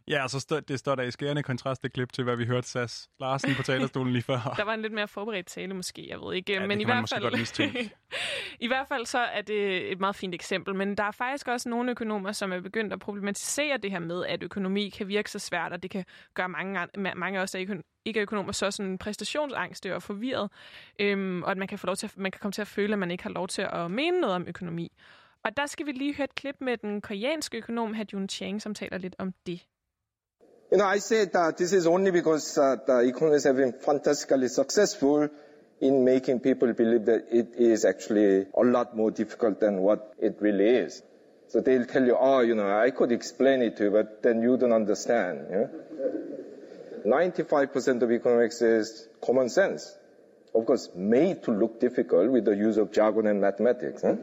Ja, 0.08 0.28
så 0.28 0.40
stå, 0.40 0.60
det 0.60 0.80
står 0.80 0.96
der 0.96 1.04
i 1.04 1.12
skærende 1.12 1.44
kontrast 1.44 1.84
det 1.84 1.94
klip 1.94 2.14
til, 2.14 2.24
hvad 2.24 2.36
vi 2.36 2.46
hørte 2.46 2.68
Sas 2.68 3.10
Larsen 3.20 3.56
på 3.56 3.64
talerstolen 3.64 4.14
lige 4.14 4.24
før. 4.24 4.54
Der 4.58 4.64
var 4.64 4.74
en 4.74 4.82
lidt 4.82 4.94
mere 4.94 5.08
forberedt 5.08 5.48
tale 5.48 5.74
måske, 5.74 6.10
jeg 6.10 6.20
ved 6.20 6.36
ikke. 6.36 6.54
Ja, 6.54 6.68
men 6.68 6.82
i 6.82 6.84
hvert 6.84 7.10
fald. 7.10 7.90
I 8.60 8.68
hvert 8.68 8.88
fald 8.88 9.06
så 9.06 9.20
er 9.20 9.42
det 9.42 9.92
et 9.92 10.00
meget 10.00 10.16
fint 10.16 10.36
eksempel, 10.36 10.76
men 10.76 10.98
der 10.98 11.04
er 11.04 11.12
faktisk 11.12 11.48
også 11.48 11.70
nogle 11.70 11.92
økonomer, 11.92 12.32
som 12.32 12.52
er 12.52 12.60
begyndt 12.60 12.94
at 12.94 13.00
problematisere 13.00 13.78
det 13.78 13.92
her 13.92 14.00
med, 14.00 14.26
at 14.26 14.44
økonomi 14.44 14.90
kan 14.90 15.08
virke 15.08 15.32
så 15.32 15.40
svært, 15.40 15.72
og 15.74 15.84
det 15.84 15.92
kan 15.92 16.06
gøre 16.34 16.50
mange, 16.50 16.80
an- 16.80 17.14
mange 17.16 17.40
af 17.40 17.44
os, 17.44 17.52
der 17.52 17.60
ikke 18.06 18.20
er 18.20 18.22
økonomer, 18.22 18.52
så 18.52 18.72
sådan 18.72 18.98
præstationsangste 18.98 19.96
og 19.96 20.04
forvirret, 20.04 20.50
øhm, 21.00 21.44
og 21.44 21.52
at 21.52 21.58
man 21.58 21.68
kan, 21.68 21.80
få 21.80 21.86
lov 21.88 21.96
til 21.96 22.08
at, 22.08 22.18
man 22.18 22.32
kan 22.32 22.40
komme 22.40 22.52
til 22.52 22.62
at 22.62 22.68
føle, 22.68 22.94
at 22.94 23.00
man 23.00 23.12
ikke 23.12 23.24
har 23.24 23.32
lov 23.32 23.48
til 23.48 23.62
at 23.62 23.92
mene 23.92 24.22
noget 24.22 24.36
om 24.36 24.46
økonomi. 24.48 24.92
Og 25.44 25.58
der 25.58 25.66
skal 25.66 25.86
vi 25.86 25.92
lige 25.92 26.16
høre 26.16 26.24
et 26.26 26.36
klip 26.36 26.56
med 26.62 26.78
den 26.78 27.02
koreanske 27.02 27.58
økonom 27.58 27.94
Hadjun 27.94 28.30
Chang, 28.30 28.62
som 28.62 28.74
taler 28.74 28.98
lidt 28.98 29.16
om 29.20 29.34
det. 29.48 29.66
You 30.72 30.78
know, 30.78 30.86
I 30.86 31.00
say 31.00 31.26
that 31.26 31.58
this 31.58 31.74
is 31.74 31.86
only 31.86 32.12
because 32.12 32.58
uh, 32.58 32.78
the 32.88 33.00
economists 33.00 33.44
have 33.44 33.58
been 33.58 33.74
fantastically 33.74 34.48
successful 34.48 35.28
in 35.82 36.06
making 36.06 36.40
people 36.40 36.72
believe 36.72 37.06
that 37.08 37.26
it 37.30 37.56
is 37.58 37.84
actually 37.84 38.46
a 38.54 38.62
lot 38.62 38.96
more 38.96 39.12
difficult 39.12 39.60
than 39.60 39.82
what 39.82 40.14
it 40.18 40.38
really 40.40 40.70
is. 40.70 41.04
So 41.50 41.60
they'll 41.60 41.86
tell 41.86 42.06
you, 42.06 42.16
oh, 42.18 42.40
you 42.40 42.56
know, 42.56 42.80
I 42.80 42.92
could 42.92 43.12
explain 43.12 43.62
it 43.62 43.76
to 43.78 43.84
you, 43.86 43.92
but 43.92 44.24
then 44.24 44.42
you 44.42 44.56
don't 44.56 44.72
understand. 44.72 45.50
Know? 45.50 45.70
95% 47.06 48.02
of 48.04 48.10
economics 48.10 48.62
is 48.62 49.10
common 49.22 49.50
sense. 49.50 49.94
Of 50.56 50.66
course, 50.66 50.88
made 50.96 51.44
to 51.44 51.52
look 51.52 51.82
difficult 51.82 52.32
with 52.32 52.46
the 52.46 52.56
use 52.56 52.78
of 52.78 52.94
jargon 52.94 53.28
and 53.28 53.42
mathematics. 53.42 54.04
Huh? 54.04 54.16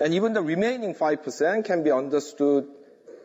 And 0.00 0.14
even 0.14 0.32
the 0.32 0.42
remaining 0.42 0.94
5% 0.94 1.66
can 1.66 1.82
be 1.82 1.90
understood 1.90 2.68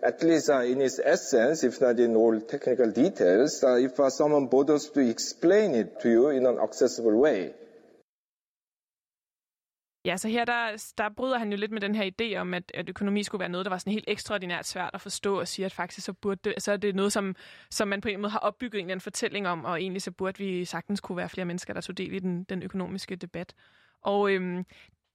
at 0.04 0.24
least 0.24 0.50
uh, 0.50 0.72
in 0.72 0.82
its 0.82 1.00
essence, 1.06 1.68
if 1.68 1.82
not 1.82 2.00
in 2.00 2.16
all 2.16 2.42
technical 2.42 2.92
details, 2.92 3.64
uh, 3.64 3.78
if 3.78 4.00
uh, 4.00 4.10
someone 4.10 4.50
bothers 4.50 4.86
to 4.96 5.00
explain 5.00 5.76
it 5.76 5.88
to 6.02 6.10
you 6.10 6.30
in 6.30 6.46
an 6.46 6.58
accessible 6.60 7.18
way. 7.22 7.52
Ja, 10.06 10.18
så 10.18 10.28
her 10.28 10.46
der, 10.46 10.94
der 10.98 11.10
bryder 11.10 11.38
han 11.38 11.52
jo 11.52 11.58
lidt 11.58 11.72
med 11.72 11.82
den 11.82 11.96
her 11.96 12.12
idé 12.12 12.36
om, 12.36 12.54
at, 12.54 12.72
at 12.74 12.90
økonomi 12.90 13.24
skulle 13.24 13.40
være 13.40 13.50
noget, 13.50 13.66
der 13.66 13.70
var 13.70 13.78
sådan 13.78 13.94
helt 13.94 14.06
ekstraordinært 14.08 14.68
svært 14.68 14.90
at 14.94 15.02
forstå, 15.02 15.40
og 15.40 15.48
siger, 15.48 15.66
at 15.66 15.74
faktisk 15.74 16.06
så, 16.06 16.14
burde 16.14 16.40
det, 16.44 16.64
så 16.64 16.72
er 16.72 16.78
det 16.78 16.96
noget, 16.96 17.14
som, 17.14 17.36
som 17.70 17.88
man 17.88 18.02
på 18.02 18.08
en 18.08 18.22
måde 18.22 18.32
har 18.32 18.40
opbygget 18.40 18.80
en 18.80 18.86
eller 18.86 18.94
anden 18.94 19.02
fortælling 19.02 19.48
om, 19.48 19.66
og 19.66 19.82
egentlig 19.82 20.02
så 20.02 20.12
burde 20.12 20.38
vi 20.38 20.66
sagtens 20.66 21.02
kunne 21.02 21.18
være 21.18 21.30
flere 21.30 21.46
mennesker, 21.46 21.74
der 21.74 21.82
tog 21.82 21.98
del 21.98 22.14
i 22.14 22.20
den, 22.20 22.44
den 22.44 22.64
økonomiske 22.64 23.16
debat. 23.16 23.54
Og 24.02 24.32
øhm, 24.32 24.66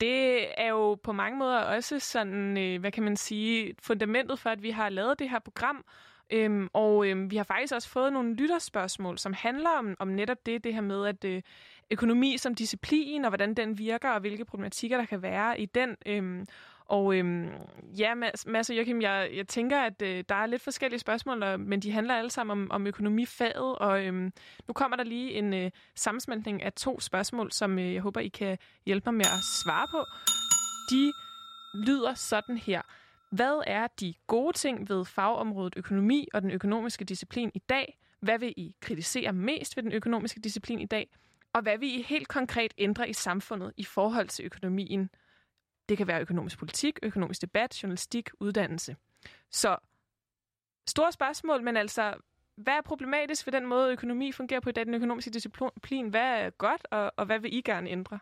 det 0.00 0.46
er 0.60 0.68
jo 0.68 0.94
på 0.94 1.12
mange 1.12 1.38
måder 1.38 1.58
også 1.58 2.00
sådan, 2.00 2.58
øh, 2.58 2.80
hvad 2.80 2.92
kan 2.92 3.02
man 3.02 3.16
sige, 3.16 3.74
fundamentet 3.82 4.38
for, 4.38 4.50
at 4.50 4.62
vi 4.62 4.70
har 4.70 4.88
lavet 4.88 5.18
det 5.18 5.30
her 5.30 5.38
program. 5.38 5.84
Øhm, 6.30 6.68
og 6.72 7.06
øhm, 7.08 7.30
vi 7.30 7.36
har 7.36 7.44
faktisk 7.44 7.74
også 7.74 7.88
fået 7.88 8.12
nogle 8.12 8.34
lytterspørgsmål, 8.34 9.18
som 9.18 9.32
handler 9.32 9.70
om, 9.70 9.96
om 9.98 10.08
netop 10.08 10.46
det, 10.46 10.64
det 10.64 10.74
her 10.74 10.80
med, 10.80 11.06
at 11.06 11.24
øh, 11.24 11.42
økonomi 11.90 12.38
som 12.38 12.54
disciplin, 12.54 13.24
og 13.24 13.30
hvordan 13.30 13.54
den 13.54 13.78
virker, 13.78 14.10
og 14.10 14.20
hvilke 14.20 14.44
problematikker, 14.44 14.96
der 14.96 15.04
kan 15.04 15.22
være 15.22 15.60
i 15.60 15.66
den. 15.66 15.96
Øhm, 16.06 16.46
og 16.88 17.14
øhm, 17.14 17.48
ja, 17.98 18.14
Mads 18.46 18.70
og 18.70 18.76
Joachim, 18.76 19.00
jeg, 19.00 19.30
jeg 19.34 19.48
tænker, 19.48 19.80
at 19.80 20.02
øh, 20.02 20.24
der 20.28 20.34
er 20.34 20.46
lidt 20.46 20.62
forskellige 20.62 21.00
spørgsmål, 21.00 21.42
og, 21.42 21.60
men 21.60 21.80
de 21.80 21.92
handler 21.92 22.14
alle 22.14 22.30
sammen 22.30 22.52
om, 22.52 22.70
om 22.70 22.86
økonomifaget, 22.86 23.78
og 23.78 24.04
øhm, 24.04 24.32
nu 24.68 24.74
kommer 24.74 24.96
der 24.96 25.04
lige 25.04 25.32
en 25.32 25.54
øh, 25.54 25.70
sammensmeltning 25.94 26.62
af 26.62 26.72
to 26.72 27.00
spørgsmål, 27.00 27.52
som 27.52 27.78
øh, 27.78 27.94
jeg 27.94 28.02
håber, 28.02 28.20
I 28.20 28.28
kan 28.28 28.58
hjælpe 28.86 29.10
mig 29.10 29.14
med 29.14 29.24
at 29.24 29.44
svare 29.64 29.86
på. 29.90 30.04
De 30.90 31.12
lyder 31.86 32.14
sådan 32.14 32.58
her. 32.58 32.82
Hvad 33.30 33.62
er 33.66 33.86
de 34.00 34.14
gode 34.26 34.56
ting 34.56 34.88
ved 34.88 35.04
fagområdet 35.04 35.74
økonomi 35.76 36.28
og 36.34 36.42
den 36.42 36.50
økonomiske 36.50 37.04
disciplin 37.04 37.50
i 37.54 37.58
dag? 37.58 37.98
Hvad 38.20 38.38
vil 38.38 38.54
I 38.56 38.74
kritisere 38.80 39.32
mest 39.32 39.76
ved 39.76 39.82
den 39.82 39.92
økonomiske 39.92 40.40
disciplin 40.40 40.80
i 40.80 40.86
dag? 40.86 41.08
Og 41.52 41.62
hvad 41.62 41.78
vil 41.78 41.98
I 41.98 42.02
helt 42.02 42.28
konkret 42.28 42.74
ændre 42.78 43.08
i 43.08 43.12
samfundet 43.12 43.72
i 43.76 43.84
forhold 43.84 44.28
til 44.28 44.44
økonomien? 44.44 45.10
Det 45.88 45.98
kan 45.98 46.06
være 46.06 46.20
økonomisk 46.20 46.58
politik, 46.58 46.98
økonomisk 47.02 47.42
debat, 47.42 47.82
journalistik, 47.82 48.30
uddannelse. 48.40 48.96
Så 49.50 49.76
store 50.88 51.12
spørgsmål, 51.12 51.62
men 51.62 51.76
altså, 51.76 52.14
hvad 52.56 52.74
er 52.74 52.82
problematisk 52.82 53.46
ved 53.46 53.52
den 53.52 53.66
måde, 53.66 53.92
økonomi 53.92 54.32
fungerer 54.32 54.60
på 54.60 54.68
i 54.68 54.72
dag, 54.72 54.86
den 54.86 54.94
økonomiske 54.94 55.30
disciplin? 55.30 56.08
Hvad 56.08 56.40
er 56.40 56.50
godt, 56.50 56.86
og, 56.90 57.12
og 57.16 57.26
hvad 57.26 57.38
vil 57.38 57.54
I 57.54 57.60
gerne 57.60 57.90
ændre? 57.90 58.18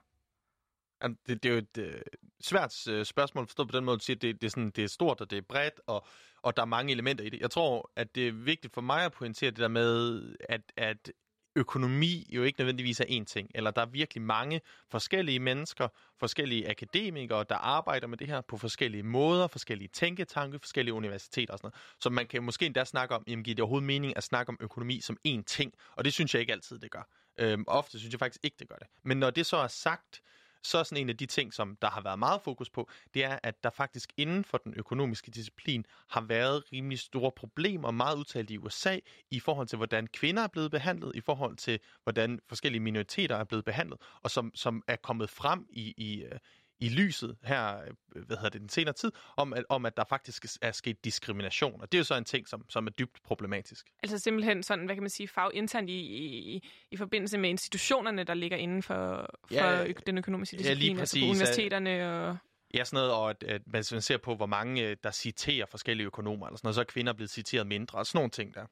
Det, 1.03 1.43
det 1.43 1.45
er 1.45 1.53
jo 1.53 1.59
et 1.59 1.79
øh, 1.79 2.01
svært 2.41 2.89
øh, 2.89 3.05
spørgsmål 3.05 3.47
forstået 3.47 3.69
på 3.69 3.77
den 3.77 3.85
måde, 3.85 3.95
at 3.95 4.01
du 4.01 4.05
siger, 4.05 4.17
at 4.17 4.23
det, 4.23 4.41
det, 4.41 4.47
er 4.47 4.51
sådan, 4.51 4.71
det 4.71 4.85
er 4.85 4.89
stort, 4.89 5.21
og 5.21 5.31
det 5.31 5.39
er 5.39 5.43
bredt, 5.43 5.81
og, 5.87 6.07
og 6.43 6.57
der 6.57 6.63
er 6.63 6.67
mange 6.67 6.93
elementer 6.93 7.25
i 7.25 7.29
det. 7.29 7.41
Jeg 7.41 7.51
tror, 7.51 7.91
at 7.97 8.15
det 8.15 8.29
er 8.29 8.33
vigtigt 8.33 8.75
for 8.75 8.81
mig 8.81 9.05
at 9.05 9.13
pointere 9.13 9.51
det 9.51 9.59
der 9.59 9.69
med, 9.69 10.23
at, 10.49 10.73
at 10.77 11.13
økonomi 11.57 12.27
jo 12.31 12.43
ikke 12.43 12.61
nødvendigvis 12.61 13.01
er 13.01 13.05
én 13.05 13.25
ting, 13.25 13.51
eller 13.55 13.71
der 13.71 13.83
er 13.83 13.87
virkelig 13.87 14.23
mange 14.23 14.61
forskellige 14.91 15.39
mennesker, 15.39 15.89
forskellige 16.21 16.71
akademikere, 16.71 17.45
der 17.49 17.55
arbejder 17.55 18.07
med 18.07 18.19
det 18.19 18.27
her 18.27 18.41
på 18.41 18.57
forskellige 18.57 19.03
måder, 19.03 19.47
forskellige 19.47 19.89
tænketanke, 19.89 20.59
forskellige 20.59 20.95
universiteter 20.95 21.53
og 21.53 21.59
sådan 21.59 21.67
noget. 21.67 21.95
Så 22.01 22.11
man 22.11 22.27
kan 22.27 22.43
måske 22.43 22.67
endda 22.67 22.85
snakke 22.85 23.15
om, 23.15 23.25
jamen 23.27 23.45
giver 23.45 23.55
det 23.55 23.63
overhovedet 23.63 23.87
mening 23.87 24.17
at 24.17 24.25
snakke 24.25 24.51
om 24.51 24.57
økonomi 24.61 25.01
som 25.01 25.17
én 25.29 25.43
ting, 25.47 25.73
og 25.97 26.05
det 26.05 26.13
synes 26.13 26.35
jeg 26.35 26.41
ikke 26.41 26.53
altid, 26.53 26.79
det 26.79 26.91
gør. 26.91 27.09
Øhm, 27.39 27.65
ofte 27.67 27.99
synes 27.99 28.13
jeg 28.13 28.19
faktisk 28.19 28.45
ikke, 28.45 28.57
det 28.59 28.69
gør 28.69 28.77
det. 28.77 28.87
Men 29.03 29.17
når 29.17 29.31
det 29.31 29.47
så 29.47 29.57
er 29.57 29.69
sagt, 29.69 30.21
så 30.65 30.79
er 30.79 30.83
sådan 30.83 31.03
en 31.03 31.09
af 31.09 31.17
de 31.17 31.27
ting, 31.27 31.55
som 31.55 31.77
der 31.83 31.91
har 31.91 32.01
været 32.01 32.19
meget 32.19 32.43
fokus 32.43 32.71
på, 32.71 32.89
det 33.15 33.25
er, 33.25 33.39
at 33.43 33.65
der 33.65 33.71
faktisk 33.71 34.13
inden 34.17 34.45
for 34.45 34.59
den 34.59 34.75
økonomiske 34.77 35.31
disciplin 35.31 35.87
har 36.11 36.21
været 36.21 36.63
rimelig 36.73 36.99
store 36.99 37.33
problemer, 37.33 37.91
meget 37.91 38.17
udtalt 38.17 38.51
i 38.51 38.59
USA, 38.59 38.99
i 39.31 39.41
forhold 39.41 39.67
til, 39.67 39.77
hvordan 39.77 40.07
kvinder 40.07 40.43
er 40.43 40.49
blevet 40.49 40.71
behandlet, 40.71 41.17
i 41.17 41.21
forhold 41.21 41.57
til, 41.57 41.81
hvordan 42.03 42.41
forskellige 42.49 42.81
minoriteter 42.81 43.37
er 43.37 43.45
blevet 43.45 43.65
behandlet, 43.65 43.99
og 44.23 44.31
som, 44.31 44.51
som 44.55 44.83
er 44.89 44.97
kommet 44.97 45.31
frem 45.31 45.67
i, 45.71 45.95
i, 45.97 46.23
øh, 46.23 46.39
i 46.81 46.89
lyset 46.89 47.37
her, 47.43 47.79
hvad 48.27 48.37
hedder 48.37 48.49
det, 48.49 48.61
den 48.61 48.69
senere 48.69 48.95
tid, 48.95 49.13
om 49.37 49.53
at, 49.53 49.65
om 49.69 49.87
at 49.87 49.97
der 49.97 50.05
faktisk 50.05 50.45
er 50.63 50.73
sket 50.73 51.05
diskrimination. 51.05 51.81
Og 51.81 51.93
det 51.93 51.99
er 51.99 52.01
jo 52.01 52.05
så 52.05 52.15
en 52.15 52.25
ting, 52.25 52.49
som, 52.49 52.65
som 52.69 52.87
er 52.87 52.91
dybt 52.91 53.23
problematisk. 53.25 53.87
Altså 54.03 54.19
simpelthen 54.19 54.63
sådan, 54.63 54.85
hvad 54.85 54.97
kan 54.97 55.03
man 55.03 55.11
sige, 55.11 55.29
faginternt 55.29 55.91
i, 55.91 55.99
i, 55.99 56.69
i 56.91 56.97
forbindelse 56.97 57.39
med 57.39 57.51
institutionerne, 57.51 58.25
der 58.25 58.35
ligger 58.35 58.57
inden 58.57 58.83
for, 58.83 59.31
for 59.49 59.55
Ja, 59.55 59.93
den 60.07 60.19
økonomiske 60.19 60.57
disciplin, 60.57 60.79
ja, 60.79 60.93
lige 60.93 61.01
altså 61.01 61.17
på 61.17 61.21
præcis. 61.21 61.31
universiteterne 61.31 62.13
og... 62.13 62.37
Ja, 62.75 62.85
sådan 62.85 62.97
noget, 62.97 63.13
og 63.13 63.31
at, 63.31 63.43
at 63.43 63.63
man 63.73 64.03
ser 64.03 64.19
på, 64.19 64.35
hvor 64.35 64.47
mange 64.47 64.89
øh, 64.89 64.97
der 65.03 65.11
citerer 65.11 65.67
forskellige 65.67 66.07
økonomer, 66.07 66.47
eller 66.47 66.57
sådan 66.57 66.67
noget, 66.67 66.75
så 66.75 66.81
er 66.81 66.85
kvinder 66.85 67.13
blevet 67.13 67.31
citeret 67.31 67.67
mindre, 67.67 67.99
og 67.99 68.07
sådan 68.07 68.19
nogle 68.19 68.31
ting 68.31 68.55
der. 68.55 68.67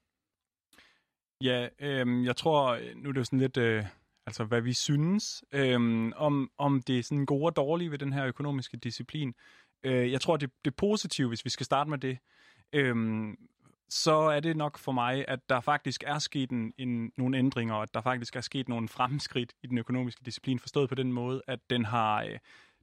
Ja, 1.41 1.67
øh, 1.79 2.25
jeg 2.25 2.35
tror, 2.35 2.79
nu 2.95 3.09
er 3.09 3.13
det 3.13 3.19
jo 3.19 3.23
sådan 3.23 3.39
lidt, 3.39 3.57
øh, 3.57 3.85
altså 4.25 4.43
hvad 4.43 4.61
vi 4.61 4.73
synes, 4.73 5.43
øhm, 5.51 6.13
om, 6.15 6.51
om 6.57 6.81
det 6.81 6.99
er 6.99 7.03
sådan 7.03 7.25
gode 7.25 7.45
og 7.45 7.55
dårlige 7.55 7.91
ved 7.91 7.97
den 7.97 8.13
her 8.13 8.25
økonomiske 8.25 8.77
disciplin. 8.77 9.33
Øh, 9.83 10.11
jeg 10.11 10.21
tror, 10.21 10.37
det, 10.37 10.49
det 10.65 10.75
positive, 10.75 11.27
hvis 11.27 11.45
vi 11.45 11.49
skal 11.49 11.65
starte 11.65 11.89
med 11.89 11.97
det, 11.97 12.17
øhm, 12.73 13.37
så 13.89 14.15
er 14.15 14.39
det 14.39 14.57
nok 14.57 14.77
for 14.77 14.91
mig, 14.91 15.25
at 15.27 15.39
der 15.49 15.61
faktisk 15.61 16.03
er 16.07 16.19
sket 16.19 16.49
en, 16.49 16.73
en, 16.77 17.11
nogle 17.17 17.37
ændringer, 17.37 17.75
og 17.75 17.83
at 17.83 17.93
der 17.93 18.01
faktisk 18.01 18.35
er 18.35 18.41
sket 18.41 18.69
nogle 18.69 18.87
fremskridt 18.87 19.53
i 19.63 19.67
den 19.67 19.77
økonomiske 19.77 20.21
disciplin, 20.25 20.59
forstået 20.59 20.89
på 20.89 20.95
den 20.95 21.13
måde, 21.13 21.41
at 21.47 21.59
den 21.69 21.85
har... 21.85 22.23
Øh, 22.23 22.39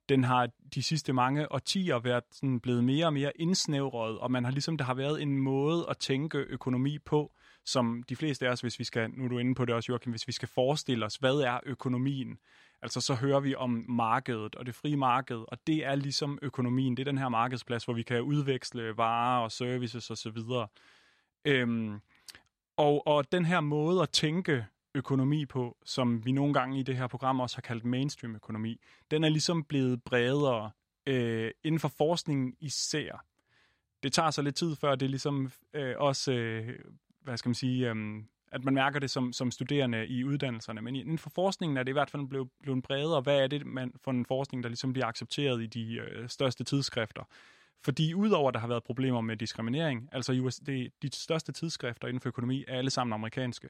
den 0.08 0.24
har 0.24 0.48
de 0.74 0.82
sidste 0.82 1.12
mange 1.12 1.52
årtier 1.52 1.98
været 1.98 2.24
sådan 2.30 2.60
blevet 2.60 2.84
mere 2.84 3.06
og 3.06 3.12
mere 3.12 3.32
indsnævret, 3.36 4.18
og 4.18 4.30
man 4.30 4.44
har 4.44 4.52
ligesom, 4.52 4.76
der 4.76 4.84
har 4.84 4.94
været 4.94 5.22
en 5.22 5.38
måde 5.38 5.86
at 5.90 5.98
tænke 5.98 6.38
økonomi 6.38 6.98
på, 6.98 7.32
som 7.70 8.02
de 8.08 8.16
fleste 8.16 8.46
af 8.46 8.52
os, 8.52 8.60
hvis 8.60 8.78
vi 8.78 8.84
skal, 8.84 9.10
nu 9.10 9.24
er 9.24 9.28
du 9.28 9.38
inde 9.38 9.54
på 9.54 9.64
det 9.64 9.74
også, 9.74 9.92
Joachim, 9.92 10.10
hvis 10.10 10.26
vi 10.26 10.32
skal 10.32 10.48
forestille 10.48 11.06
os, 11.06 11.16
hvad 11.16 11.34
er 11.34 11.60
økonomien? 11.66 12.38
Altså 12.82 13.00
så 13.00 13.14
hører 13.14 13.40
vi 13.40 13.54
om 13.54 13.84
markedet 13.88 14.54
og 14.54 14.66
det 14.66 14.74
frie 14.74 14.96
marked, 14.96 15.36
og 15.36 15.58
det 15.66 15.84
er 15.86 15.94
ligesom 15.94 16.38
økonomien. 16.42 16.96
Det 16.96 17.02
er 17.02 17.12
den 17.12 17.18
her 17.18 17.28
markedsplads, 17.28 17.84
hvor 17.84 17.94
vi 17.94 18.02
kan 18.02 18.22
udveksle 18.22 18.96
varer 18.96 19.42
og 19.42 19.52
services 19.52 20.10
osv. 20.10 20.38
Øhm, 21.44 22.00
og, 22.76 23.06
og 23.06 23.32
den 23.32 23.44
her 23.44 23.60
måde 23.60 24.02
at 24.02 24.10
tænke 24.10 24.66
økonomi 24.94 25.46
på, 25.46 25.76
som 25.84 26.24
vi 26.24 26.32
nogle 26.32 26.54
gange 26.54 26.78
i 26.78 26.82
det 26.82 26.96
her 26.96 27.06
program 27.06 27.40
også 27.40 27.56
har 27.56 27.62
kaldt 27.62 27.84
mainstream 27.84 28.34
økonomi, 28.34 28.80
den 29.10 29.24
er 29.24 29.28
ligesom 29.28 29.64
blevet 29.64 30.02
bredere 30.02 30.70
øh, 31.06 31.50
inden 31.64 31.78
for 31.78 31.88
forskningen 31.88 32.54
især. 32.60 33.24
Det 34.02 34.12
tager 34.12 34.30
så 34.30 34.42
lidt 34.42 34.56
tid, 34.56 34.76
før 34.76 34.94
det 34.94 35.10
ligesom 35.10 35.50
øh, 35.74 35.94
også, 35.98 36.32
øh, 36.32 36.78
hvad 37.30 37.38
skal 37.38 37.48
man 37.48 37.54
sige, 37.54 37.90
øhm, 37.90 38.24
at 38.52 38.64
man 38.64 38.74
mærker 38.74 38.98
det 38.98 39.10
som, 39.10 39.32
som 39.32 39.50
studerende 39.50 40.06
i 40.06 40.24
uddannelserne. 40.24 40.82
Men 40.82 40.96
inden 40.96 41.18
for 41.18 41.30
forskningen 41.30 41.76
er 41.76 41.82
det 41.82 41.88
i 41.88 41.92
hvert 41.92 42.10
fald 42.10 42.26
blevet, 42.26 42.48
blevet 42.62 42.82
bredere. 42.82 43.20
Hvad 43.20 43.40
er 43.40 43.46
det 43.46 43.66
man, 43.66 43.92
for 44.04 44.10
en 44.10 44.26
forskning, 44.26 44.62
der 44.62 44.68
ligesom 44.68 44.92
bliver 44.92 45.06
accepteret 45.06 45.62
i 45.62 45.66
de 45.66 45.94
øh, 45.94 46.28
største 46.28 46.64
tidsskrifter? 46.64 47.22
Fordi 47.84 48.14
udover 48.14 48.48
at 48.48 48.54
der 48.54 48.60
har 48.60 48.68
været 48.68 48.84
problemer 48.84 49.20
med 49.20 49.36
diskriminering, 49.36 50.08
altså 50.12 50.32
US, 50.32 50.56
det, 50.56 50.92
de 51.02 51.10
største 51.12 51.52
tidsskrifter 51.52 52.08
inden 52.08 52.20
for 52.20 52.28
økonomi 52.28 52.64
er 52.68 52.78
alle 52.78 52.90
sammen 52.90 53.12
amerikanske. 53.12 53.68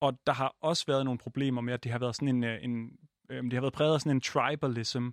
Og 0.00 0.18
der 0.26 0.32
har 0.32 0.56
også 0.60 0.84
været 0.86 1.04
nogle 1.04 1.18
problemer 1.18 1.60
med, 1.60 1.74
at 1.74 1.84
det 1.84 1.92
har 1.92 1.98
været 1.98 2.16
sådan 2.16 2.28
en, 2.28 2.44
øh, 2.44 2.64
en 2.64 2.98
øh, 3.30 3.44
det 3.44 3.52
har 3.52 3.60
været 3.60 3.74
præget 3.74 3.94
af 3.94 4.00
sådan 4.00 4.16
en 4.16 4.20
tribalism, 4.20 5.08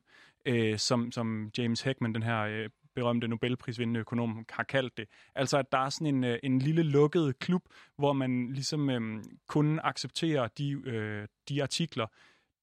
øh, 0.45 0.77
som, 0.77 1.11
som 1.11 1.51
James 1.57 1.81
Heckman, 1.81 2.13
den 2.13 2.23
her 2.23 2.39
øh, 2.39 2.69
berømte 2.95 3.27
Nobelprisvindende 3.27 3.99
økonom 3.99 4.45
har 4.49 4.63
kaldt 4.63 4.97
det. 4.97 5.07
Altså, 5.35 5.57
at 5.57 5.71
der 5.71 5.77
er 5.77 5.89
sådan 5.89 6.15
en, 6.15 6.23
øh, 6.23 6.39
en 6.43 6.59
lille 6.59 6.83
lukket 6.83 7.39
klub, 7.39 7.63
hvor 7.97 8.13
man 8.13 8.53
ligesom 8.53 8.89
øh, 8.89 9.23
kun 9.47 9.79
accepterer 9.83 10.47
de, 10.47 10.71
øh, 10.71 11.27
de 11.49 11.63
artikler, 11.63 12.07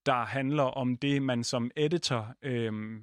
der 0.07 0.25
handler 0.25 0.63
om 0.63 0.97
det, 0.97 1.23
man 1.23 1.45
som 1.45 1.71
editor 1.77 2.35
øh, 2.43 3.01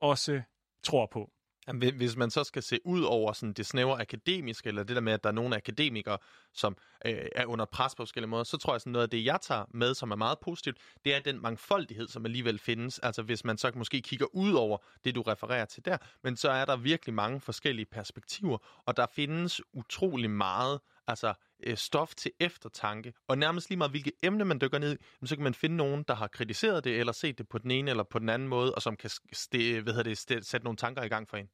også 0.00 0.42
tror 0.82 1.06
på. 1.06 1.30
Jamen, 1.68 1.96
Hvis 1.96 2.16
man 2.16 2.30
så 2.30 2.44
skal 2.44 2.62
se 2.62 2.78
ud 2.84 3.02
over 3.02 3.32
sådan 3.32 3.52
det 3.52 3.66
snævre 3.66 4.00
akademiske, 4.00 4.68
eller 4.68 4.82
det 4.82 4.96
der 4.96 5.02
med, 5.02 5.12
at 5.12 5.24
der 5.24 5.30
er 5.30 5.34
nogle 5.34 5.56
akademikere, 5.56 6.18
som 6.52 6.76
øh, 7.06 7.26
er 7.34 7.46
under 7.46 7.64
pres 7.64 7.94
på 7.94 8.02
forskellige 8.02 8.28
måder, 8.28 8.44
så 8.44 8.56
tror 8.56 8.74
jeg, 8.74 8.80
sådan 8.80 8.92
noget 8.92 9.02
af 9.02 9.10
det, 9.10 9.24
jeg 9.24 9.38
tager 9.42 9.64
med, 9.74 9.94
som 9.94 10.10
er 10.10 10.16
meget 10.16 10.38
positivt, 10.38 10.76
det 11.04 11.14
er 11.14 11.20
den 11.20 11.42
mangfoldighed, 11.42 12.08
som 12.08 12.24
alligevel 12.24 12.58
findes. 12.58 12.98
Altså 12.98 13.22
hvis 13.22 13.44
man 13.44 13.58
så 13.58 13.72
måske 13.74 14.00
kigger 14.00 14.26
ud 14.34 14.52
over 14.52 14.78
det, 15.04 15.14
du 15.14 15.22
refererer 15.22 15.64
til 15.64 15.84
der, 15.84 15.96
men 16.22 16.36
så 16.36 16.50
er 16.50 16.64
der 16.64 16.76
virkelig 16.76 17.14
mange 17.14 17.40
forskellige 17.40 17.86
perspektiver, 17.86 18.58
og 18.86 18.96
der 18.96 19.06
findes 19.14 19.60
utrolig 19.72 20.30
meget 20.30 20.80
altså 21.08 21.34
øh, 21.66 21.76
stof 21.76 22.14
til 22.14 22.32
eftertanke, 22.40 23.12
og 23.28 23.38
nærmest 23.38 23.70
lige 23.70 23.78
meget 23.78 23.90
hvilket 23.90 24.12
emne 24.22 24.44
man 24.44 24.60
dykker 24.60 24.78
ned 24.78 24.98
i, 25.22 25.26
så 25.26 25.36
kan 25.36 25.44
man 25.44 25.54
finde 25.54 25.76
nogen, 25.76 26.04
der 26.08 26.14
har 26.14 26.26
kritiseret 26.26 26.84
det, 26.84 26.98
eller 26.98 27.12
set 27.12 27.38
det 27.38 27.48
på 27.48 27.58
den 27.58 27.70
ene 27.70 27.90
eller 27.90 28.04
på 28.04 28.18
den 28.18 28.28
anden 28.28 28.48
måde, 28.48 28.74
og 28.74 28.82
som 28.82 28.96
kan 28.96 29.10
st- 29.36 29.80
hvad 29.80 29.92
hedder 29.92 30.02
det, 30.02 30.18
st- 30.18 30.42
sætte 30.42 30.64
nogle 30.64 30.76
tanker 30.76 31.02
i 31.02 31.08
gang 31.08 31.28
for 31.28 31.36
en. 31.36 31.48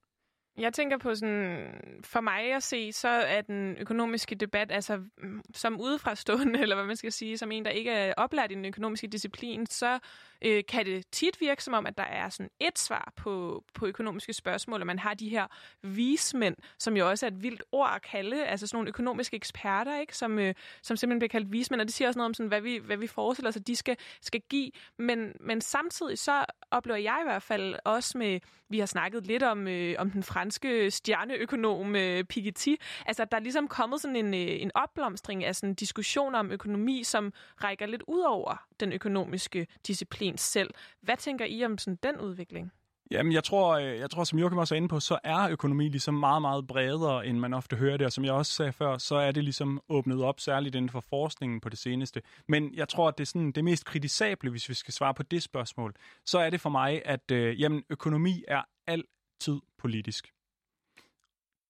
Jeg 0.58 0.72
tænker 0.72 0.98
på 0.98 1.14
sådan, 1.14 1.80
for 2.04 2.20
mig 2.20 2.52
at 2.52 2.62
se, 2.62 2.92
så 2.92 3.08
er 3.08 3.40
den 3.40 3.76
økonomiske 3.78 4.34
debat, 4.34 4.72
altså 4.72 4.96
mm, 4.96 5.42
som 5.54 5.80
udefrastående, 5.80 6.60
eller 6.62 6.76
hvad 6.76 6.86
man 6.86 6.96
skal 6.96 7.12
sige, 7.12 7.38
som 7.38 7.52
en, 7.52 7.64
der 7.64 7.70
ikke 7.70 7.90
er 7.90 8.14
oplært 8.16 8.52
i 8.52 8.54
den 8.54 8.64
økonomiske 8.64 9.06
disciplin, 9.06 9.66
så 9.66 9.98
øh, 10.44 10.64
kan 10.68 10.86
det 10.86 11.04
tit 11.12 11.40
virke 11.40 11.64
som 11.64 11.74
om, 11.74 11.86
at 11.86 11.98
der 11.98 12.04
er 12.04 12.28
sådan 12.28 12.50
et 12.60 12.78
svar 12.78 13.12
på, 13.16 13.64
på 13.74 13.86
økonomiske 13.86 14.32
spørgsmål, 14.32 14.80
og 14.80 14.86
man 14.86 14.98
har 14.98 15.14
de 15.14 15.28
her 15.28 15.46
vismænd, 15.82 16.56
som 16.78 16.96
jo 16.96 17.08
også 17.08 17.26
er 17.26 17.30
et 17.30 17.42
vildt 17.42 17.62
ord 17.72 17.92
at 17.96 18.02
kalde, 18.02 18.46
altså 18.46 18.66
sådan 18.66 18.76
nogle 18.76 18.88
økonomiske 18.88 19.36
eksperter, 19.36 20.00
ikke? 20.00 20.16
Som, 20.16 20.38
øh, 20.38 20.54
som 20.82 20.96
simpelthen 20.96 21.18
bliver 21.18 21.28
kaldt 21.28 21.52
vismænd, 21.52 21.80
og 21.80 21.86
det 21.86 21.94
siger 21.94 22.08
også 22.08 22.18
noget 22.18 22.28
om, 22.28 22.34
sådan, 22.34 22.48
hvad, 22.48 22.60
vi, 22.60 22.76
hvad 22.76 22.96
vi 22.96 23.06
forestiller 23.06 23.48
os, 23.48 23.56
at 23.56 23.66
de 23.66 23.76
skal, 23.76 23.96
skal 24.20 24.40
give. 24.48 24.70
Men, 24.98 25.32
men 25.40 25.60
samtidig 25.60 26.18
så 26.18 26.44
oplever 26.70 26.98
jeg 26.98 27.18
i 27.20 27.24
hvert 27.24 27.42
fald 27.42 27.74
også 27.84 28.18
med, 28.18 28.40
vi 28.68 28.78
har 28.78 28.86
snakket 28.86 29.26
lidt 29.26 29.42
om, 29.42 29.68
øh, 29.68 29.94
om 29.98 30.10
den 30.10 30.22
franske 30.22 30.90
stjerneøkonom 30.90 31.96
øh, 31.96 32.24
Piketty, 32.24 32.74
altså 33.06 33.24
der 33.24 33.36
er 33.36 33.40
ligesom 33.40 33.68
kommet 33.68 34.00
sådan 34.00 34.16
en, 34.16 34.34
øh, 34.34 34.62
en 34.62 34.70
opblomstring 34.74 35.44
af 35.44 35.56
sådan 35.56 35.74
diskussioner 35.74 36.38
om 36.38 36.50
økonomi, 36.50 37.04
som 37.04 37.32
rækker 37.64 37.86
lidt 37.86 38.02
ud 38.08 38.20
over 38.20 38.66
den 38.80 38.92
økonomiske 38.92 39.66
disciplin 39.86 40.31
selv. 40.38 40.70
Hvad 41.00 41.16
tænker 41.16 41.44
I 41.44 41.64
om 41.64 41.78
sådan 41.78 41.98
den 42.02 42.20
udvikling? 42.20 42.72
Jamen, 43.10 43.32
jeg 43.32 43.44
tror, 43.44 43.74
øh, 43.74 43.98
jeg 43.98 44.10
tror, 44.10 44.24
som 44.24 44.38
Joachim 44.38 44.58
også 44.58 44.74
er 44.74 44.76
inde 44.76 44.88
på, 44.88 45.00
så 45.00 45.18
er 45.24 45.48
økonomi 45.48 45.88
ligesom 45.88 46.14
meget, 46.14 46.42
meget 46.42 46.66
bredere, 46.66 47.26
end 47.26 47.38
man 47.38 47.54
ofte 47.54 47.76
hører 47.76 47.96
det. 47.96 48.06
Og 48.06 48.12
som 48.12 48.24
jeg 48.24 48.32
også 48.32 48.52
sagde 48.52 48.72
før, 48.72 48.98
så 48.98 49.16
er 49.16 49.32
det 49.32 49.44
ligesom 49.44 49.80
åbnet 49.88 50.22
op, 50.22 50.40
særligt 50.40 50.74
inden 50.74 50.90
for 50.90 51.00
forskningen 51.00 51.60
på 51.60 51.68
det 51.68 51.78
seneste. 51.78 52.22
Men 52.48 52.74
jeg 52.74 52.88
tror, 52.88 53.08
at 53.08 53.18
det 53.18 53.24
er 53.24 53.26
sådan 53.26 53.52
det 53.52 53.64
mest 53.64 53.84
kritisable, 53.84 54.50
hvis 54.50 54.68
vi 54.68 54.74
skal 54.74 54.94
svare 54.94 55.14
på 55.14 55.22
det 55.22 55.42
spørgsmål, 55.42 55.94
så 56.26 56.38
er 56.38 56.50
det 56.50 56.60
for 56.60 56.70
mig, 56.70 57.02
at 57.04 57.30
øh, 57.30 57.60
jamen, 57.60 57.82
økonomi 57.90 58.44
er 58.48 58.62
altid 58.86 59.60
politisk. 59.78 60.32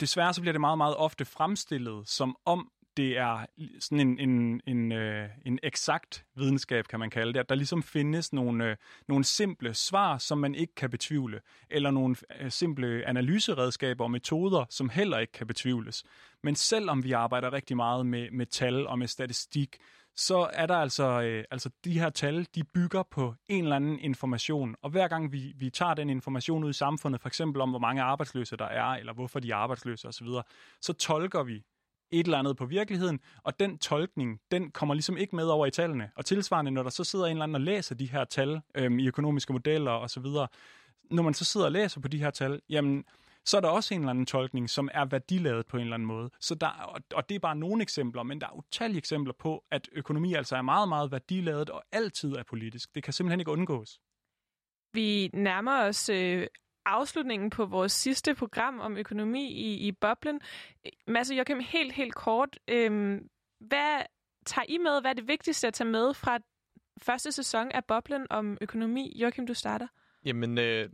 Desværre 0.00 0.34
så 0.34 0.40
bliver 0.40 0.52
det 0.52 0.60
meget, 0.60 0.78
meget 0.78 0.96
ofte 0.96 1.24
fremstillet, 1.24 2.08
som 2.08 2.36
om 2.44 2.71
det 2.96 3.18
er 3.18 3.46
sådan 3.80 4.00
en, 4.00 4.30
en, 4.30 4.60
en, 4.66 4.92
øh, 4.92 5.28
en 5.46 5.58
eksakt 5.62 6.24
videnskab, 6.34 6.88
kan 6.88 6.98
man 6.98 7.10
kalde 7.10 7.32
det, 7.32 7.40
at 7.40 7.48
der 7.48 7.54
ligesom 7.54 7.82
findes 7.82 8.32
nogle, 8.32 8.70
øh, 8.70 8.76
nogle 9.08 9.24
simple 9.24 9.74
svar, 9.74 10.18
som 10.18 10.38
man 10.38 10.54
ikke 10.54 10.74
kan 10.74 10.90
betvivle, 10.90 11.40
eller 11.70 11.90
nogle 11.90 12.16
øh, 12.40 12.50
simple 12.50 13.08
analyseredskaber 13.08 14.04
og 14.04 14.10
metoder, 14.10 14.64
som 14.70 14.88
heller 14.88 15.18
ikke 15.18 15.32
kan 15.32 15.46
betvivles. 15.46 16.04
Men 16.42 16.54
selvom 16.54 17.04
vi 17.04 17.12
arbejder 17.12 17.52
rigtig 17.52 17.76
meget 17.76 18.06
med, 18.06 18.30
med 18.30 18.46
tal 18.46 18.86
og 18.86 18.98
med 18.98 19.06
statistik, 19.06 19.76
så 20.16 20.50
er 20.52 20.66
der 20.66 20.76
altså, 20.76 21.22
øh, 21.22 21.44
altså 21.50 21.70
de 21.84 21.98
her 21.98 22.10
tal, 22.10 22.46
de 22.54 22.64
bygger 22.64 23.02
på 23.02 23.34
en 23.48 23.64
eller 23.64 23.76
anden 23.76 23.98
information. 23.98 24.76
Og 24.82 24.90
hver 24.90 25.08
gang 25.08 25.32
vi, 25.32 25.52
vi 25.56 25.70
tager 25.70 25.94
den 25.94 26.10
information 26.10 26.64
ud 26.64 26.70
i 26.70 26.72
samfundet, 26.72 27.20
for 27.20 27.28
eksempel 27.28 27.62
om, 27.62 27.70
hvor 27.70 27.78
mange 27.78 28.02
arbejdsløse 28.02 28.56
der 28.56 28.64
er, 28.64 28.84
eller 28.84 29.12
hvorfor 29.12 29.40
de 29.40 29.50
er 29.50 29.56
arbejdsløse 29.56 30.08
osv., 30.08 30.26
så 30.80 30.92
tolker 30.92 31.42
vi 31.42 31.64
et 32.12 32.26
eller 32.26 32.38
andet 32.38 32.56
på 32.56 32.66
virkeligheden, 32.66 33.20
og 33.42 33.60
den 33.60 33.78
tolkning, 33.78 34.40
den 34.50 34.70
kommer 34.70 34.94
ligesom 34.94 35.16
ikke 35.16 35.36
med 35.36 35.44
over 35.44 35.66
i 35.66 35.70
tallene. 35.70 36.10
Og 36.16 36.24
tilsvarende, 36.24 36.70
når 36.70 36.82
der 36.82 36.90
så 36.90 37.04
sidder 37.04 37.26
en 37.26 37.30
eller 37.30 37.42
anden 37.42 37.54
og 37.54 37.60
læser 37.60 37.94
de 37.94 38.10
her 38.10 38.24
tal 38.24 38.60
øhm, 38.74 38.98
i 38.98 39.06
økonomiske 39.06 39.52
modeller 39.52 39.90
osv., 39.90 40.26
når 41.10 41.22
man 41.22 41.34
så 41.34 41.44
sidder 41.44 41.66
og 41.66 41.72
læser 41.72 42.00
på 42.00 42.08
de 42.08 42.18
her 42.18 42.30
tal, 42.30 42.60
jamen, 42.68 43.04
så 43.44 43.56
er 43.56 43.60
der 43.60 43.68
også 43.68 43.94
en 43.94 44.00
eller 44.00 44.10
anden 44.10 44.26
tolkning, 44.26 44.70
som 44.70 44.88
er 44.92 45.04
værdiladet 45.04 45.66
på 45.66 45.76
en 45.76 45.82
eller 45.82 45.94
anden 45.94 46.06
måde. 46.06 46.30
Så 46.40 46.54
der, 46.54 47.00
og 47.14 47.28
det 47.28 47.34
er 47.34 47.38
bare 47.38 47.56
nogle 47.56 47.82
eksempler, 47.82 48.22
men 48.22 48.40
der 48.40 48.46
er 48.46 48.56
utallige 48.56 48.98
eksempler 48.98 49.34
på, 49.38 49.64
at 49.70 49.88
økonomi 49.92 50.34
altså 50.34 50.56
er 50.56 50.62
meget, 50.62 50.88
meget 50.88 51.12
værdiladet 51.12 51.70
og 51.70 51.82
altid 51.92 52.32
er 52.32 52.42
politisk. 52.42 52.94
Det 52.94 53.02
kan 53.02 53.12
simpelthen 53.12 53.40
ikke 53.40 53.50
undgås. 53.50 54.00
Vi 54.92 55.30
nærmer 55.34 55.84
os 55.84 56.08
øh, 56.08 56.46
afslutningen 56.86 57.50
på 57.50 57.64
vores 57.66 57.92
sidste 57.92 58.34
program 58.34 58.80
om 58.80 58.96
økonomi 58.96 59.52
i, 59.52 59.88
i 59.88 59.92
boblen. 59.92 60.40
Mads 61.06 61.30
og 61.30 61.36
Joachim, 61.36 61.60
helt, 61.60 61.92
helt 61.92 62.14
kort. 62.14 62.58
Øhm, 62.68 63.28
hvad 63.60 64.02
tager 64.46 64.66
I 64.68 64.78
med? 64.78 65.00
Hvad 65.00 65.10
er 65.10 65.14
det 65.14 65.28
vigtigste 65.28 65.66
at 65.66 65.74
tage 65.74 65.90
med 65.90 66.14
fra 66.14 66.38
første 67.02 67.32
sæson 67.32 67.72
af 67.72 67.84
boblen 67.84 68.26
om 68.30 68.58
økonomi? 68.60 69.12
Joachim, 69.16 69.46
du 69.46 69.54
starter. 69.54 69.86
Jamen, 70.24 70.58
øh, 70.58 70.88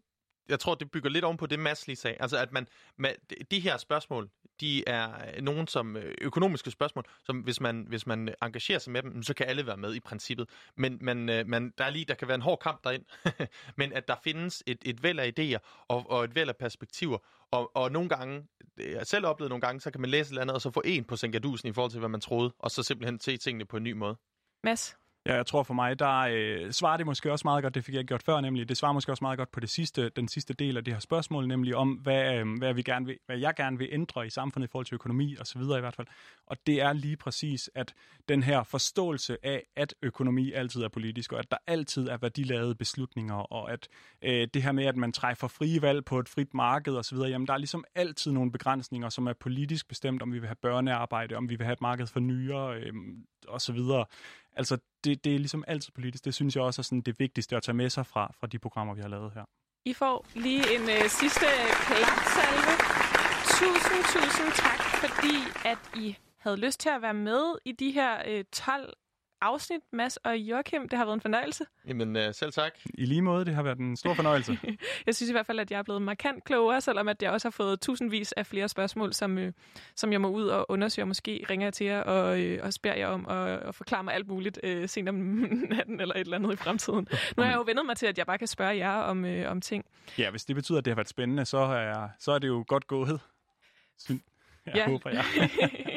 jeg 0.49 0.61
tror, 0.61 0.75
det 0.75 0.91
bygger 0.91 1.11
lidt 1.11 1.25
oven 1.25 1.37
på 1.37 1.47
det, 1.47 1.59
Mads 1.59 1.87
lige 1.87 1.97
sagde. 1.97 2.17
Altså, 2.21 2.39
at 2.39 2.53
man, 2.53 2.67
med 2.99 3.11
de 3.51 3.61
her 3.61 3.77
spørgsmål, 3.77 4.31
de 4.61 4.89
er 4.89 5.09
øh, 5.37 5.43
nogen 5.43 5.67
som 5.67 5.97
øh, 5.97 6.15
økonomiske 6.21 6.71
spørgsmål, 6.71 7.05
som 7.25 7.39
hvis 7.39 7.61
man, 7.61 7.85
hvis 7.89 8.07
man 8.07 8.35
engagerer 8.43 8.79
sig 8.79 8.93
med 8.93 9.03
dem, 9.03 9.23
så 9.23 9.35
kan 9.35 9.47
alle 9.47 9.67
være 9.67 9.77
med 9.77 9.95
i 9.95 10.01
princippet. 10.01 10.49
Men 10.77 10.99
man, 11.01 11.29
øh, 11.29 11.47
man, 11.47 11.73
der 11.79 11.85
er 11.85 11.91
lige, 11.91 12.05
der 12.05 12.15
kan 12.15 12.29
være 12.29 12.35
en 12.35 12.43
hård 12.43 12.59
kamp 12.59 12.85
derind, 12.85 13.05
men 13.81 13.93
at 13.93 14.09
der 14.09 14.15
findes 14.25 14.63
et, 14.67 14.79
et 14.85 15.03
væld 15.03 15.19
af 15.19 15.33
idéer 15.39 15.85
og, 15.89 16.11
og 16.11 16.25
et 16.25 16.35
væld 16.35 16.49
af 16.49 16.57
perspektiver. 16.57 17.19
Og, 17.51 17.77
og 17.77 17.93
nogle 17.93 18.09
gange, 18.09 18.47
jeg 18.79 18.99
har 18.99 19.05
selv 19.05 19.27
oplevet 19.27 19.51
nogle 19.51 19.61
gange, 19.61 19.81
så 19.81 19.91
kan 19.91 20.01
man 20.01 20.11
læse 20.11 20.29
et 20.29 20.29
eller 20.29 20.43
andet, 20.43 20.55
og 20.55 20.61
så 20.61 20.71
få 20.71 20.83
en 20.85 21.05
på 21.05 21.17
Sengadusen 21.17 21.69
i 21.69 21.73
forhold 21.73 21.91
til, 21.91 21.99
hvad 21.99 22.09
man 22.09 22.21
troede, 22.21 22.55
og 22.59 22.71
så 22.71 22.83
simpelthen 22.83 23.21
se 23.21 23.37
tingene 23.37 23.65
på 23.65 23.77
en 23.77 23.83
ny 23.83 23.93
måde. 23.93 24.17
Mads? 24.65 24.97
Ja, 25.29 25.35
jeg 25.35 25.47
tror 25.47 25.63
for 25.63 25.75
mig, 25.75 25.99
der 25.99 26.19
øh, 26.19 26.73
svarer 26.73 26.97
det 26.97 27.07
måske 27.07 27.33
også 27.33 27.43
meget 27.45 27.63
godt, 27.63 27.75
det 27.75 27.85
fik 27.85 27.95
jeg 27.95 28.05
gjort 28.05 28.23
før, 28.23 28.41
nemlig, 28.41 28.69
det 28.69 28.77
svarer 28.77 28.93
måske 28.93 29.13
også 29.13 29.25
meget 29.25 29.39
godt 29.39 29.53
på 29.53 29.61
det 29.61 29.71
sidste, 29.71 30.09
den 30.09 30.29
sidste 30.29 30.55
del 30.55 30.77
af 30.77 30.85
det 30.85 30.95
her 30.95 31.01
spørgsmål, 31.01 31.49
nemlig 31.49 31.77
om, 31.77 31.93
hvad, 31.93 32.35
øh, 32.35 32.59
hvad, 32.59 32.75
vi 32.75 32.83
gerne 32.83 33.07
vil, 33.07 33.19
hvad 33.27 33.39
jeg 33.39 33.55
gerne 33.55 33.79
vil 33.79 33.89
ændre 33.91 34.27
i 34.27 34.31
samfundet 34.31 34.69
i 34.69 34.71
forhold 34.71 34.87
til 34.87 34.95
økonomi 34.95 35.37
og 35.41 35.47
så 35.47 35.59
videre 35.59 35.79
i 35.79 35.81
hvert 35.81 35.95
fald. 35.95 36.07
Og 36.47 36.57
det 36.67 36.81
er 36.81 36.93
lige 36.93 37.17
præcis, 37.17 37.71
at 37.75 37.95
den 38.29 38.43
her 38.43 38.63
forståelse 38.63 39.37
af, 39.43 39.63
at 39.77 39.95
økonomi 40.03 40.53
altid 40.53 40.83
er 40.83 40.89
politisk, 40.89 41.33
og 41.33 41.39
at 41.39 41.51
der 41.51 41.57
altid 41.67 42.09
er 42.09 42.17
værdilavede 42.17 42.75
beslutninger, 42.75 43.53
og 43.53 43.73
at 43.73 43.89
øh, 44.23 44.49
det 44.55 44.63
her 44.63 44.73
med, 44.73 44.85
at 44.85 44.97
man 44.97 45.13
træffer 45.13 45.49
frie 45.49 45.83
valg 45.83 46.05
på 46.05 46.19
et 46.19 46.29
frit 46.29 46.55
marked 46.55 46.95
og 46.95 47.05
så 47.05 47.15
videre, 47.15 47.31
jamen 47.31 47.47
der 47.47 47.53
er 47.53 47.59
ligesom 47.59 47.85
altid 47.95 48.33
nogle 48.33 48.53
begrænsninger, 48.53 49.09
som 49.09 49.27
er 49.27 49.33
politisk 49.33 49.89
bestemt, 49.89 50.23
om 50.23 50.33
vi 50.33 50.39
vil 50.39 50.49
have 50.49 50.57
børnearbejde, 50.63 51.37
om 51.37 51.49
vi 51.49 51.57
vil 51.57 51.65
have 51.65 51.73
et 51.73 51.81
marked 51.81 52.07
for 52.07 52.21
nyere 52.21 52.77
øh, 52.77 52.93
og 53.49 53.61
så 53.61 53.73
videre. 53.73 54.05
Altså, 54.59 54.79
det, 55.05 55.25
det 55.25 55.35
er 55.35 55.39
ligesom 55.39 55.65
altid 55.67 55.93
politisk. 55.93 56.25
Det 56.25 56.35
synes 56.35 56.57
jeg 56.57 56.65
også 56.65 56.81
er 56.81 56.83
sådan 56.83 57.01
det 57.01 57.19
vigtigste 57.19 57.57
at 57.57 57.63
tage 57.63 57.75
med 57.75 57.91
sig 57.91 58.07
fra, 58.07 58.33
fra 58.41 58.47
de 58.47 58.59
programmer, 58.59 58.95
vi 58.95 59.01
har 59.01 59.09
lavet 59.09 59.33
her. 59.35 59.45
I 59.85 59.93
får 59.93 60.27
lige 60.35 60.75
en 60.75 60.83
øh, 60.83 61.09
sidste 61.21 61.47
klapsalve. 61.87 62.75
Tusind, 63.59 64.03
tusind 64.15 64.51
tak, 64.65 64.81
fordi 65.03 65.37
at 65.65 65.79
I 65.97 66.17
havde 66.39 66.57
lyst 66.57 66.81
til 66.81 66.89
at 66.89 67.03
være 67.03 67.15
med 67.15 67.45
i 67.65 67.73
de 67.73 67.91
her 67.91 68.23
øh, 68.27 68.45
12 68.53 68.93
afsnit, 69.41 69.81
Mads 69.93 70.17
og 70.17 70.37
Joachim. 70.37 70.89
Det 70.89 70.99
har 70.99 71.05
været 71.05 71.15
en 71.15 71.21
fornøjelse. 71.21 71.65
Jamen, 71.89 72.17
øh, 72.17 72.35
selv 72.35 72.53
tak. 72.53 72.73
I 72.95 73.05
lige 73.05 73.23
måde, 73.23 73.45
det 73.45 73.55
har 73.55 73.63
været 73.63 73.79
en 73.79 73.97
stor 73.97 74.15
fornøjelse. 74.15 74.59
jeg 75.07 75.15
synes 75.15 75.31
i 75.31 75.33
hvert 75.33 75.47
fald, 75.47 75.61
at 75.61 75.71
jeg 75.71 75.79
er 75.79 75.83
blevet 75.83 76.03
markant 76.03 76.45
klogere, 76.45 76.81
selvom 76.81 77.09
at 77.09 77.23
jeg 77.23 77.31
også 77.31 77.49
har 77.49 77.51
fået 77.51 77.81
tusindvis 77.81 78.33
af 78.33 78.47
flere 78.47 78.69
spørgsmål, 78.69 79.13
som, 79.13 79.39
øh, 79.39 79.53
som 79.97 80.13
jeg 80.13 80.21
må 80.21 80.29
ud 80.29 80.47
og 80.47 80.67
undersøge. 80.69 81.07
Måske 81.07 81.47
ringer 81.51 81.67
jeg 81.67 81.75
til 81.75 81.87
jer 81.87 82.01
og, 82.01 82.41
øh, 82.41 82.61
og 82.63 82.73
spørger 82.73 82.97
jer 82.97 83.07
om 83.07 83.27
og, 83.27 83.39
og 83.39 83.75
forklare 83.75 84.05
mig 84.05 84.15
alt 84.15 84.29
muligt 84.29 84.61
øh, 84.63 84.89
senere 84.89 85.15
om 85.15 85.21
natten 85.71 86.01
eller 86.01 86.15
et 86.15 86.21
eller 86.21 86.37
andet 86.37 86.53
i 86.53 86.57
fremtiden. 86.57 87.09
Nu 87.37 87.43
har 87.43 87.51
jeg 87.51 87.57
jo 87.57 87.63
vendet 87.67 87.87
mig 87.87 87.97
til, 87.97 88.07
at 88.07 88.19
jeg 88.19 88.27
bare 88.27 88.39
kan 88.39 88.49
spørge 88.49 88.77
jer 88.77 88.93
om, 88.93 89.25
øh, 89.25 89.51
om 89.51 89.61
ting. 89.61 89.85
Ja, 90.19 90.31
hvis 90.31 90.45
det 90.45 90.57
betyder, 90.57 90.79
at 90.79 90.85
det 90.85 90.91
har 90.91 90.97
været 90.97 91.09
spændende, 91.09 91.45
så 91.45 91.59
er, 91.59 92.09
så 92.19 92.33
er 92.33 92.39
det 92.39 92.49
jo 92.49 92.65
godt 92.69 92.87
gået. 92.87 93.21
Syn 93.99 94.19
jeg 94.67 94.75
ja. 94.75 94.87
håber 94.87 95.11
jeg. 95.11 95.25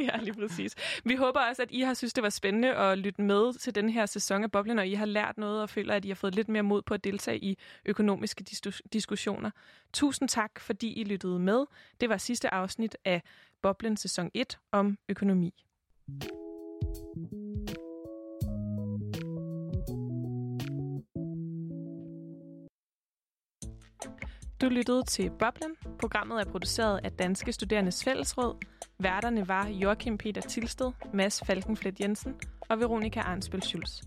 ja, 0.10 0.18
lige 0.18 0.34
præcis. 0.34 0.76
Vi 1.04 1.16
håber 1.16 1.40
også, 1.40 1.62
at 1.62 1.72
I 1.72 1.82
har 1.82 1.94
synes, 1.94 2.14
det 2.14 2.24
var 2.24 2.30
spændende 2.30 2.76
at 2.76 2.98
lytte 2.98 3.22
med 3.22 3.54
til 3.54 3.76
den 3.76 3.90
her 3.90 4.06
sæson 4.06 4.44
af 4.44 4.52
Boblen, 4.52 4.80
og 4.80 4.88
I 4.88 4.94
har 4.94 5.06
lært 5.06 5.38
noget 5.38 5.62
og 5.62 5.70
føler, 5.70 5.94
at 5.94 6.06
I 6.06 6.08
har 6.08 6.16
fået 6.16 6.36
lidt 6.36 6.50
mere 6.50 6.64
mod 6.64 6.82
på 6.82 6.94
at 6.94 7.04
deltage 7.04 7.40
i 7.44 7.58
økonomiske 7.86 8.46
dis- 8.50 8.82
diskussioner. 8.94 9.52
Tusind 9.94 10.30
tak, 10.30 10.60
fordi 10.60 10.94
I 10.94 11.04
lyttede 11.04 11.40
med. 11.40 11.66
Det 12.02 12.10
var 12.10 12.18
sidste 12.18 12.54
afsnit 12.54 12.98
af 13.06 13.22
Boblen 13.62 13.98
sæson 13.98 14.32
1 14.34 14.58
om 14.72 14.98
økonomi. 15.10 15.54
Du 24.62 24.70
lyttede 24.70 25.04
til 25.04 25.32
Boblen. 25.40 25.76
Programmet 26.00 26.42
er 26.42 26.46
produceret 26.46 27.00
af 27.04 27.12
Danske 27.12 27.54
Studerendes 27.54 28.04
Fællesråd. 28.04 28.56
Værterne 29.00 29.48
var 29.48 29.68
Joachim 29.68 30.18
Peter 30.18 30.42
Tilsted, 30.42 30.92
Mads 31.14 31.44
Falkenflet 31.46 32.00
Jensen 32.00 32.36
og 32.70 32.80
Veronika 32.80 33.20
Arnsbøl 33.20 33.62
Schulz. 33.62 34.02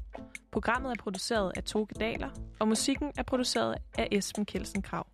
Programmet 0.52 0.90
er 0.90 1.02
produceret 1.02 1.52
af 1.57 1.64
Toge 1.64 1.86
Daler, 2.00 2.28
og 2.61 2.68
musikken 2.68 3.12
er 3.18 3.22
produceret 3.22 3.76
af 3.98 4.09
Esben 4.12 4.46
Kelsen 4.46 4.82
Krav. 4.82 5.07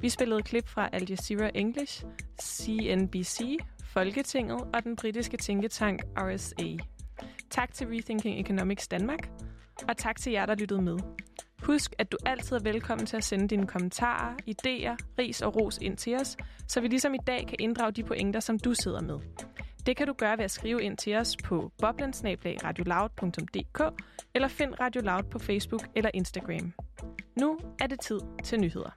Vi 0.00 0.08
spillede 0.08 0.42
klip 0.42 0.68
fra 0.68 0.88
Al 0.92 1.06
Jazeera 1.08 1.50
English, 1.54 2.04
CNBC, 2.42 3.58
Folketinget 3.84 4.60
og 4.74 4.84
den 4.84 4.96
britiske 4.96 5.36
tænketank 5.36 6.02
RSA. 6.18 6.84
Tak 7.50 7.74
til 7.74 7.86
Rethinking 7.86 8.40
Economics 8.40 8.88
Danmark, 8.88 9.30
og 9.88 9.96
tak 9.96 10.16
til 10.16 10.32
jer, 10.32 10.46
der 10.46 10.54
lyttede 10.54 10.82
med. 10.82 10.98
Husk, 11.62 11.94
at 11.98 12.12
du 12.12 12.16
altid 12.26 12.56
er 12.56 12.62
velkommen 12.62 13.06
til 13.06 13.16
at 13.16 13.24
sende 13.24 13.48
dine 13.48 13.66
kommentarer, 13.66 14.34
idéer, 14.50 14.96
ris 15.18 15.42
og 15.42 15.56
ros 15.56 15.78
ind 15.78 15.96
til 15.96 16.16
os, 16.16 16.36
så 16.66 16.80
vi 16.80 16.88
ligesom 16.88 17.14
i 17.14 17.18
dag 17.26 17.46
kan 17.48 17.56
inddrage 17.60 17.92
de 17.92 18.02
pointer, 18.02 18.40
som 18.40 18.58
du 18.58 18.74
sidder 18.74 19.00
med. 19.00 19.18
Det 19.86 19.96
kan 19.96 20.06
du 20.06 20.12
gøre 20.12 20.38
ved 20.38 20.44
at 20.44 20.50
skrive 20.50 20.82
ind 20.82 20.96
til 20.96 21.16
os 21.16 21.36
på 21.44 21.72
boblensnablagradioloud.dk 21.78 23.82
eller 24.34 24.48
find 24.48 24.80
Radio 24.80 25.02
Loud 25.02 25.22
på 25.22 25.38
Facebook 25.38 25.82
eller 25.96 26.10
Instagram. 26.14 26.72
Nu 27.40 27.58
er 27.80 27.86
det 27.86 28.00
tid 28.00 28.20
til 28.44 28.60
nyheder. 28.60 28.90